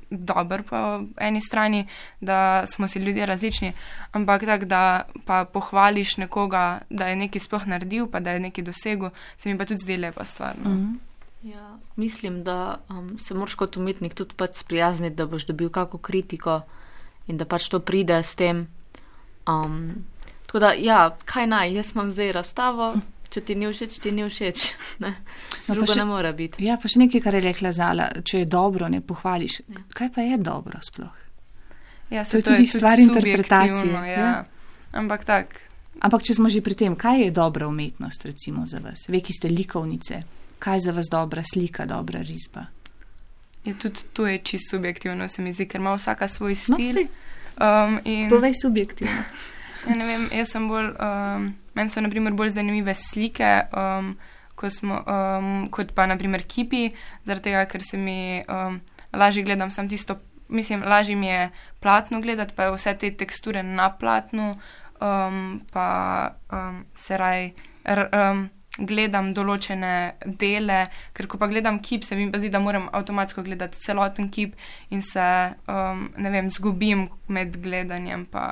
dober 0.09 0.63
po 0.63 1.03
eni 1.17 1.41
strani, 1.41 1.88
da 2.21 2.63
smo 2.67 2.88
si 2.88 2.99
ljudje 2.99 3.25
različni, 3.25 3.73
ampak 4.11 4.45
tako, 4.45 4.65
da 4.65 5.03
pa 5.25 5.45
pohvališ 5.45 6.17
nekoga, 6.17 6.79
da 6.89 7.07
je 7.07 7.15
nekaj 7.15 7.39
sploh 7.39 7.67
naredil, 7.67 8.07
pa 8.07 8.19
da 8.19 8.32
je 8.32 8.39
nekaj 8.39 8.63
dosegel, 8.63 9.09
se 9.38 9.49
mi 9.49 9.57
pa 9.57 9.65
tudi 9.65 9.84
zdi 9.84 9.97
lepa 9.97 10.25
stvar. 10.25 10.55
No? 10.63 10.69
Mm 10.69 10.77
-hmm. 10.77 11.11
Ja, 11.43 11.77
mislim, 11.95 12.43
da 12.43 12.79
um, 12.89 13.17
se 13.17 13.34
moraš 13.34 13.55
kot 13.55 13.77
umetnik 13.77 14.13
tudi 14.13 14.36
pač 14.38 14.55
sprijazniti, 14.55 15.15
da 15.15 15.25
boš 15.25 15.45
dobil 15.45 15.69
kako 15.69 15.97
kritiko 15.97 16.61
in 17.27 17.38
da 17.38 17.45
pač 17.45 17.69
to 17.69 17.79
pride 17.79 18.23
s 18.23 18.36
tem. 18.36 18.67
Um, 19.49 20.05
tako 20.45 20.59
da, 20.59 20.73
ja, 20.77 21.17
kaj 21.25 21.47
naj, 21.47 21.73
jaz 21.73 21.91
imam 21.95 22.11
zdaj 22.11 22.32
razstavo, 22.32 22.93
če 23.32 23.41
ti 23.41 23.55
ni 23.55 23.65
všeč, 23.65 23.97
ti 23.97 24.11
ni 24.11 24.23
všeč. 24.23 24.59
Ne, 24.99 25.15
No, 25.63 25.73
Drugo 25.73 25.88
še- 25.88 25.95
ne 25.95 26.05
more 26.05 26.34
biti. 26.34 26.61
Ja, 26.61 26.75
pa 26.75 26.88
še 26.88 26.99
nekaj, 26.99 27.21
kar 27.21 27.34
je 27.34 27.41
rekla 27.41 27.71
Zala, 27.71 28.09
če 28.21 28.39
je 28.39 28.45
dobro, 28.47 28.88
ne 28.88 28.99
pohvališ. 29.01 29.61
Ja. 29.63 29.82
Kaj 29.89 30.09
pa 30.11 30.21
je 30.21 30.38
dobro 30.38 30.79
sploh? 30.82 31.15
Ja, 32.09 32.23
To 32.23 32.38
je 32.38 32.43
tudi 32.43 32.67
stvar 32.67 32.99
interpretacije, 32.99 33.75
subjektivno, 33.77 34.05
Ja. 34.05 34.19
ja. 34.19 34.45
Ampak 34.93 35.23
tako. 35.23 35.55
Ampak 35.97 36.23
če 36.23 36.34
smo 36.34 36.49
že 36.49 36.59
pri 36.59 36.75
tem, 36.75 36.95
kaj 36.95 37.21
je 37.21 37.32
dobra 37.32 37.67
umetnost, 37.67 38.25
recimo 38.25 38.65
za 38.65 38.79
vas? 38.79 39.07
Ve, 39.07 39.19
ki 39.19 39.32
ste 39.32 39.47
likovnice, 39.47 40.23
kaj 40.57 40.75
je 40.75 40.82
za 40.82 40.91
vas 40.91 41.07
dobra 41.07 41.43
slika, 41.43 41.86
dobra 41.86 42.19
risba? 42.21 42.67
Je 43.61 43.73
tudi 43.73 44.01
to 44.11 44.25
je 44.25 44.39
čisto 44.39 44.69
subjektivno, 44.71 45.27
se 45.27 45.41
mi 45.41 45.53
zdi, 45.53 45.65
ker 45.65 45.79
ima 45.79 45.93
vsaka 45.93 46.27
svoj 46.27 46.55
No, 46.67 46.75
stil. 46.75 46.93
saj, 46.93 47.07
um, 47.55 47.99
in, 48.03 48.27
povej 48.27 48.53
subjektivno. 48.55 49.21
ja, 49.88 49.95
ne 49.95 50.05
vem, 50.05 50.27
jaz 50.34 50.49
sem 50.49 50.67
bolj, 50.67 50.89
um, 50.91 51.53
meni 51.74 51.89
so 51.89 52.01
naprimer 52.03 52.34
bolj 52.38 52.55
zanimive 52.57 52.95
slike, 52.97 53.51
um, 53.78 54.15
ko 54.55 54.69
smo, 54.69 55.01
um, 55.07 55.51
kot 55.74 55.95
pa 55.97 56.05
naprimer 56.09 56.43
kipi, 56.47 56.91
zaradi 57.26 57.49
tega, 57.49 57.65
ker 57.72 57.84
se 57.86 57.97
mi 57.97 58.43
um, 58.45 58.80
lažje 59.13 59.43
gledam 59.47 59.72
sam 59.72 59.89
tisto, 59.89 60.19
mislim, 60.51 60.84
lažje 60.84 61.15
mi 61.15 61.28
je 61.28 61.49
platno 61.80 62.22
gledati, 62.22 62.55
pa 62.55 62.69
vse 62.72 62.93
te 62.97 63.11
teksture 63.17 63.63
na 63.63 63.89
platnu, 63.89 64.53
um, 65.01 65.61
pa 65.74 65.89
um, 66.51 66.84
se 66.95 67.17
raj. 67.17 67.51
R, 67.86 68.09
um, 68.13 68.49
Gledam 68.72 69.34
določene 69.36 70.15
dele, 70.39 70.86
ker 71.11 71.28
ko 71.28 71.36
pa 71.38 71.49
gledam 71.51 71.82
kip, 71.84 72.05
se 72.07 72.15
mi 72.15 72.30
pa 72.32 72.39
zdi, 72.39 72.47
da 72.49 72.61
moram 72.63 72.86
avtomatsko 72.95 73.43
gledati 73.43 73.82
celoten 73.84 74.30
kip 74.32 74.55
in 74.95 75.03
se, 75.03 75.26
um, 75.67 76.05
ne 76.15 76.32
vem, 76.32 76.47
zgubim 76.49 77.09
med 77.28 77.59
gledanjem 77.59 78.24
pa 78.32 78.45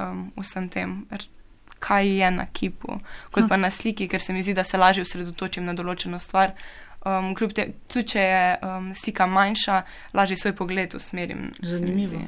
um, 0.00 0.30
vsem 0.40 0.70
tem, 0.72 1.02
kaj 1.78 2.08
je 2.18 2.30
na 2.30 2.46
kipu, 2.52 2.98
kot 3.30 3.48
pa 3.48 3.56
na 3.56 3.70
sliki, 3.70 4.08
ker 4.08 4.22
se 4.22 4.32
mi 4.32 4.42
zdi, 4.42 4.54
da 4.54 4.64
se 4.64 4.78
lažje 4.78 5.04
osredotočim 5.06 5.64
na 5.64 5.74
določeno 5.74 6.18
stvar. 6.18 6.54
Um, 7.06 7.30
kljub 7.38 7.54
te, 7.54 7.68
tudi 7.86 8.12
če 8.14 8.22
je 8.24 8.42
um, 8.66 8.90
slika 8.94 9.26
manjša, 9.30 9.82
lažje 10.18 10.36
svoj 10.36 10.56
pogled 10.58 10.94
usmerim. 10.98 11.50
mi 11.60 11.68
Zanimivo. 11.68 12.18
zdi. 12.18 12.26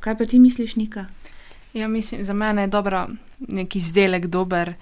Kaj 0.00 0.18
pa 0.18 0.26
ti 0.26 0.38
misliš, 0.38 0.76
Nika? 0.76 1.06
Ja, 1.74 1.88
mislim, 1.88 2.24
za 2.24 2.34
mene 2.34 2.62
je 2.62 2.70
dobro 2.70 3.06
nek 3.48 3.76
izdelek 3.76 4.26
dober, 4.26 4.74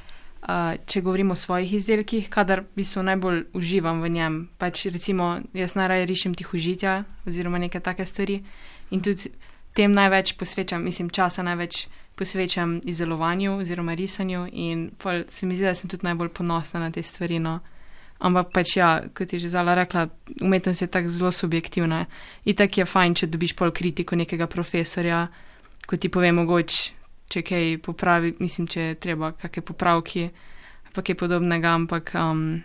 uh, 0.42 0.76
če 0.86 1.00
govorimo 1.00 1.32
o 1.32 1.40
svojih 1.40 1.72
izdelkih, 1.74 2.28
kadar 2.30 2.60
v 2.60 2.82
bistvu 2.82 3.02
najbolj 3.02 3.44
uživam 3.54 4.02
v 4.02 4.12
njem. 4.12 4.40
Pač 4.58 4.86
recimo, 4.92 5.38
jaz 5.56 5.74
najraje 5.74 6.06
rišem 6.10 6.34
tihožitja 6.34 7.04
oziroma 7.26 7.58
neke 7.58 7.80
take 7.80 8.06
stvari 8.06 8.42
in 8.90 9.00
tudi 9.00 9.32
tem 9.74 9.92
največ 9.92 10.34
posvečam, 10.38 10.84
mislim, 10.84 11.10
časa 11.10 11.42
največ 11.42 11.86
posvečam 12.18 12.80
izdelovanju 12.84 13.58
oziroma 13.58 13.94
risanju 13.94 14.46
in 14.52 14.90
pol 14.98 15.22
se 15.28 15.46
mi 15.46 15.56
zdi, 15.56 15.64
da 15.64 15.74
sem 15.74 15.90
tudi 15.90 16.04
najbolj 16.04 16.28
ponosna 16.28 16.80
na 16.80 16.90
te 16.90 17.02
stvari. 17.02 17.38
No. 17.38 17.60
Ampak 18.20 18.50
pač 18.52 18.76
ja, 18.76 19.00
kot 19.16 19.32
je 19.32 19.38
že 19.38 19.48
Zala 19.48 19.74
rekla, 19.74 20.08
umetnost 20.42 20.82
je 20.82 20.86
tako 20.86 21.08
zelo 21.08 21.32
subjektivna. 21.32 22.04
Itak 22.44 22.78
je 22.78 22.84
fajn, 22.84 23.14
če 23.14 23.26
dobiš 23.26 23.54
pol 23.56 23.72
kritiko 23.72 24.16
nekega 24.16 24.46
profesorja, 24.46 25.28
ko 25.86 25.96
ti 25.96 26.10
pove 26.12 26.32
mogoče, 26.32 26.92
če 27.32 27.42
kaj 27.42 27.78
popravi, 27.86 28.34
mislim, 28.40 28.66
če 28.68 28.80
je 28.80 28.98
treba 29.00 29.32
kakšne 29.32 29.64
popravki, 29.64 30.26
pa 30.92 31.02
kaj 31.02 31.16
podobnega, 31.16 31.72
ampak 31.78 32.12
um, 32.20 32.60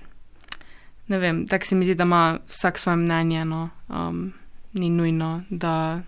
ne 1.08 1.20
vem, 1.22 1.46
tako 1.48 1.66
se 1.66 1.76
mi 1.76 1.88
zdi, 1.88 1.96
da 1.96 2.04
ima 2.04 2.24
vsak 2.50 2.82
svoje 2.82 2.98
mnenje, 2.98 3.46
no, 3.46 3.70
um, 3.88 4.34
ni 4.74 4.90
nujno, 4.90 5.46
da 5.50 6.02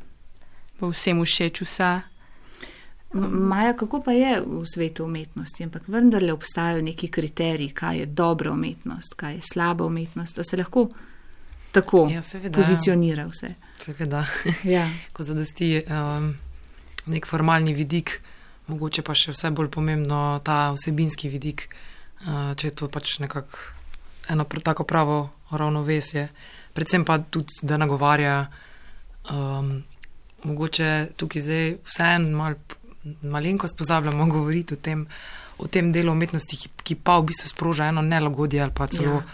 bo 0.79 0.89
vsem 0.89 1.19
všeč 1.19 1.61
vse. 1.61 1.89
M- 3.13 3.47
Maja, 3.47 3.73
kako 3.73 4.01
pa 4.01 4.11
je 4.11 4.41
v 4.41 4.65
svetu 4.65 5.05
umetnosti? 5.05 5.63
Ampak 5.63 5.87
vendarle 5.87 6.33
obstajajo 6.33 6.81
neki 6.81 7.07
kriteriji, 7.07 7.69
kaj 7.71 7.97
je 7.97 8.05
dobra 8.05 8.51
umetnost, 8.51 9.13
kaj 9.13 9.33
je 9.33 9.41
slaba 9.43 9.85
umetnost, 9.85 10.35
da 10.35 10.43
se 10.43 10.57
lahko 10.57 10.89
tako 11.71 12.07
Ja, 12.11 12.21
seveda. 12.21 12.55
pozicionira 12.55 13.25
vse. 13.25 13.53
Seveda, 13.79 14.25
Ja. 14.65 14.89
ko 15.13 15.23
zadosti 15.23 15.83
um, 15.83 16.33
nek 17.05 17.25
formalni 17.25 17.73
vidik, 17.73 18.21
mogoče 18.67 19.01
pa 19.01 19.13
še 19.13 19.31
vse 19.31 19.51
bolj 19.51 19.69
pomembno 19.69 20.41
ta 20.43 20.71
vsebinski 20.71 21.29
vidik, 21.29 21.67
uh, 22.21 22.53
če 22.55 22.67
je 22.67 22.75
to 22.75 22.87
pač 22.89 23.19
nekako 23.19 23.57
eno 24.29 24.43
tako 24.43 24.83
pravo 24.83 25.19
ravnovesje. 25.51 26.27
Predvsem 26.73 27.05
pa 27.05 27.17
tudi, 27.19 27.53
da 27.63 27.77
nagovarja, 27.77 28.47
um, 29.31 29.83
mogoče 30.43 31.07
tukaj 31.17 31.41
zdaj 31.41 31.75
vseeno 31.85 32.37
mal, 32.37 32.55
malenkost 33.21 33.77
pozabljamo 33.77 34.25
govoriti 34.35 34.73
o 34.73 34.77
tem, 34.77 35.07
o 35.57 35.67
tem 35.67 35.91
delu 35.91 36.11
umetnosti, 36.11 36.57
ki, 36.57 36.69
ki 36.83 36.95
pa 36.95 37.19
v 37.19 37.31
bistvu 37.31 37.49
sproža 37.49 37.89
eno 37.91 38.01
nelagodje 38.01 38.61
ali 38.61 38.75
pa 38.75 38.87
celo 38.87 39.21
ja. 39.21 39.25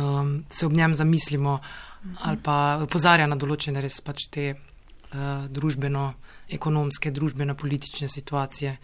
um, 0.00 0.44
se 0.50 0.66
ob 0.66 0.72
njem 0.72 0.94
zamislimo 0.94 1.58
ali 2.22 2.38
pa 2.42 2.78
opozarja 2.82 3.26
na 3.26 3.36
določene 3.36 3.80
res 3.82 4.00
pač 4.00 4.28
te 4.30 4.52
uh, 4.54 5.48
družbeno. 5.50 6.12
Ekonomske, 6.46 7.10
družbene, 7.10 7.56
politične 7.58 8.06
situacije, 8.06 8.76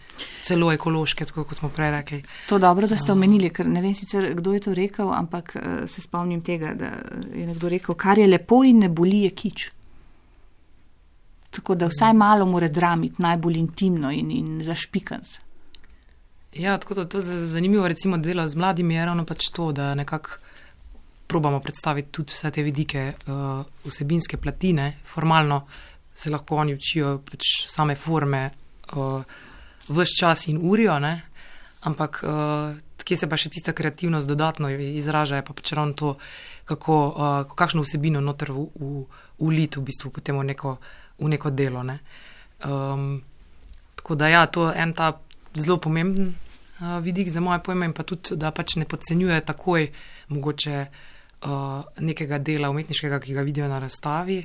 celo 0.43 0.67
ekološke, 0.75 1.23
tako 1.29 1.45
kot 1.47 1.61
smo 1.61 1.69
prej 1.71 1.93
rekli. 1.93 2.17
To 2.51 2.57
dobro, 2.59 2.89
da 2.91 2.97
ste 2.99 3.13
omenili, 3.13 3.53
ker 3.55 3.69
ne 3.71 3.79
vem 3.79 3.93
sicer, 3.95 4.25
kdo 4.35 4.51
je 4.51 4.59
to 4.65 4.73
rekel, 4.75 5.13
ampak 5.15 5.53
eh, 5.55 5.69
se 5.87 6.03
spomnim 6.03 6.41
tega, 6.43 6.73
da 6.75 6.89
je 7.31 7.45
nekdo 7.47 7.71
rekel, 7.71 7.95
kar 7.95 8.19
je 8.19 8.27
lepo 8.27 8.65
in 8.67 8.83
ne 8.83 8.89
boli, 8.91 9.21
je 9.23 9.31
kič. 9.31 9.69
Tako 11.53 11.75
da 11.75 11.87
vsaj 11.87 12.13
malo 12.17 12.45
mora 12.49 12.67
dramiti, 12.67 13.21
najbolj 13.21 13.57
intimno 13.57 14.11
in, 14.11 14.31
in 14.31 14.61
zašpikanc. 14.65 15.39
Ja, 16.53 16.77
tako 16.77 16.93
da 16.93 17.05
to 17.05 17.17
je 17.17 17.45
zanimivo, 17.45 17.87
recimo, 17.87 18.17
delo 18.17 18.47
z 18.47 18.55
mladimi 18.55 18.95
je 18.95 19.05
ravno 19.05 19.25
pač 19.25 19.49
to, 19.53 19.71
da 19.71 19.95
nekako 19.95 20.37
probamo 21.27 21.59
predstaviti 21.59 22.11
tudi 22.11 22.33
vse 22.33 22.51
te 22.51 22.63
vidike 22.63 23.13
uh, 23.13 23.65
vsebinske 23.85 24.37
platine, 24.37 24.97
formalno 25.13 25.63
se 26.15 26.29
lahko 26.29 26.55
oni 26.55 26.73
učijo 26.73 27.17
pač 27.25 27.47
same 27.67 27.95
forme 27.95 28.49
uh, 28.93 29.23
vse 29.89 30.17
čas 30.19 30.47
in 30.47 30.59
urijo, 30.61 30.99
ne? 30.99 31.21
ampak 31.81 32.23
uh, 32.23 32.77
kje 33.03 33.17
se 33.17 33.29
pa 33.29 33.37
še 33.37 33.49
tista 33.51 33.73
kreativnost 33.75 34.27
dodatno 34.27 34.69
izraža, 34.69 35.41
je 35.41 35.45
pa 35.45 35.53
pač 35.53 35.73
ravno 35.73 35.93
to, 35.93 36.13
kako, 36.69 36.97
uh, 37.07 37.55
kakšno 37.55 37.83
vsebino 37.83 38.21
noter 38.21 38.53
v, 38.53 38.67
v, 38.79 38.91
v 39.41 39.49
lit 39.51 39.77
v 39.77 39.83
bistvu 39.89 40.13
potem 40.13 40.37
v 40.37 40.45
neko, 40.53 40.77
v 41.19 41.29
neko 41.29 41.49
delo. 41.49 41.83
Ne? 41.83 41.99
Um, 42.65 43.21
Tako 44.03 44.15
da 44.15 44.27
ja, 44.27 44.45
to 44.45 44.67
je 44.67 44.81
en 44.81 44.93
ta 44.93 45.13
zelo 45.55 45.77
pomemben 45.77 46.33
uh, 46.79 46.97
vidik 47.03 47.29
za 47.29 47.39
moje 47.39 47.59
pojme 47.63 47.85
in 47.85 47.93
pa 47.93 48.03
tudi, 48.03 48.35
da 48.35 48.51
pač 48.51 48.75
ne 48.75 48.85
podcenjuje 48.85 49.37
takoj 49.45 49.87
mogoče 50.27 50.85
uh, 50.85 51.83
nekega 52.03 52.37
dela 52.37 52.69
umetniškega, 52.69 53.19
ki 53.19 53.33
ga 53.33 53.41
vidijo 53.41 53.69
na 53.71 53.79
razstavi, 53.79 54.41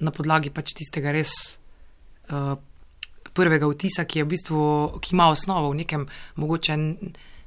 na 0.00 0.10
podlagi 0.10 0.50
pač 0.50 0.74
tistega 0.74 1.12
res 1.14 1.30
uh, 2.34 2.56
prvega 3.32 3.70
vtisa, 3.70 4.04
ki 4.04 4.18
je 4.18 4.26
v 4.26 4.32
bistvu, 4.34 4.60
ki 4.98 5.14
ima 5.14 5.30
osnovo 5.30 5.70
v 5.70 5.84
nekem 5.84 6.08
mogoče 6.34 6.76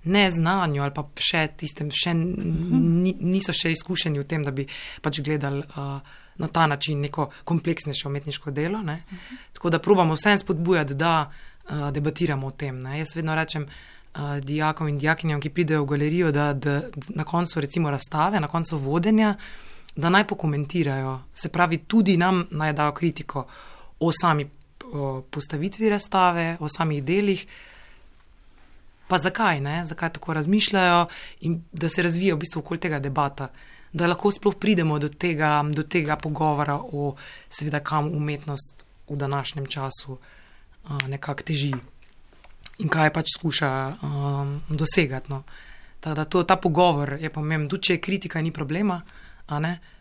neznanju 0.03 0.83
ali 0.83 0.95
pa 0.95 1.03
še 1.19 1.47
tistem, 1.59 1.91
še 1.91 2.15
ni, 2.15 3.17
niso 3.19 3.51
še 3.51 3.75
izkušeni 3.75 4.23
v 4.23 4.27
tem, 4.27 4.47
da 4.47 4.55
bi 4.55 4.63
pač 5.03 5.19
gledali. 5.19 5.67
Uh, 5.75 6.21
Na 6.37 6.47
ta 6.47 6.67
način 6.67 6.99
neko 6.99 7.29
kompleksnejše 7.43 8.07
umetniško 8.07 8.51
delo. 8.51 8.79
Uh 8.79 8.85
-huh. 8.85 8.97
Tako 9.53 9.69
da 9.69 9.79
probamo 9.79 10.13
vsem 10.13 10.37
spodbujati, 10.37 10.93
da 10.93 11.31
uh, 11.69 11.91
debatiramo 11.91 12.47
o 12.47 12.51
tem. 12.51 12.79
Ne. 12.79 12.99
Jaz 12.99 13.15
vedno 13.15 13.35
rečem, 13.35 13.63
uh, 13.63 14.37
dijakom 14.41 14.87
in 14.87 14.97
dijakinjam, 14.97 15.41
ki 15.41 15.49
pridejo 15.49 15.83
v 15.83 15.85
galerijo, 15.85 16.31
da, 16.31 16.53
da, 16.53 16.79
da 16.79 16.89
na 17.09 17.23
koncu 17.23 17.61
recimo 17.61 17.91
razstave, 17.91 18.39
na 18.39 18.47
koncu 18.47 18.77
vodenja, 18.77 19.35
da 19.95 20.09
naj 20.09 20.27
pokomentirajo, 20.27 21.19
se 21.33 21.49
pravi, 21.49 21.77
tudi 21.77 22.17
nam 22.17 22.47
naj 22.51 22.73
dajo 22.73 22.91
kritiko 22.91 23.47
o 23.99 24.11
sami 24.11 24.49
o 24.93 25.21
postavitvi 25.21 25.89
razstave, 25.89 26.57
o 26.59 26.69
samih 26.69 27.03
delih. 27.03 27.45
Pa 29.07 29.17
zakaj, 29.17 29.61
ne? 29.61 29.85
zakaj 29.85 30.09
tako 30.09 30.33
razmišljajo 30.33 31.05
in 31.41 31.61
da 31.71 31.89
se 31.89 32.01
razvija 32.01 32.35
v 32.35 32.37
bistvu 32.37 32.59
okoli 32.59 32.79
tega 32.79 32.99
debata, 32.99 33.47
da 33.93 34.07
lahko 34.07 34.31
sploh 34.31 34.55
pridemo 34.59 34.97
do 34.99 35.09
tega, 35.09 35.61
do 35.69 35.83
tega 35.83 36.17
pogovora 36.17 36.79
o, 36.81 37.13
seveda, 37.49 37.79
kam 37.79 38.09
umetnost 38.09 38.85
v 39.09 39.15
današnjem 39.15 39.65
času 39.65 40.17
uh, 40.17 41.07
nekako 41.07 41.43
teži 41.43 41.73
in 42.79 42.89
kaj 42.89 43.13
pač 43.13 43.35
skuša 43.37 43.69
um, 44.01 44.61
dosegati. 44.69 45.29
No. 45.29 45.43
Da 46.01 46.25
to, 46.25 46.43
ta 46.43 46.55
pogovor 46.55 47.17
je 47.21 47.29
pomemben, 47.29 47.69
tudi 47.69 47.83
če 47.83 47.93
je 47.93 48.01
kritika, 48.01 48.41
ni 48.41 48.51
problema, 48.51 49.01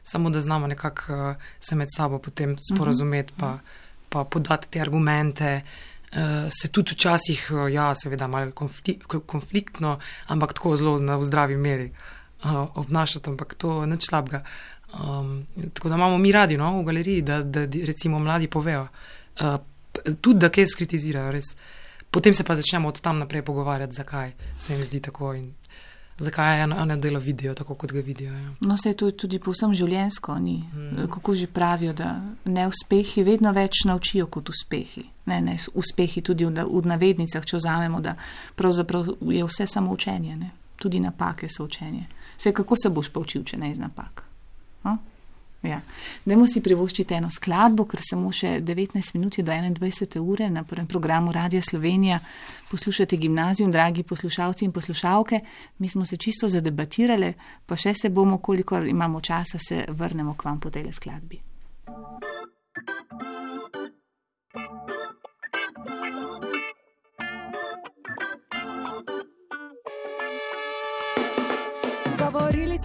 samo 0.02 0.30
da 0.30 0.40
znamo 0.40 0.66
nekako 0.66 1.12
uh, 1.12 1.36
se 1.60 1.76
med 1.76 1.88
sabo 1.96 2.18
potem 2.18 2.56
sporozumeti, 2.58 3.34
pa, 3.36 3.58
pa 4.08 4.24
podati 4.24 4.70
te 4.70 4.80
argumente. 4.80 5.60
Uh, 6.12 6.48
se 6.48 6.68
tudi 6.68 6.96
včasih, 6.96 7.46
uh, 7.52 7.68
ja, 7.72 7.92
seveda, 7.94 8.26
malo 8.26 8.52
konflik, 8.52 9.04
konfliktno, 9.26 9.98
ampak 10.26 10.52
tako 10.52 10.76
zelo 10.76 10.98
na 10.98 11.20
zdravi 11.24 11.56
meri 11.56 11.90
uh, 11.90 12.21
obnašati, 12.44 13.30
ampak 13.30 13.54
to 13.54 13.86
nič 13.86 14.08
slabega. 14.08 14.42
Um, 14.92 15.46
tako 15.72 15.88
da 15.88 15.94
imamo 15.94 16.18
mi 16.18 16.32
radi 16.32 16.56
no, 16.56 16.80
v 16.80 16.84
galeriji, 16.84 17.22
da, 17.22 17.42
da 17.42 17.64
recimo 17.64 18.18
mladi 18.18 18.48
povejo, 18.48 18.88
uh, 19.40 19.56
tudi 20.20 20.40
da 20.40 20.50
kaj 20.52 20.66
skritizirajo, 20.74 21.32
res. 21.32 21.54
Uh, 21.54 21.82
potem 22.12 22.34
se 22.34 22.44
pa 22.44 22.54
začnemo 22.54 22.88
od 22.88 23.00
tam 23.00 23.18
naprej 23.18 23.42
pogovarjati, 23.42 23.94
zakaj 23.94 24.32
se 24.58 24.74
jim 24.74 24.84
zdi 24.84 25.00
tako 25.00 25.34
in 25.34 25.54
zakaj 26.18 26.62
eno, 26.62 26.76
eno 26.82 26.96
delo 26.96 27.20
vidijo 27.20 27.54
tako, 27.54 27.74
kot 27.74 27.92
ga 27.92 28.00
vidijo. 28.00 28.32
Ja. 28.32 28.50
No, 28.60 28.76
se 28.76 28.88
je 28.88 28.96
to 28.96 29.10
tudi 29.10 29.38
povsem 29.38 29.74
življensko, 29.74 30.38
ni. 30.38 30.60
Hmm. 30.72 31.08
Kako 31.10 31.34
že 31.34 31.46
pravijo, 31.46 31.92
da 31.92 32.20
neuspehi 32.44 33.24
vedno 33.24 33.52
več 33.52 33.84
naučijo 33.88 34.26
kot 34.26 34.48
uspehi. 34.48 35.06
Ne, 35.26 35.40
ne, 35.40 35.56
uspehi 35.74 36.20
tudi 36.22 36.44
v, 36.44 36.52
v 36.52 36.82
navednicah, 36.86 37.44
če 37.44 37.56
vzamemo, 37.56 38.00
da 38.00 38.14
pravzaprav 38.56 39.08
je 39.32 39.44
vse 39.48 39.66
samo 39.66 39.92
učenje, 39.92 40.36
ne. 40.36 40.50
tudi 40.82 41.00
napake 41.00 41.48
so 41.48 41.64
učenje. 41.64 42.06
Vse 42.42 42.52
kako 42.52 42.74
se 42.82 42.90
boš 42.90 43.08
poučil, 43.14 43.44
če 43.46 43.56
ne 43.56 43.68
iz 43.70 43.78
napak. 43.78 44.24
No? 44.82 44.96
Ja. 45.62 45.76
Dajmo 46.26 46.48
si 46.50 46.58
privoščiti 46.58 47.14
eno 47.14 47.28
skladbo, 47.30 47.84
ker 47.86 48.02
samo 48.02 48.32
še 48.34 48.56
19 48.66 49.14
minut 49.14 49.38
je 49.38 49.44
do 49.46 49.52
21. 49.54 50.18
ure 50.18 50.48
na 50.50 50.64
prvem 50.66 50.88
programu 50.90 51.30
Radia 51.30 51.62
Slovenija. 51.62 52.18
Poslušate 52.70 53.16
gimnazijum, 53.16 53.70
dragi 53.70 54.02
poslušalci 54.02 54.66
in 54.66 54.72
poslušalke. 54.74 55.38
Mi 55.78 55.88
smo 55.88 56.02
se 56.04 56.18
čisto 56.18 56.50
zadebatirali, 56.50 57.30
pa 57.66 57.78
še 57.78 57.94
se 57.94 58.10
bomo, 58.10 58.40
kolikor 58.42 58.90
imamo 58.90 59.22
časa, 59.22 59.62
se 59.62 59.84
vrnemo 59.88 60.34
k 60.34 60.50
vam 60.50 60.58
po 60.58 60.74
tej 60.74 60.90
skladbi. 60.98 61.38
Govorili 61.86 63.41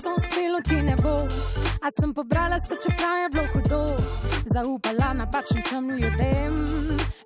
so, 0.02 0.12
spelo 0.26 0.60
ti 0.62 0.76
ne 0.76 0.96
bo. 1.04 1.16
A 1.86 1.88
sem 2.00 2.14
pobrala 2.14 2.60
se, 2.60 2.76
čeprav 2.84 3.18
je 3.22 3.30
bilo 3.34 3.46
hudo, 3.54 3.82
zaupala 4.54 5.14
napačnim 5.14 5.64
sem 5.64 5.90
ljudem, 5.90 6.56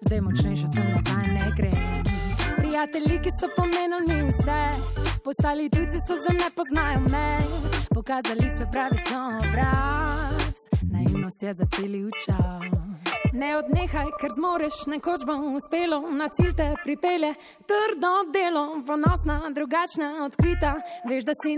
zdaj 0.01 0.21
močnejša 0.21 0.67
sem 0.67 0.85
nazaj 0.95 1.27
ne 1.37 1.47
grem. 1.57 2.03
Prijatelji, 2.57 3.19
ki 3.23 3.31
so 3.39 3.47
pomenili 3.55 4.05
mi 4.07 4.29
vse, 4.29 4.61
postali 5.23 5.69
tujci 5.69 5.97
so 6.07 6.15
zdaj 6.21 6.35
ne 6.43 6.49
poznajo 6.57 6.99
me, 7.11 7.27
pokazali 7.95 8.47
svoj 8.55 8.67
pravi 8.71 8.97
obraz, 9.43 10.57
naivnost 10.91 11.43
je 11.43 11.53
za 11.53 11.65
celi 11.75 12.09
čas. 12.25 12.81
Ne 13.33 13.57
odnehaj, 13.57 14.09
ker 14.19 14.31
zmoreš, 14.35 14.85
nekoč 14.91 15.23
bo 15.27 15.33
uspelo, 15.55 16.01
na 16.19 16.27
cilj 16.35 16.51
te 16.55 16.67
pripelje, 16.83 17.31
trdo 17.69 18.11
delo, 18.33 18.83
ponosna, 18.87 19.37
drugačna, 19.55 20.25
odkrita, 20.25 20.73
veš, 21.09 21.23
da 21.29 21.33
si 21.39 21.55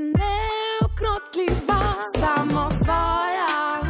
neokrotljiva, 0.94 2.02
samo 2.20 2.70
svoja, 2.84 3.82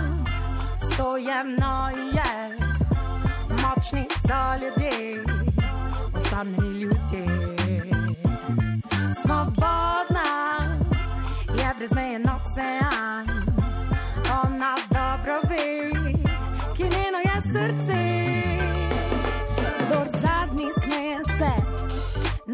stojemno 0.93 1.89
je, 1.89 2.57
močni 3.49 4.07
so 4.27 4.53
ljudje, 4.61 5.23
osamljeni 6.15 6.79
ljudje. 6.79 7.25
Svobodna 9.21 10.59
je 11.57 11.73
brez 11.77 11.93
meje 11.95 12.19
ocean, 12.19 13.25
ona 14.43 14.75
dobro 14.89 15.39
ve 15.49 15.91
ki 16.77 16.83
njeno 16.83 17.17
je 17.17 17.41
srce. 17.41 18.02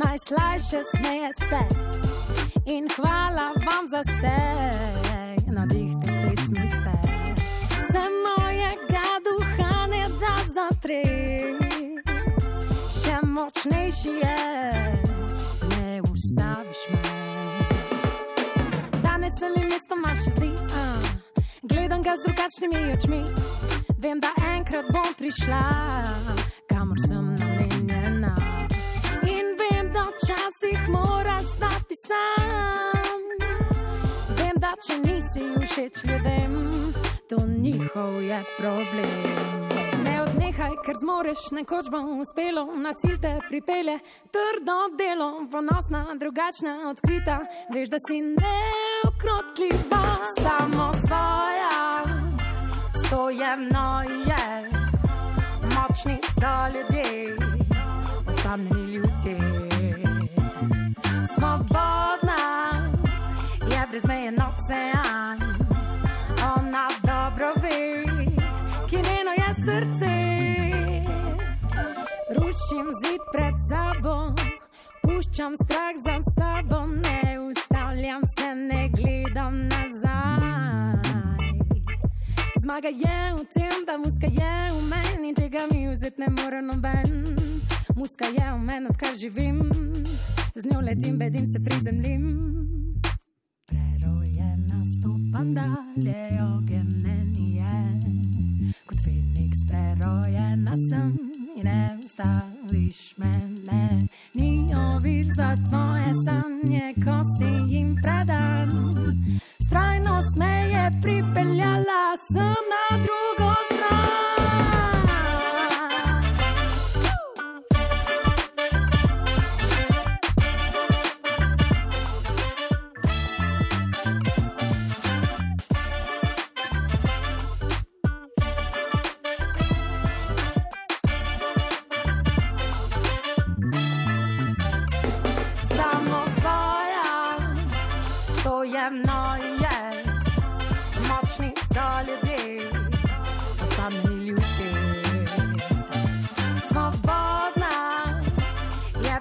Najslajše 0.03 0.81
smeje 0.95 1.29
se. 1.33 1.61
In 2.65 2.87
hvala 2.95 3.47
vam 3.65 3.85
za 3.91 4.01
vse, 4.07 4.37
na 5.47 5.65
dih 5.65 5.91
te 6.03 6.11
pesmi 6.23 6.67
ste. 6.67 6.95
Se 7.91 8.03
mojega 8.25 9.07
duha 9.25 9.87
ne 9.87 10.03
da 10.21 10.35
zatre, 10.55 11.03
še 12.99 13.15
močnejši 13.23 14.13
je, 14.23 14.37
ne 15.69 16.01
ustaviš 16.11 16.81
me. 16.91 17.01
Danes 19.03 19.33
se 19.39 19.49
mi 19.55 19.63
mesto 19.63 19.95
maši 20.05 20.31
zdi, 20.37 20.51
uh. 20.53 21.03
gledam 21.61 22.01
ga 22.01 22.13
z 22.17 22.21
drugačnimi 22.25 22.93
očmi. 22.93 23.23
Vem, 23.97 24.19
da 24.19 24.31
enkrat 24.55 24.85
bom 24.93 25.13
prišla, 25.17 25.63
kamor 26.69 26.97
sem 27.07 27.15
namenjena. 27.15 27.48
Da 29.99 30.05
včasih 30.05 30.89
moraš 30.89 31.45
stati 31.45 31.95
sam. 32.07 33.23
Vem, 34.37 34.55
da 34.55 34.71
če 34.85 34.95
nisi 35.07 35.43
všeč 35.65 36.03
ljudem, 36.07 36.53
to 37.29 37.37
njihov 37.47 38.23
je 38.23 38.39
problem. 38.57 39.19
Ne 40.05 40.21
odnehaj, 40.21 40.75
ker 40.85 40.95
zmoreš, 41.03 41.51
nekoč 41.51 41.85
bo 41.91 41.99
uspelo, 42.21 42.63
na 42.75 42.93
cilj 42.93 43.17
te 43.21 43.33
pripelje, 43.49 43.97
trdo 44.35 44.77
delo, 45.01 45.29
ponosna, 45.51 46.05
drugačna, 46.21 46.73
odkrita. 46.91 47.39
Veš, 47.73 47.89
da 47.89 47.99
si 48.07 48.21
neokrotljiva, 48.21 50.05
samo 50.39 50.91
svoja 51.03 51.79
sojemno 53.09 54.01
je, 54.29 54.69
močni 55.75 56.17
so 56.39 56.53
ljudje, 56.73 57.35
osamljeni 58.29 58.93
ljudje. 58.93 59.68
Svobodna 61.39 62.35
je 63.71 63.87
brez 63.89 64.05
meje 64.05 64.31
ocean, 64.31 65.39
ona 66.57 66.87
dobro 67.03 67.53
ve, 67.61 68.03
ki 68.89 68.95
njeno 68.95 69.31
je 69.37 69.53
srce. 69.53 70.15
Rušim 72.35 72.87
zid 73.01 73.21
pred 73.33 73.55
sabo, 73.69 74.35
puščam 75.01 75.55
strah 75.55 75.95
za 75.95 76.19
sabo, 76.35 76.87
ne 76.87 77.39
ustavljam 77.39 78.21
se, 78.37 78.55
ne 78.55 78.89
gledam 78.89 79.67
nazaj. 79.67 81.39
Zmaga 82.63 82.87
je 82.87 83.33
v 83.33 83.45
tem, 83.53 83.85
da 83.87 83.97
muska 83.97 84.27
je 84.27 84.69
v 84.71 84.81
meni, 84.89 85.33
tega 85.33 85.59
mi 85.71 85.91
vzeti 85.91 86.21
ne 86.21 86.27
more 86.29 86.61
noben. 86.61 87.25
Muska 87.95 88.25
je 88.25 88.53
v 88.53 88.57
meni, 88.57 88.87
odkar 88.89 89.15
živim, 89.17 89.71
z 90.60 90.66
njo 90.74 90.82
letim, 90.82 91.18
bedim 91.18 91.47
se 91.47 91.60
prizemljim. 91.60 92.24
Prerojena 93.66 94.86
stopam 94.97 95.53
dalje, 95.53 96.26
ogen 96.57 96.88
meni 97.03 97.55
je, 97.55 97.99
kot 98.86 98.97
Feniks 99.03 99.60
prerojena 99.68 100.78
sem 100.89 101.18
in 101.57 101.64
ne 101.64 101.97
ustaviš 102.05 103.18
me. 103.18 103.39
vir 105.01 105.28
za 105.36 105.55
tvoje 105.70 106.14
sanje, 106.26 106.93
ko 107.05 107.24
si 107.38 107.74
jim 107.74 107.95
predan. 108.03 108.70
Strajnost 109.68 110.36
me 110.38 110.70
je 110.72 110.91
pripeljala 111.01 112.18
sem 112.34 112.64
na 112.74 112.97
drugo 112.97 113.53
stran. 113.66 113.98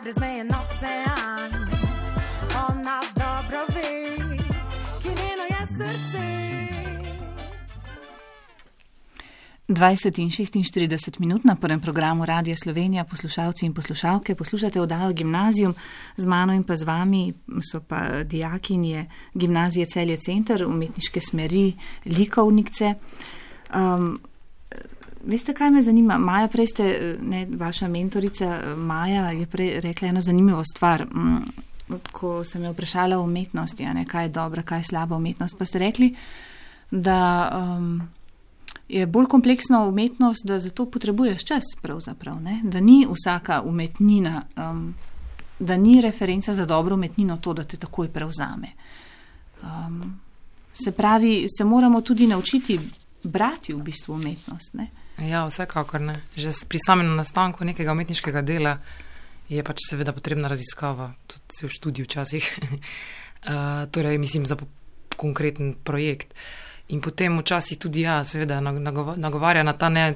Je 0.08 0.12
brezmejen 0.12 0.46
ocean, 0.46 1.50
ona 2.68 3.00
dobro 3.14 3.60
ve, 3.74 4.16
ki 5.02 5.08
njeno 5.08 5.44
je 5.50 5.66
srce. 5.66 6.28
20 9.68 10.20
in 10.20 10.30
46 10.64 11.20
minut 11.20 11.44
na 11.44 11.56
prvem 11.56 11.80
programu 11.80 12.26
Radia 12.26 12.56
Slovenija, 12.56 13.04
poslušalci 13.04 13.66
in 13.66 13.74
poslušalke, 13.74 14.34
poslušate 14.34 14.80
oddajo 14.80 15.12
Gimnazijum, 15.12 15.74
z 16.16 16.24
mano 16.24 16.52
in 16.52 16.62
pa 16.64 16.76
z 16.76 16.84
vami 16.84 17.32
so 17.72 17.80
pa 17.80 18.22
dijakinje 18.24 19.06
Gimnazije 19.34 19.86
Celje 19.86 20.16
Center, 20.16 20.66
umetniške 20.66 21.20
smeri, 21.20 21.74
likovnice. 22.04 22.94
Um, 23.74 24.20
veste, 25.28 25.54
kaj 25.54 25.70
me 25.70 25.82
zanima? 25.82 26.18
Maja, 26.18 26.48
prej 26.48 26.66
ste, 26.72 27.16
ne, 27.22 27.46
vaša 27.50 27.88
mentorica 27.88 28.74
Maja 28.76 29.30
je 29.30 29.46
prej 29.46 29.80
rekla 29.80 30.08
eno 30.08 30.20
zanimivo 30.20 30.62
stvar. 30.64 31.06
Mm, 31.06 31.44
Ko 32.12 32.42
sem 32.44 32.64
jo 32.64 32.74
vprašala 32.74 33.16
o 33.16 33.24
umetnosti, 33.24 33.86
ne, 33.96 34.04
kaj 34.04 34.26
je 34.26 34.28
dobra, 34.28 34.62
kaj 34.62 34.82
je 34.82 34.84
slaba 34.90 35.16
umetnost, 35.16 35.56
pa 35.58 35.64
ste 35.64 35.78
rekli, 35.78 36.10
da 36.90 37.20
um, 37.78 38.02
je 38.88 39.06
bolj 39.06 39.26
kompleksna 39.26 39.82
umetnost, 39.82 40.46
da 40.46 40.58
zato 40.58 40.86
potrebuješ 40.90 41.44
čas, 41.44 41.64
pravzaprav, 41.82 42.42
ne? 42.42 42.60
da 42.64 42.80
ni 42.80 43.06
vsaka 43.10 43.62
umetnina, 43.62 44.42
um, 44.56 44.94
da 45.58 45.76
ni 45.76 46.00
referenca 46.00 46.52
za 46.52 46.66
dobro 46.66 46.94
umetnino 46.94 47.36
to, 47.36 47.54
da 47.54 47.64
te 47.64 47.76
takoj 47.76 48.08
prevzame. 48.08 48.68
Um, 49.62 50.20
se 50.84 50.92
pravi, 50.92 51.46
se 51.58 51.64
moramo 51.64 52.00
tudi 52.00 52.26
naučiti 52.26 52.80
brati 53.22 53.72
v 53.72 53.82
bistvu 53.82 54.14
umetnost. 54.14 54.74
Ne? 54.74 54.90
Ja, 55.18 55.42
vsekakor 55.46 56.00
ne. 56.00 56.20
Že 56.38 56.54
pri 56.68 56.78
samem 56.78 57.16
nastanku 57.16 57.64
nekega 57.66 57.92
umetniškega 57.92 58.42
dela 58.42 58.78
je 59.48 59.62
pač 59.64 59.80
seveda 59.88 60.12
potrebna 60.12 60.46
raziskava, 60.48 61.14
tudi 61.26 61.42
cel 61.48 61.68
študij 61.72 62.04
včasih. 62.04 62.44
uh, 62.62 63.86
torej, 63.92 64.18
mislim, 64.18 64.46
za 64.46 64.56
konkreten 65.16 65.74
projekt. 65.74 66.34
In 66.88 67.00
potem 67.00 67.34
včasih 67.38 67.78
tudi 67.78 68.06
ja, 68.06 68.22
seveda 68.24 68.60
nag- 68.60 68.78
nagova- 68.80 69.16
nagovarja 69.18 69.62
na 69.62 69.72
ta 69.72 69.88
ne 69.88 70.14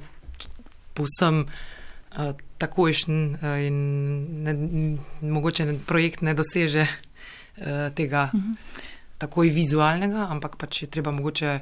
povsem 0.95 1.45
uh, 1.45 2.33
takojšen 2.59 3.17
uh, 3.35 3.59
in 3.59 3.77
ne, 4.45 4.53
mogoče 5.21 5.67
projekt 5.87 6.23
ne 6.23 6.35
doseže 6.35 6.87
uh, 6.87 7.91
tega 7.95 8.31
Mhm. 8.33 8.53
takoj 9.19 9.49
vizualnega, 9.51 10.27
ampak 10.31 10.57
pač 10.57 10.83
je 10.83 10.89
treba 10.91 11.11
mogoče 11.11 11.61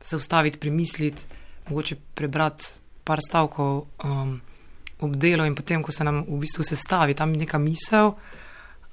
se 0.00 0.16
ustaviti, 0.16 0.58
premisliti, 0.58 1.24
mogoče 1.68 1.96
prebrati 2.14 2.64
par 3.04 3.20
stavkov 3.22 3.86
um, 4.04 4.40
ob 5.00 5.16
delu 5.16 5.44
in 5.46 5.54
potem, 5.54 5.82
ko 5.82 5.92
se 5.92 6.04
nam 6.04 6.24
v 6.24 6.40
bistvu 6.40 6.64
sestavi 6.64 7.14
tam 7.14 7.32
neka 7.36 7.58
misel, 7.58 8.14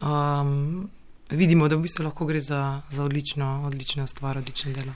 um, 0.01 0.89
vidimo, 1.29 1.67
da 1.67 1.75
v 1.75 1.87
bistvu 1.87 2.05
lahko 2.05 2.27
gre 2.29 2.41
za, 2.41 2.81
za 2.91 3.03
odlično, 3.03 3.63
odlično 3.65 4.07
stvar, 4.07 4.37
odlično 4.37 4.73
delo. 4.73 4.93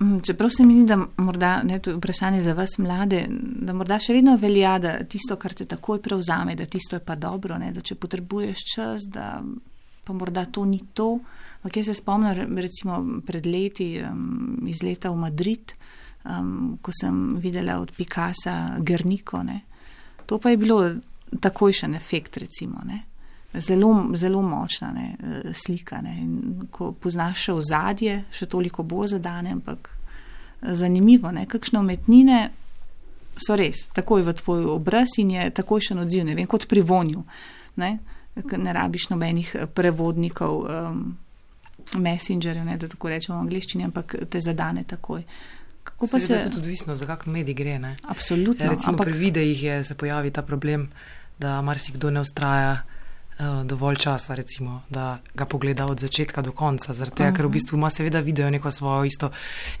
Mm, 0.00 0.20
Čeprav 0.20 0.50
se 0.50 0.66
mi 0.66 0.74
zdi, 0.74 0.84
da 0.84 0.98
morda, 1.16 1.62
ne, 1.64 1.78
to 1.78 1.90
je 1.90 1.96
vprašanje 1.96 2.40
za 2.40 2.52
vas 2.52 2.78
mlade, 2.78 3.24
da 3.30 3.72
morda 3.72 3.98
še 3.98 4.12
vedno 4.12 4.36
velja, 4.36 4.76
da 4.78 4.92
tisto, 5.04 5.38
kar 5.40 5.54
te 5.56 5.64
takoj 5.64 6.02
prevzame, 6.04 6.54
da 6.54 6.66
tisto 6.66 6.96
je 6.96 7.04
pa 7.04 7.16
dobro, 7.16 7.56
ne, 7.58 7.72
da 7.72 7.80
če 7.80 7.96
potrebuješ 7.96 8.64
čas, 8.74 9.08
da 9.08 9.38
pa 10.04 10.12
morda 10.12 10.44
to 10.44 10.64
ni 10.64 10.82
to. 10.94 11.18
Ampak 11.58 11.80
jaz 11.80 11.88
se 11.90 11.94
spomnim 11.98 12.36
re- 12.36 12.48
recimo 12.62 13.00
pred 13.26 13.46
leti 13.46 13.94
um, 14.04 14.68
iz 14.68 14.84
leta 14.84 15.10
v 15.10 15.22
Madrid, 15.24 15.72
um, 16.28 16.78
ko 16.82 16.92
sem 17.00 17.36
videla 17.36 17.80
od 17.80 17.92
Picasa 17.96 18.76
Gerniko. 18.78 19.42
Ne. 19.42 19.60
To 20.26 20.38
pa 20.38 20.50
je 20.50 20.56
bilo 20.56 20.94
takojšen 21.40 21.94
efekt, 21.94 22.36
recimo. 22.36 22.82
Ne. 22.84 23.02
Zelo, 23.54 24.10
zelo 24.14 24.42
močna 24.42 24.92
ne, 24.92 25.16
eh, 25.20 25.54
slika. 25.54 26.00
Ne. 26.00 26.16
In 26.20 26.68
ko 26.70 26.92
poznaš 26.92 27.48
še 27.48 27.52
ozadje, 27.52 28.24
še 28.30 28.46
toliko 28.46 28.82
bolj 28.82 29.14
zadane, 29.16 29.52
ampak 29.56 29.88
eh, 29.88 30.74
zanimivo, 30.74 31.32
ne, 31.32 31.46
kakšne 31.46 31.80
umetnine 31.80 32.40
so 33.38 33.54
res 33.56 33.86
takoj 33.94 34.24
v 34.26 34.34
tvoj 34.34 34.64
obraz 34.72 35.14
in 35.22 35.30
je 35.30 35.50
takojšen 35.54 36.02
odziv, 36.02 36.24
ne 36.26 36.34
vem, 36.34 36.46
kot 36.46 36.66
pri 36.68 36.82
vonju. 36.82 37.22
Ne, 37.78 37.98
ne 38.34 38.72
rabiš 38.72 39.08
nobenih 39.14 39.54
eh, 39.54 39.66
prevodnikov, 39.66 40.64
um, 40.66 41.16
messengerjev, 41.96 42.64
ne, 42.66 42.76
da 42.76 42.88
tako 42.88 43.08
rečemo 43.08 43.38
v 43.38 43.46
angliščini, 43.46 43.86
ampak 43.86 44.16
te 44.30 44.40
zadane 44.44 44.84
takoj. 44.84 45.22
Kako 45.88 46.06
pa 46.06 46.18
Seveda 46.18 46.26
se. 46.26 46.34
je 46.34 46.44
tudi 46.44 46.58
odvisno, 46.58 46.94
za 46.94 47.06
kak 47.06 47.26
medij 47.26 47.54
gre. 47.54 47.78
Ne? 47.78 47.96
Absolutno. 48.04 48.64
Ja, 48.64 48.70
recimo 48.70 48.92
ampak, 48.92 49.08
pri 49.08 49.18
videih 49.18 49.62
je, 49.62 49.84
se 49.84 49.94
pojavi 49.94 50.30
ta 50.30 50.42
problem, 50.42 50.88
da 51.38 51.62
marsikdo 51.62 52.10
ne 52.10 52.20
ustraja 52.20 52.82
uh, 53.38 53.64
dovolj 53.64 53.96
časa, 53.96 54.34
recimo, 54.34 54.82
da 54.90 55.18
ga 55.34 55.46
pogleda 55.46 55.86
od 55.86 56.00
začetka 56.00 56.42
do 56.42 56.52
konca, 56.52 56.94
zaradi 56.94 57.16
tega, 57.16 57.32
ker 57.32 57.46
v 57.46 57.50
bistvu 57.50 57.76
ima 57.78 57.90
seveda 57.90 58.20
video 58.20 58.50
neko 58.50 58.70
svojo 58.70 59.04
isto, 59.04 59.30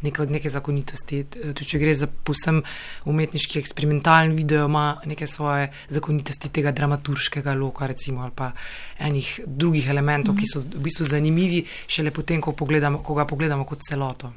neke, 0.02 0.26
neke 0.26 0.50
zakonitosti. 0.50 1.24
T- 1.24 1.52
Tudi 1.52 1.66
če 1.66 1.78
gre 1.78 1.94
za 1.94 2.06
posem 2.06 2.62
umetniški 3.04 3.58
eksperimentalen 3.58 4.36
video, 4.38 4.66
ima 4.66 5.00
neke 5.06 5.26
svoje 5.26 5.70
zakonitosti 5.88 6.48
tega 6.48 6.70
dramaturškega 6.72 7.54
loka, 7.54 7.86
recimo, 7.86 8.22
ali 8.22 8.32
pa 8.34 8.52
enih 8.98 9.40
drugih 9.46 9.88
elementov, 9.90 10.36
ki 10.38 10.46
so 10.46 10.62
v 10.62 10.82
bistvu 10.82 11.04
zanimivi, 11.04 11.64
šele 11.86 12.10
potem, 12.10 12.40
ko, 12.40 12.52
pogledamo, 12.52 13.02
ko 13.02 13.14
ga 13.14 13.26
pogledamo 13.26 13.64
kot 13.64 13.82
celoto. 13.82 14.32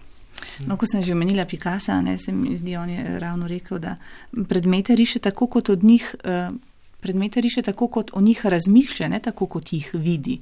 No, 0.67 0.77
ko 0.77 0.85
sem 0.85 1.01
že 1.01 1.13
omenila 1.13 1.45
Picasa, 1.45 2.01
ne, 2.01 2.17
se 2.17 2.31
mi 2.31 2.55
zdi, 2.55 2.75
on 2.77 2.89
je 2.89 3.19
ravno 3.19 3.47
rekel, 3.47 3.79
da 3.79 3.95
predmete 4.47 4.95
riše 4.95 5.19
tako, 5.19 5.47
kot 5.47 5.69
od 5.69 5.83
njih, 5.83 6.15
eh, 6.23 6.49
predmete 6.99 7.41
riše 7.41 7.61
tako, 7.61 7.87
kot 7.87 8.11
o 8.13 8.21
njih 8.21 8.45
razmišlja, 8.45 9.07
ne 9.07 9.19
tako, 9.19 9.45
kot 9.45 9.73
jih 9.73 9.89
vidi. 9.93 10.41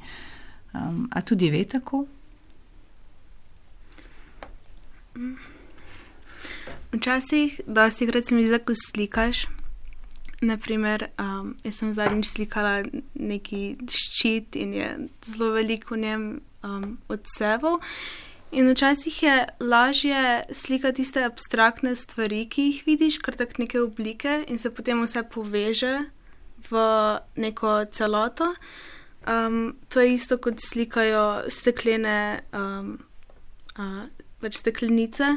Um, 0.73 1.09
a 1.11 1.21
tudi 1.21 1.49
ve 1.49 1.63
tako? 1.63 2.05
Včasih, 6.91 7.61
dosti 7.67 8.07
krat 8.07 8.25
se 8.25 8.35
mi 8.35 8.43
zdi, 8.43 8.51
da 8.51 8.59
ko 8.59 8.73
slikaš. 8.73 9.45
Naprimer, 10.41 11.09
um, 11.19 11.55
jaz 11.63 11.75
sem 11.81 11.93
zadnjič 11.93 12.29
slikala 12.31 12.83
neki 13.13 13.75
ščit 13.91 14.55
in 14.55 14.73
je 14.73 14.87
zelo 15.25 15.51
veliko 15.51 15.97
v 15.97 15.99
njem 16.05 16.23
um, 16.63 16.97
odsevov. 17.11 17.81
In 18.51 18.71
včasih 18.71 19.23
je 19.23 19.47
lažje 19.59 20.43
slikati 20.51 21.03
tiste 21.03 21.21
abstraktne 21.23 21.95
stvari, 21.95 22.47
ki 22.49 22.63
jih 22.63 22.83
vidiš, 22.85 23.19
kar 23.21 23.35
tak 23.37 23.59
neke 23.61 23.81
oblike 23.81 24.43
in 24.47 24.57
se 24.57 24.71
potem 24.73 25.03
vse 25.05 25.21
poveže 25.23 26.09
v 26.69 26.81
neko 27.35 27.85
celoto. 27.93 28.55
Um, 29.27 29.75
to 29.89 30.01
je 30.01 30.13
isto, 30.13 30.37
kot 30.37 30.57
slikajo 30.65 31.43
steklene, 31.47 32.41
um, 32.53 32.97
uh, 33.77 34.09
pač 34.41 34.57
steklenice. 34.57 35.35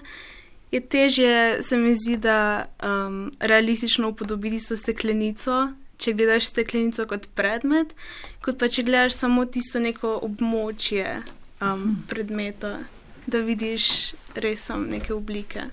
Je 0.72 0.80
težje, 0.80 1.62
se 1.62 1.76
mi 1.76 1.92
zdi, 1.94 2.16
da 2.16 2.66
um, 2.80 3.28
realistično 3.40 4.08
upodobiti 4.08 4.60
so 4.62 4.76
steklenico, 4.76 5.66
če 6.00 6.16
gledaš 6.16 6.48
steklenico 6.48 7.04
kot 7.10 7.28
predmet, 7.36 7.92
kot 8.40 8.56
pa 8.56 8.72
če 8.72 8.86
gledaš 8.88 9.18
samo 9.20 9.44
tisto 9.44 9.82
neko 9.84 10.16
območje 10.24 11.20
um, 11.60 12.00
predmeta, 12.08 12.78
da 13.27 13.39
vidiš 13.39 14.14
res 14.35 14.64
samo 14.66 14.87
neke 14.87 15.14
oblike. 15.14 15.68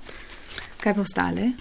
Kaj 0.80 0.96
pa 0.96 1.02
ostale? 1.02 1.52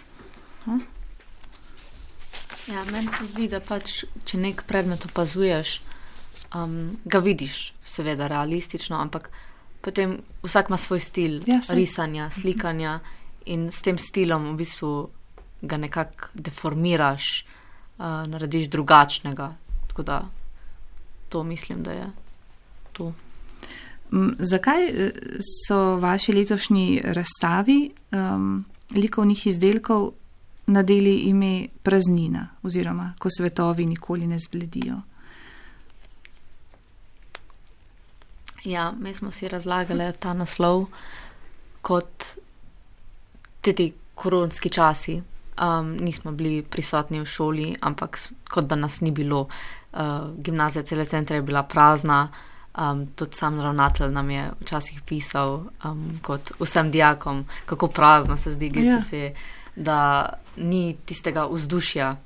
Ja, 2.68 2.84
meni 2.93 3.09
se 3.09 3.26
zdi, 3.26 3.49
da 3.49 3.61
pač, 3.64 4.03
če 4.28 4.39
nek 4.39 4.62
predmet 4.68 5.07
opazuješ, 5.09 5.78
um, 6.55 6.99
ga 7.09 7.20
vidiš, 7.24 7.72
seveda, 7.84 8.28
realistično, 8.28 8.99
ampak 9.01 9.30
potem 9.80 10.18
vsak 10.45 10.68
ima 10.68 10.76
svoj 10.76 11.01
stil 11.01 11.39
Ja, 11.47 11.61
ja, 11.62 11.74
risanja, 11.74 12.28
slikanja 12.30 12.99
in 13.49 13.70
s 13.72 13.80
tem 13.82 13.99
stilom 13.99 14.51
v 14.53 14.59
bistvu 14.61 14.91
ga 15.62 15.78
nekako 15.80 16.28
deformiraš, 16.34 17.30
uh, 17.99 18.28
narediš 18.28 18.68
drugačnega. 18.68 19.49
Tako 19.89 20.03
da 20.03 20.20
to 21.28 21.43
mislim, 21.43 21.82
da 21.82 21.93
je 21.93 22.11
to. 22.93 23.12
Zakaj 24.38 24.84
eh, 24.88 25.12
so 25.66 25.96
vaši 25.96 26.32
letošnji 26.32 27.02
razstavi 27.04 27.90
um, 28.12 28.64
likovnih 28.94 29.46
izdelkov 29.46 30.11
nadeli 30.66 31.14
ime 31.16 31.68
praznina 31.82 32.48
oziroma 32.62 33.14
ko 33.18 33.28
svetovi 33.30 33.86
nikoli 33.86 34.26
ne 34.26 34.38
zbledijo? 34.38 35.00
Ja, 38.64 38.92
mi 39.00 39.14
smo 39.14 39.30
si 39.30 39.48
razlagali 39.48 40.12
ta 40.18 40.32
naslov 40.32 40.86
kot 41.82 42.24
ti 43.61 43.92
koronski 44.14 44.70
časi. 44.70 45.22
Um, 45.59 45.96
nismo 45.96 46.32
bili 46.32 46.62
prisotni 46.62 47.20
v 47.20 47.26
šoli, 47.26 47.76
ampak 47.80 48.18
kot 48.50 48.64
da 48.64 48.76
nas 48.76 49.00
ni 49.00 49.11
bilo. 49.11 49.48
Uh, 49.92 50.30
gimnazija 50.36 50.82
cele 50.82 51.04
centra 51.04 51.36
je 51.36 51.42
bila 51.42 51.62
prazna, 51.62 52.28
um, 52.78 53.06
tudi 53.06 53.36
sam 53.36 53.60
ravnatelj 53.60 54.12
nam 54.12 54.30
je 54.30 54.50
včasih 54.60 55.00
pisal, 55.06 55.60
um, 55.84 56.18
kot 56.22 56.52
vsem 56.60 56.90
dijakom, 56.90 57.44
kako 57.66 57.88
prazno 57.88 58.36
se 58.36 58.52
zdi, 58.52 58.70
Ja. 58.74 58.82
ja. 58.82 59.00
se, 59.00 59.34
da 59.76 60.32
ni 60.56 60.96
tistega 61.06 61.46
vzdušja, 61.50 62.16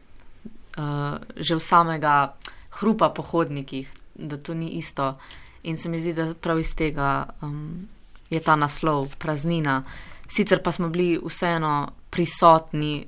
uh, 0.77 1.19
že 1.37 1.55
v 1.55 1.61
samega 1.61 2.35
hrupa 2.71 3.09
po 3.09 3.23
hodnikih, 3.23 3.91
da 4.15 4.37
to 4.37 4.55
ni 4.55 4.69
isto. 4.69 5.19
In 5.63 5.77
se 5.77 5.89
mi 5.89 6.01
zdi, 6.01 6.13
da 6.13 6.35
prav 6.35 6.59
iz 6.59 6.75
tega 6.75 7.27
um, 7.43 7.89
je 8.31 8.41
ta 8.41 8.57
naslov 8.57 9.17
praznina. 9.19 9.83
Sicer 10.29 10.63
pa 10.63 10.73
smo 10.73 10.89
bili 10.89 11.21
vseeno 11.25 11.93
prisotni 12.11 13.07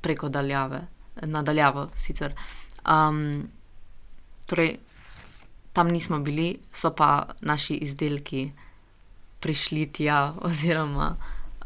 preko 0.00 0.28
daljave, 0.28 0.80
nadaljavo 1.22 1.88
sicer. 1.96 2.34
Um, 2.86 3.48
torej, 4.46 4.76
tam 5.72 5.88
nismo 5.88 6.18
bili, 6.18 6.58
so 6.72 6.90
pa 6.94 7.28
naši 7.40 7.74
izdelki 7.74 8.50
prišli 9.40 9.86
tja, 9.92 10.34
oziroma 10.48 11.16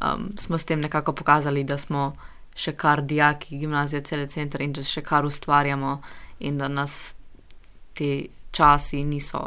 um, 0.01 0.33
smo 0.39 0.59
s 0.59 0.65
tem 0.65 0.81
nekako 0.81 1.13
pokazali, 1.13 1.65
da 1.65 1.79
smo 1.79 2.13
še 2.55 2.73
kar 2.73 3.03
dijaki 3.03 3.59
gimnazije 3.59 4.03
cele 4.05 4.29
centra 4.31 4.65
in 4.65 4.73
da 4.73 4.83
še 4.83 5.03
kar 5.03 5.27
ustvarjamo 5.27 6.01
in 6.47 6.59
da 6.59 6.69
nas 6.69 7.15
te 7.95 8.27
časi 8.55 9.03
niso 9.05 9.41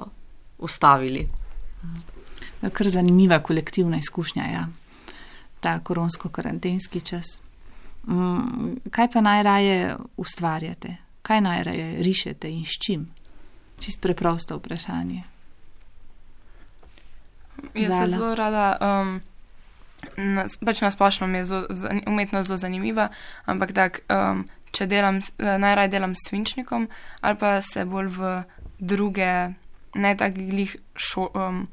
ustavili. 0.58 1.28
Kar 2.74 2.90
zanimiva 2.90 3.40
kolektivna 3.40 3.98
izkušnja, 3.98 4.44
ja. 4.52 4.68
ta 5.60 5.80
koronsko-karantenski 5.80 7.02
čas. 7.02 7.40
Mm, 8.08 8.90
kaj 8.92 9.12
pa 9.14 9.22
najraje 9.22 9.96
ustvarjate? 10.18 10.98
Kaj 11.22 11.42
najraje 11.42 12.04
rišete 12.04 12.50
in 12.52 12.66
s 12.66 12.78
čim? 12.86 13.08
Čist 13.80 14.02
preprosto 14.02 14.58
vprašanje. 14.58 15.24
Jaz 17.74 17.92
Zala. 17.92 18.06
se 18.06 18.12
zelo 18.12 18.36
rada, 18.36 18.78
um, 18.82 19.22
nas, 20.18 20.58
pač 20.58 20.82
nasplošno 20.82 21.28
mi 21.28 21.38
je 21.38 21.46
zelo, 21.46 21.68
umetnost 22.08 22.48
zelo 22.48 22.58
zanimiva, 22.58 23.10
ampak 23.46 23.74
tak, 23.74 24.02
um, 24.10 24.46
če 24.72 24.86
delam, 24.86 25.18
eh, 25.18 25.58
najraje 25.58 25.90
delam 25.90 26.16
s 26.16 26.30
svinčnikom 26.30 26.88
ali 27.22 27.38
pa 27.38 27.62
se 27.62 27.86
bolj 27.86 28.08
v 28.18 28.34
druge, 28.80 29.54
ne 29.96 30.16
takih 30.18 30.76
šo, 30.96 31.30
um, 31.34 31.68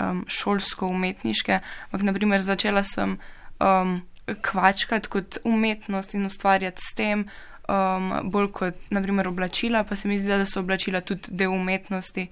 um, 0.00 0.24
šolsko-umetniške, 0.26 1.60
ampak 1.90 2.02
naprimer 2.02 2.42
začela 2.42 2.82
sem 2.82 3.18
um, 3.60 4.00
kvačkati 4.26 5.08
kot 5.08 5.38
umetnost 5.44 6.14
in 6.14 6.26
ustvarjati 6.26 6.82
s 6.82 6.94
tem. 6.94 7.26
Um, 7.70 8.08
bolj 8.26 8.48
kot 8.50 8.90
naprimer 8.90 9.28
oblačila, 9.30 9.84
pa 9.86 9.96
se 9.96 10.08
mi 10.08 10.18
zdi, 10.18 10.32
da 10.34 10.46
so 10.46 10.60
oblačila 10.60 11.00
tudi 11.00 11.30
del 11.30 11.52
umetnosti 11.54 12.24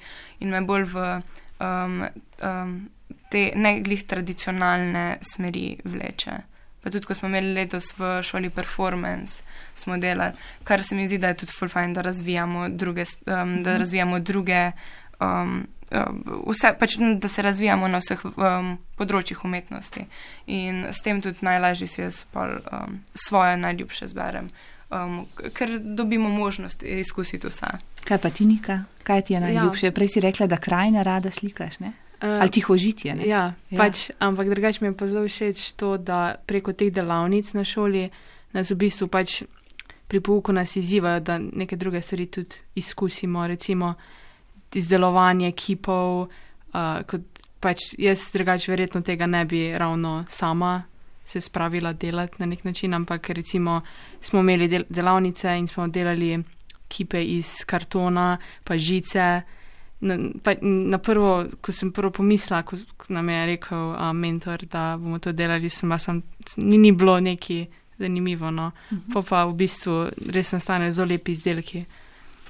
in 0.43 0.51
me 0.51 0.61
bolj 0.67 0.89
v 0.91 1.05
um, 1.61 2.03
um, 2.43 2.73
te 3.31 3.53
ne 3.55 3.77
glih 3.81 4.03
tradicionalne 4.07 5.19
smeri 5.23 5.79
vleče. 5.85 6.37
Pa 6.81 6.91
tudi, 6.91 7.07
ko 7.07 7.15
smo 7.15 7.29
imeli 7.29 7.53
letos 7.55 7.93
v 7.99 8.23
šoli 8.25 8.51
performance, 8.51 9.43
smo 9.75 9.99
delali, 10.01 10.33
kar 10.65 10.83
se 10.83 10.97
mi 10.97 11.07
zdi, 11.09 11.19
da 11.19 11.29
je 11.29 11.43
tudi 11.43 11.53
full 11.53 11.69
fajn, 11.69 11.93
da 11.95 12.03
razvijamo 12.03 12.69
druge, 12.69 13.05
um, 13.27 13.63
da 13.63 13.77
razvijamo 13.77 14.21
druge, 14.21 14.71
um, 15.21 15.67
um, 15.91 16.23
vse, 16.47 16.73
pač, 16.81 16.97
da 17.21 17.29
se 17.29 17.43
razvijamo 17.43 17.89
na 17.89 18.01
vseh 18.01 18.25
um, 18.25 18.73
področjih 18.97 19.45
umetnosti. 19.45 20.07
In 20.47 20.87
s 20.89 21.05
tem 21.05 21.21
tudi 21.21 21.45
najlažje 21.45 21.91
si 21.93 22.01
jaz 22.01 22.25
pol, 22.33 22.57
um, 22.73 23.03
svoje 23.29 23.61
najljubše 23.61 24.09
zberem, 24.15 24.49
um, 24.91 25.27
ker 25.55 25.79
dobimo 25.79 26.29
možnost 26.29 26.83
izkusiti 26.83 27.47
vse. 27.49 27.67
Kaj 28.05 28.19
pa 28.19 28.31
ti, 28.31 28.45
Nika? 28.45 28.83
Kaj 29.03 29.23
ti 29.23 29.35
je 29.35 29.41
najljubše? 29.41 29.87
Ja. 29.87 29.93
Prej 29.93 30.09
si 30.09 30.21
rekla, 30.21 30.47
da 30.47 30.57
krajine 30.57 31.05
rada 31.05 31.31
slikaš, 31.31 31.79
ne? 31.79 31.93
Uh, 32.23 32.29
Ali 32.41 32.51
tihožitje, 32.51 33.15
ne? 33.15 33.23
Ja, 33.23 33.29
Ja. 33.39 33.55
ja. 33.71 33.79
Pač, 33.79 34.11
ampak 34.19 34.49
drugače 34.49 34.79
mi 34.81 34.89
je 34.89 34.97
pa 34.97 35.07
zelo 35.07 35.29
všeč 35.29 35.73
to, 35.73 35.97
da 35.97 36.35
preko 36.47 36.73
teh 36.73 36.93
delavnic 36.93 37.53
na 37.53 37.65
šoli 37.65 38.11
nas 38.53 38.71
v 38.71 38.75
bistvu 38.77 39.09
pač 39.09 39.43
pri 40.09 40.21
pouku 40.21 40.53
nas 40.53 40.77
izzivajo, 40.77 41.21
da 41.21 41.39
neke 41.39 41.77
druge 41.77 42.03
stvari 42.03 42.27
tudi 42.27 42.57
izkusimo, 42.75 43.47
recimo 43.47 43.95
izdelovanje 44.75 45.53
kipov, 45.53 46.27
uh, 46.75 47.03
kot 47.07 47.21
pač 47.61 47.95
jaz 47.99 48.31
drugače 48.33 48.73
verjetno 48.73 49.01
tega 49.01 49.27
ne 49.27 49.45
bi 49.45 49.79
ravno 49.79 50.25
sama 50.29 50.83
se 51.31 51.41
spravila 51.41 51.93
delati 51.93 52.37
na 52.39 52.47
nek 52.47 52.65
način, 52.65 52.95
ampak 52.95 53.31
recimo 53.31 53.81
smo 54.21 54.41
imeli 54.41 54.69
del 54.69 54.85
delavnice 54.89 55.59
in 55.59 55.69
smo 55.69 55.89
delali 55.89 56.43
kipe 56.89 57.25
iz 57.25 57.65
kartona, 57.67 58.39
pa 58.65 58.77
žice. 58.79 59.43
Na, 60.01 60.17
pa, 60.43 60.55
na 60.63 60.99
prvo, 60.99 61.45
ko 61.61 61.73
sem 61.73 61.93
prvo 61.93 62.11
pomislila, 62.11 62.63
ko, 62.63 62.77
ko 62.97 63.13
nam 63.13 63.29
je 63.29 63.47
rekel 63.47 63.95
a, 63.99 64.13
mentor, 64.13 64.65
da 64.65 64.97
bomo 64.97 65.19
to 65.19 65.33
delali, 65.33 65.69
sem, 65.69 65.93
sem 65.99 66.23
ni, 66.57 66.79
ni 66.79 66.93
bilo 66.93 67.19
neki 67.21 67.67
zanimivo. 67.99 68.51
No. 68.51 68.73
Uh 68.91 68.99
-huh. 68.99 69.13
Pa 69.13 69.23
pa 69.23 69.45
v 69.45 69.55
bistvu 69.55 70.09
res 70.33 70.53
nastane 70.53 70.93
zelo 70.93 71.09
lepi 71.09 71.33
izdelki. 71.33 71.85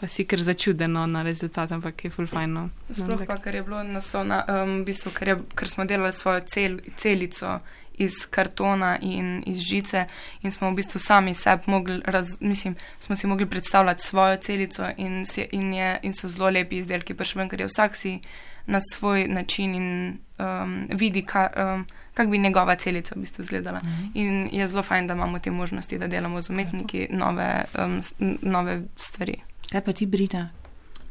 Pa 0.01 0.09
si 0.09 0.25
kar 0.25 0.41
začudeno 0.41 1.07
na 1.07 1.23
rezultat, 1.23 1.73
ampak 1.73 2.05
je 2.05 2.11
full 2.11 2.27
fajn. 2.27 2.53
No. 2.53 2.71
Sploh 2.91 3.27
pa, 3.27 3.37
ker 3.37 3.55
je 3.55 3.63
bilo 3.63 3.83
naslovna, 3.83 4.45
um, 4.49 4.81
v 4.81 4.85
bistvu, 4.85 5.11
ker, 5.11 5.29
je, 5.29 5.37
ker 5.55 5.69
smo 5.69 5.85
delali 5.85 6.13
svojo 6.13 6.41
cel, 6.47 6.79
celico 6.97 7.59
iz 8.01 8.27
kartona 8.31 8.99
in 9.03 9.43
iz 9.47 9.61
žice 9.61 10.07
in 10.43 10.53
smo 10.53 10.71
v 10.71 10.75
bistvu 10.75 11.01
sami 11.01 11.35
sebi 11.35 11.63
mogli, 11.67 12.01
raz, 12.05 12.37
mislim, 12.41 12.77
smo 13.01 13.17
si 13.17 13.27
mogli 13.27 13.47
predstavljati 13.47 14.03
svojo 14.03 14.37
celico 14.37 14.89
in, 14.97 15.27
si, 15.27 15.49
in, 15.53 15.75
je, 15.75 15.99
in 16.03 16.15
so 16.15 16.29
zelo 16.29 16.51
lepi 16.51 16.79
izdelki 16.79 17.15
prišli 17.15 17.39
ven, 17.39 17.49
ker 17.49 17.61
je 17.61 17.67
vsak 17.67 17.97
si 17.97 18.21
na 18.67 18.81
svoj 18.93 19.29
način 19.29 19.75
in 19.75 20.19
um, 20.39 20.87
vidi, 20.91 21.23
ka, 21.23 21.49
um, 21.57 21.87
kak 22.15 22.29
bi 22.29 22.39
njegova 22.39 22.75
celica 22.77 23.15
v 23.17 23.21
bistvu 23.21 23.43
izgledala. 23.43 23.81
Mhm. 23.85 24.07
In 24.15 24.49
je 24.53 24.69
zelo 24.69 24.83
fajn, 24.83 25.07
da 25.07 25.15
imamo 25.15 25.39
te 25.39 25.51
možnosti, 25.51 25.99
da 25.99 26.07
delamo 26.07 26.41
z 26.41 26.51
umetniki 26.51 27.07
nove, 27.11 27.65
um, 27.79 28.01
nove 28.43 28.83
stvari. 28.97 29.41
Kaj 29.73 29.81
pa 29.81 29.93
ti, 29.93 30.07
Brita? 30.07 30.49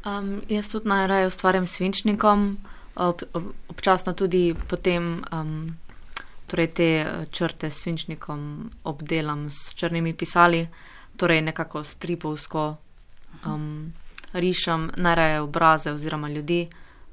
Um, 0.06 0.42
jaz 0.50 0.70
tudi 0.70 0.88
najraje 0.88 1.28
ustvarjam 1.28 1.66
s 1.66 1.76
svinčnikom, 1.76 2.58
ob, 2.96 3.22
ob, 3.34 3.44
občasno 3.68 4.14
tudi 4.14 4.56
potem 4.68 5.24
um, 5.32 5.78
torej 6.50 6.68
te 6.74 6.89
eh, 7.02 7.26
črte 7.32 7.70
s 7.70 7.84
svinčnikom 7.84 8.70
obdelam 8.84 9.50
s 9.50 9.74
črnimi 9.76 10.14
pisali, 10.14 10.68
torej 11.18 11.41
nekako 11.41 11.84
stripovsko 11.84 12.76
um, 13.45 13.93
rišem 14.34 14.91
najraje 14.97 15.41
obraze 15.41 15.91
oziroma 15.91 16.30
ljudi, 16.30 16.68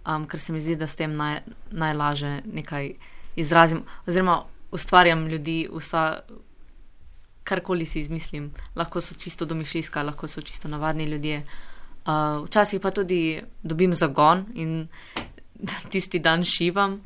um, 0.06 0.26
ker 0.26 0.40
se 0.40 0.52
mi 0.52 0.60
zdi, 0.60 0.76
da 0.76 0.86
s 0.86 0.96
tem 0.96 1.16
naj, 1.16 1.40
najlaže 1.70 2.40
nekaj 2.46 2.92
izrazim 3.36 3.82
oziroma 4.06 4.42
ustvarjam 4.70 5.26
ljudi, 5.28 5.68
vsa, 5.72 6.20
karkoli 7.44 7.86
si 7.86 8.00
izmislim. 8.00 8.50
Lahko 8.74 9.00
so 9.00 9.14
čisto 9.14 9.44
domišljijska, 9.46 10.02
lahko 10.02 10.28
so 10.28 10.42
čisto 10.42 10.68
navadni 10.68 11.04
ljudje. 11.04 11.44
Uh, 12.06 12.46
včasih 12.46 12.80
pa 12.80 12.90
tudi 12.90 13.42
dobim 13.62 13.94
zagon 13.94 14.44
in 14.54 14.88
tisti 15.92 16.18
dan 16.18 16.44
šivam, 16.44 17.00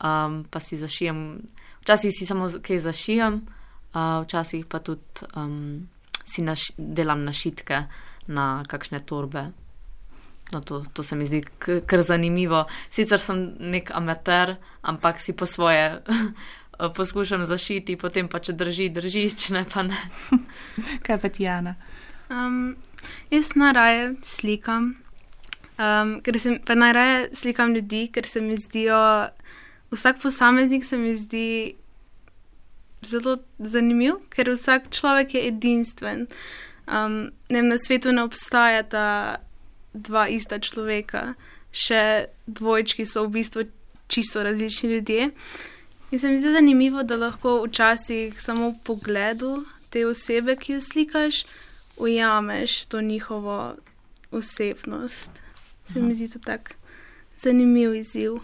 um, 0.00 0.44
pa 0.50 0.60
si 0.60 0.76
zašijem. 0.76 1.40
Včasih 1.86 2.10
si 2.10 2.26
samo 2.26 2.50
kaj 2.50 2.80
zašijem, 2.82 3.46
uh, 3.94 4.24
včasih 4.26 4.66
pa 4.66 4.80
tudi 4.82 5.22
um, 5.38 5.86
si 6.26 6.42
naš, 6.42 6.72
delam 6.74 7.22
našitke 7.22 7.84
na 8.26 8.64
kakšne 8.66 9.06
torbe. 9.06 9.52
No, 10.52 10.60
to, 10.60 10.84
to 10.92 11.02
se 11.02 11.16
mi 11.16 11.26
zdi 11.26 11.44
kar 11.86 12.02
zanimivo. 12.02 12.64
Sicer 12.90 13.22
sem 13.22 13.54
nek 13.58 13.90
amater, 13.94 14.56
ampak 14.82 15.22
si 15.22 15.32
po 15.32 15.46
svoje 15.46 16.02
poskušam 16.96 17.46
zašiti, 17.46 17.96
potem 17.96 18.28
pa 18.28 18.38
če 18.42 18.54
drži, 18.58 18.88
drži, 18.90 19.28
če 19.30 19.54
ne 19.54 19.64
pa 19.70 19.86
ne. 19.86 19.98
Kaj 21.06 21.18
pa 21.22 21.30
ti, 21.30 21.46
Jana? 21.46 21.74
Um, 22.30 22.74
jaz 23.30 23.54
najraje 23.54 24.16
slikam, 24.26 24.96
um, 25.78 26.18
ker 26.26 26.38
se 26.42 26.58
pa 26.66 26.74
najraje 26.74 27.28
slikam 27.38 27.74
ljudi, 27.74 28.08
ker 28.10 28.26
se 28.26 28.42
mi 28.42 28.58
zdijo, 28.58 28.98
vsak 29.90 30.22
posameznik 30.22 30.84
se 30.84 30.96
mi 30.96 31.14
zdi 31.16 31.74
zelo 33.06 33.38
zanimiv, 33.58 34.20
ker 34.30 34.50
vsak 34.50 34.90
človek 34.90 35.34
je 35.34 35.46
edinstven. 35.48 36.26
Um, 36.86 37.30
ne 37.50 37.60
vem, 37.60 37.68
na 37.68 37.78
svetu 37.78 38.12
ne 38.12 38.22
obstaja 38.22 38.82
ta 38.82 39.06
dva 39.94 40.26
ista 40.28 40.58
človeka, 40.58 41.34
še 41.72 42.28
dvojčki 42.46 43.06
so 43.06 43.26
v 43.26 43.40
bistvu 43.40 43.66
čisto 44.08 44.42
različni 44.42 44.90
ljudje. 44.92 45.30
In 46.10 46.18
se 46.18 46.28
mi 46.28 46.38
zdi 46.38 46.52
zanimivo, 46.54 47.02
da 47.02 47.16
lahko 47.16 47.64
včasih 47.64 48.40
samo 48.40 48.70
v 48.70 48.78
pogledu 48.86 49.64
te 49.90 50.06
osebe, 50.06 50.56
ki 50.56 50.76
jo 50.76 50.80
slikaš, 50.80 51.42
ujameš 51.96 52.84
to 52.86 53.00
njihovo 53.00 53.74
osebnost. 54.30 55.30
Se 55.92 56.00
mi 56.00 56.14
zdi 56.14 56.28
to 56.28 56.38
tak 56.38 56.74
zanimiv 57.38 57.94
izziv. 57.94 58.38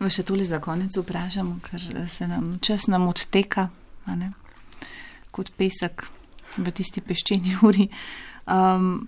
V 0.00 0.08
še 0.08 0.24
tole 0.24 0.46
za 0.48 0.62
konec 0.64 0.96
vprašamo, 0.96 1.58
ker 1.60 1.82
se 2.08 2.26
nam 2.28 2.54
čas 2.64 2.86
nam 2.88 3.08
odteka, 3.10 3.68
ne? 4.16 4.30
kot 5.30 5.52
pesek 5.54 6.06
v 6.56 6.72
tisti 6.74 7.02
peščeni 7.04 7.58
uri. 7.68 7.84
Um, 8.50 9.04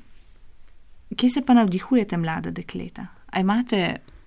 kje 1.16 1.30
se 1.32 1.42
pa 1.42 1.56
navdihujete, 1.56 2.20
mlada 2.20 2.52
dekleta? 2.54 3.06
A 3.32 3.40
imate 3.40 3.80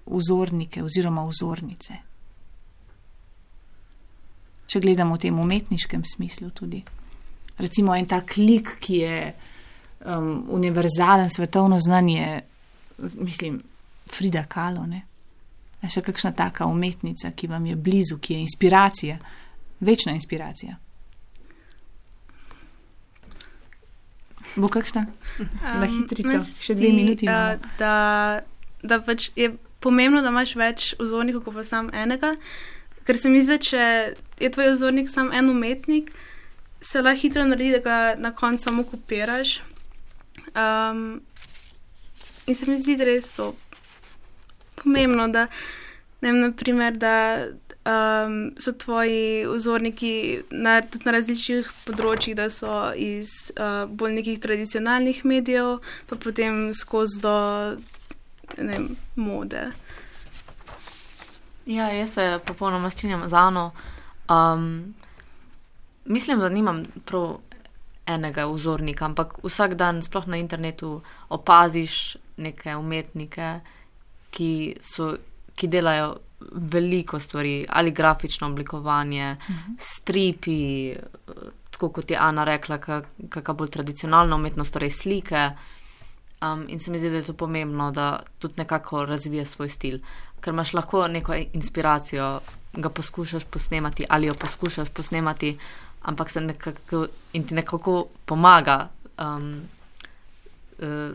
vzornike 0.09 0.84
oziroma 0.84 1.24
vzornice? 1.30 2.01
Če 4.66 4.82
gledamo 4.82 5.16
v 5.16 5.24
tem 5.28 5.39
umetniškem 5.39 6.03
smislu 6.03 6.49
tudi. 6.49 6.82
Recimo 7.61 7.93
en 7.95 8.09
tak 8.09 8.36
lik, 8.41 8.76
ki 8.82 8.97
je 8.99 9.18
um, 9.30 10.47
univerzalen, 10.57 11.30
svetovno 11.30 11.78
znanje, 11.80 12.41
mislim, 13.22 13.61
Frida 14.09 14.43
Kahlo, 14.49 14.89
ne? 14.89 15.05
A 15.86 15.89
še 15.91 16.01
kakšna 16.01 16.31
taka 16.33 16.65
umetnica, 16.65 17.29
ki 17.38 17.47
vam 17.51 17.65
je 17.69 17.75
blizu, 17.77 18.17
ki 18.17 18.33
je 18.33 18.39
inspiracija, 18.47 19.19
večna 19.86 20.15
inspiracija. 20.17 20.79
Bo 24.55 24.69
kakšna? 24.71 25.05
Na 25.61 25.86
hitrico, 25.86 26.31
meni 26.31 26.45
se 26.47 26.63
še 26.63 26.75
dve 26.79 26.89
minuti. 26.95 27.27
uh, 27.27 27.33
imamo. 27.33 27.73
Da, 27.77 27.95
da 28.81 28.99
pač 29.03 29.29
je 29.36 29.51
pomembno, 29.83 30.23
da 30.25 30.31
imaš 30.33 30.55
več 30.57 30.88
vzornikov, 30.97 31.43
kot 31.45 31.59
pa 31.59 31.65
sam 31.67 31.91
enega. 31.93 32.33
Ker 33.05 33.19
se 33.21 33.29
mi 33.29 33.43
zdi, 33.45 33.59
če 33.67 33.83
je 34.41 34.49
tvoj 34.55 34.71
vzornik 34.73 35.11
sam 35.11 35.29
en 35.36 35.51
umetnik, 35.51 36.09
se 36.81 37.03
lahko 37.03 37.21
hitro 37.21 37.45
naredi, 37.45 37.75
da 37.77 37.83
ga 37.86 37.99
na 38.17 38.31
koncu 38.33 38.65
samo 38.65 38.88
kopiraš. 38.88 39.59
Um, 40.55 41.19
in 42.47 42.55
se 42.57 42.65
mi 42.69 42.79
zdi, 42.81 42.97
da 42.97 43.05
je 43.05 43.11
res 43.11 43.29
to 43.38 43.51
pomembno, 44.82 45.28
da, 45.34 45.47
ne 46.21 46.32
vem, 46.32 46.41
naprimer, 46.41 46.97
da 46.97 47.15
um, 47.86 48.38
so 48.59 48.71
tvoji 48.71 49.45
vzorniki 49.47 50.13
na, 50.51 50.80
tudi 50.82 51.05
na 51.05 51.15
različnih 51.17 51.71
področjih, 51.86 52.36
da 52.38 52.49
so 52.53 52.91
iz 52.97 53.51
uh, 53.55 53.86
bolj 53.89 54.19
nekih 54.21 54.39
tradicionalnih 54.43 55.23
medijev, 55.26 55.78
pa 56.09 56.19
potem 56.19 56.69
skozi 56.73 57.21
do 57.23 57.36
ne 58.57 58.71
vem, 58.71 58.95
mode. 59.15 59.71
Ja, 61.65 61.89
jaz 61.89 62.13
se 62.13 62.39
popolnoma 62.45 62.89
strinjam 62.89 63.30
z 63.30 63.34
Ano. 63.34 63.71
Um, 64.30 64.93
mislim, 66.05 66.39
da 66.39 66.49
nimam 66.49 66.86
prav 67.05 67.39
enega 68.05 68.45
vzornika, 68.45 69.05
ampak 69.05 69.39
vsak 69.43 69.73
dan, 69.73 70.01
sploh 70.01 70.28
na 70.28 70.38
internetu, 70.38 71.01
opaziš 71.30 72.17
neke 72.38 72.76
umetnike, 72.76 73.59
ki, 74.36 74.51
so, 74.83 75.13
ki 75.55 75.69
delajo 75.71 76.15
veliko 76.51 77.19
stvari, 77.19 77.65
ali 77.69 77.91
grafično 77.91 78.47
oblikovanje, 78.47 79.31
mhm. 79.49 79.77
stripi, 79.79 80.59
tako 81.71 81.89
kot 81.89 82.11
je 82.11 82.17
Ana 82.19 82.43
rekla, 82.43 82.77
kakšna 82.77 83.53
bolj 83.53 83.71
tradicionalna 83.71 84.36
umetnost, 84.36 84.73
torej 84.73 84.91
slike. 84.91 85.49
Um, 86.43 86.65
in 86.67 86.79
se 86.79 86.91
mi 86.91 86.99
zdi, 86.99 87.09
da 87.09 87.17
je 87.17 87.29
to 87.29 87.33
pomembno, 87.33 87.91
da 87.91 88.19
tudi 88.39 88.53
nekako 88.57 89.05
razvije 89.05 89.45
svoj 89.45 89.69
stil. 89.69 89.99
Ker 90.39 90.53
imaš 90.53 90.73
lahko 90.73 91.07
neko 91.07 91.36
inspiracijo, 91.53 92.39
ga 92.73 92.89
poskušaš 92.89 93.43
posnemati 93.43 94.05
ali 94.09 94.27
jo 94.27 94.33
poskušaš 94.39 94.89
posnemati, 94.89 95.57
ampak 96.01 96.29
se 96.29 96.41
nekako 96.41 97.07
in 97.33 97.47
ti 97.47 97.55
nekako 97.55 98.05
pomaga 98.25 98.89
um, 99.17 99.61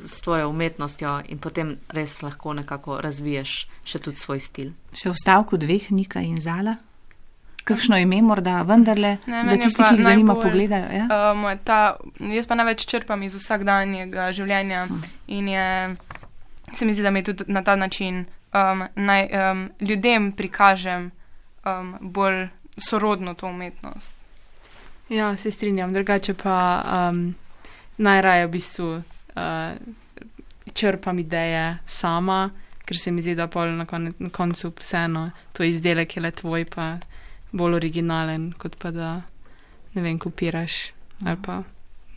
s 0.04 0.20
tvojo 0.20 0.48
umetnostjo, 0.48 1.20
in 1.28 1.38
potem 1.38 1.76
res 1.88 2.22
lahko 2.22 2.54
nekako 2.56 3.00
razviješ 3.00 3.66
še 3.84 3.98
tudi 3.98 4.16
svoj 4.16 4.40
stil. 4.40 4.70
Še 4.92 5.10
v 5.12 5.18
stavku 5.20 5.60
dveh, 5.60 5.90
Nika 5.92 6.22
in 6.24 6.40
Zala. 6.40 6.78
Kakšno 7.64 7.98
ime 8.00 8.22
morda 8.24 8.62
vendarle, 8.64 9.18
Ne, 9.26 9.44
da 9.44 9.56
tisti, 9.60 9.82
ki 9.82 9.98
jih 9.98 10.04
zanima, 10.04 10.32
najbolj, 10.32 10.46
pogledajo. 10.48 10.88
Ja? 10.96 11.06
Um, 11.32 11.44
ta, 11.64 11.80
jaz 12.32 12.48
pa 12.48 12.56
največ 12.56 12.86
črpam 12.88 13.22
iz 13.22 13.36
vsakdanjega 13.36 14.30
življenja 14.34 14.86
in 15.28 15.50
je, 15.52 15.66
se 16.72 16.88
mi 16.88 16.96
zdi, 16.96 17.04
da 17.04 17.12
mi 17.12 17.22
tudi 17.26 17.44
na 17.52 17.62
ta 17.62 17.76
način 17.76 18.24
um, 18.24 18.86
naj, 18.96 19.28
um, 19.28 19.68
ljudem 19.80 20.32
prikažem 20.32 21.10
um, 21.66 21.94
bolj 22.00 22.48
sorodno 22.80 23.34
to 23.34 23.46
umetnost. 23.52 24.16
Ja, 25.10 25.36
se 25.36 25.50
strinjam, 25.50 25.92
drugače 25.92 26.34
pa 26.34 26.56
um, 26.80 27.34
najraje 27.98 28.46
v 28.46 28.50
bistvu 28.50 28.90
uh, 29.36 29.78
črpam 30.72 31.18
ideje 31.18 31.78
sama, 31.86 32.50
ker 32.84 32.98
se 32.98 33.10
mi 33.10 33.22
zdi, 33.22 33.34
da 33.34 33.46
pol 33.46 33.74
na, 33.76 33.86
konec, 33.86 34.18
na 34.18 34.30
koncu 34.30 34.72
vseeno 34.78 35.30
to 35.52 35.64
izdelek 35.64 36.16
je 36.16 36.22
le 36.22 36.30
tvoj, 36.30 36.64
pa 36.64 36.96
bolj 37.52 37.74
originalen, 37.74 38.52
kot 38.58 38.76
pa 38.78 38.90
da 38.90 39.10
ne 39.94 40.02
vem, 40.02 40.18
kopiraš 40.18 40.92
ali 41.26 41.36
pa 41.42 41.62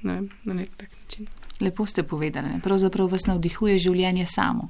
ne 0.04 0.14
vem, 0.14 0.30
na 0.44 0.54
nek 0.54 0.70
tak 0.78 0.90
način. 1.04 1.28
Lepo 1.62 1.86
ste 1.86 2.04
povedali, 2.04 2.50
ne? 2.50 2.60
pravzaprav 2.64 3.08
vas 3.12 3.26
navdihuje 3.28 3.78
življenje 3.78 4.26
samo 4.26 4.70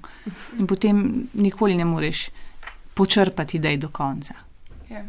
in 0.60 0.68
potem 0.68 1.28
nikoli 1.34 1.76
ne 1.76 1.86
moreš 1.86 2.28
počrpati 2.94 3.58
idej 3.58 3.78
do 3.78 3.90
konca. 3.90 4.36
Ja. 4.90 5.04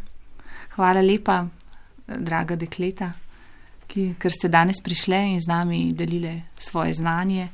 Hvala 0.76 1.02
lepa, 1.02 1.44
draga 2.06 2.56
dekleta, 2.56 3.12
ki, 3.88 4.14
ker 4.18 4.32
ste 4.32 4.48
danes 4.48 4.80
prišle 4.82 5.16
in 5.34 5.40
z 5.40 5.48
nami 5.48 5.92
delile 5.92 6.40
svoje 6.58 6.92
znanje, 6.92 7.48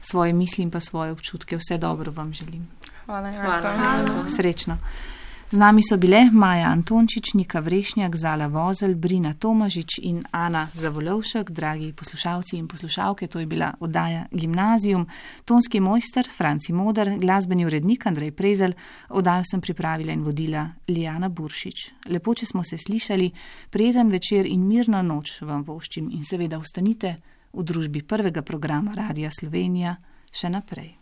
svoje 0.00 0.32
misli 0.32 0.64
in 0.64 0.70
pa 0.70 0.80
svoje 0.80 1.12
občutke. 1.12 1.56
Vse 1.56 1.78
dobro 1.78 2.12
vam 2.12 2.32
želim. 2.32 2.68
Hvala. 3.06 3.30
Hvala. 3.30 3.74
Hvala. 3.76 4.28
Srečno. 4.28 4.78
Z 5.52 5.58
nami 5.58 5.82
so 5.84 5.98
bile 5.98 6.30
Maja 6.32 6.68
Antončič, 6.72 7.34
Nika 7.34 7.60
Vrešnjak, 7.60 8.16
Zala 8.16 8.46
Vozel, 8.46 8.94
Brina 8.94 9.34
Tomažič 9.34 9.98
in 10.00 10.24
Ana 10.30 10.68
Zavolovšek, 10.74 11.50
dragi 11.50 11.92
poslušalci 11.92 12.56
in 12.56 12.68
poslušalke. 12.68 13.26
To 13.26 13.38
je 13.38 13.46
bila 13.46 13.74
oddaja 13.80 14.26
Gimnazijum. 14.32 15.06
Tonski 15.44 15.80
mojster 15.80 16.28
Franci 16.36 16.72
Moder, 16.72 17.18
glasbeni 17.18 17.66
urednik 17.66 18.06
Andrej 18.06 18.30
Prezel, 18.30 18.72
oddajo 19.08 19.44
sem 19.50 19.60
pripravila 19.60 20.12
in 20.12 20.22
vodila 20.24 20.66
Lijana 20.88 21.28
Buršič. 21.28 22.08
Lepo, 22.08 22.34
če 22.34 22.46
smo 22.46 22.64
se 22.64 22.78
slišali, 22.78 23.30
prijeten 23.70 24.08
večer 24.08 24.46
in 24.46 24.64
mirno 24.66 25.02
noč 25.02 25.42
vam 25.42 25.68
voščim 25.68 26.08
in 26.16 26.24
seveda 26.24 26.56
ostanite 26.58 27.16
v 27.52 27.62
družbi 27.62 28.02
prvega 28.02 28.40
programa 28.42 28.96
Radia 28.96 29.28
Slovenija 29.28 29.96
še 30.32 30.48
naprej. 30.48 30.94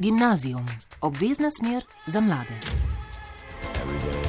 Gimnazijum, 0.00 0.66
obvezna 1.00 1.50
smer 1.50 1.82
za 2.06 2.20
mlade. 2.20 2.54
Every 3.82 3.98
day 3.98 4.23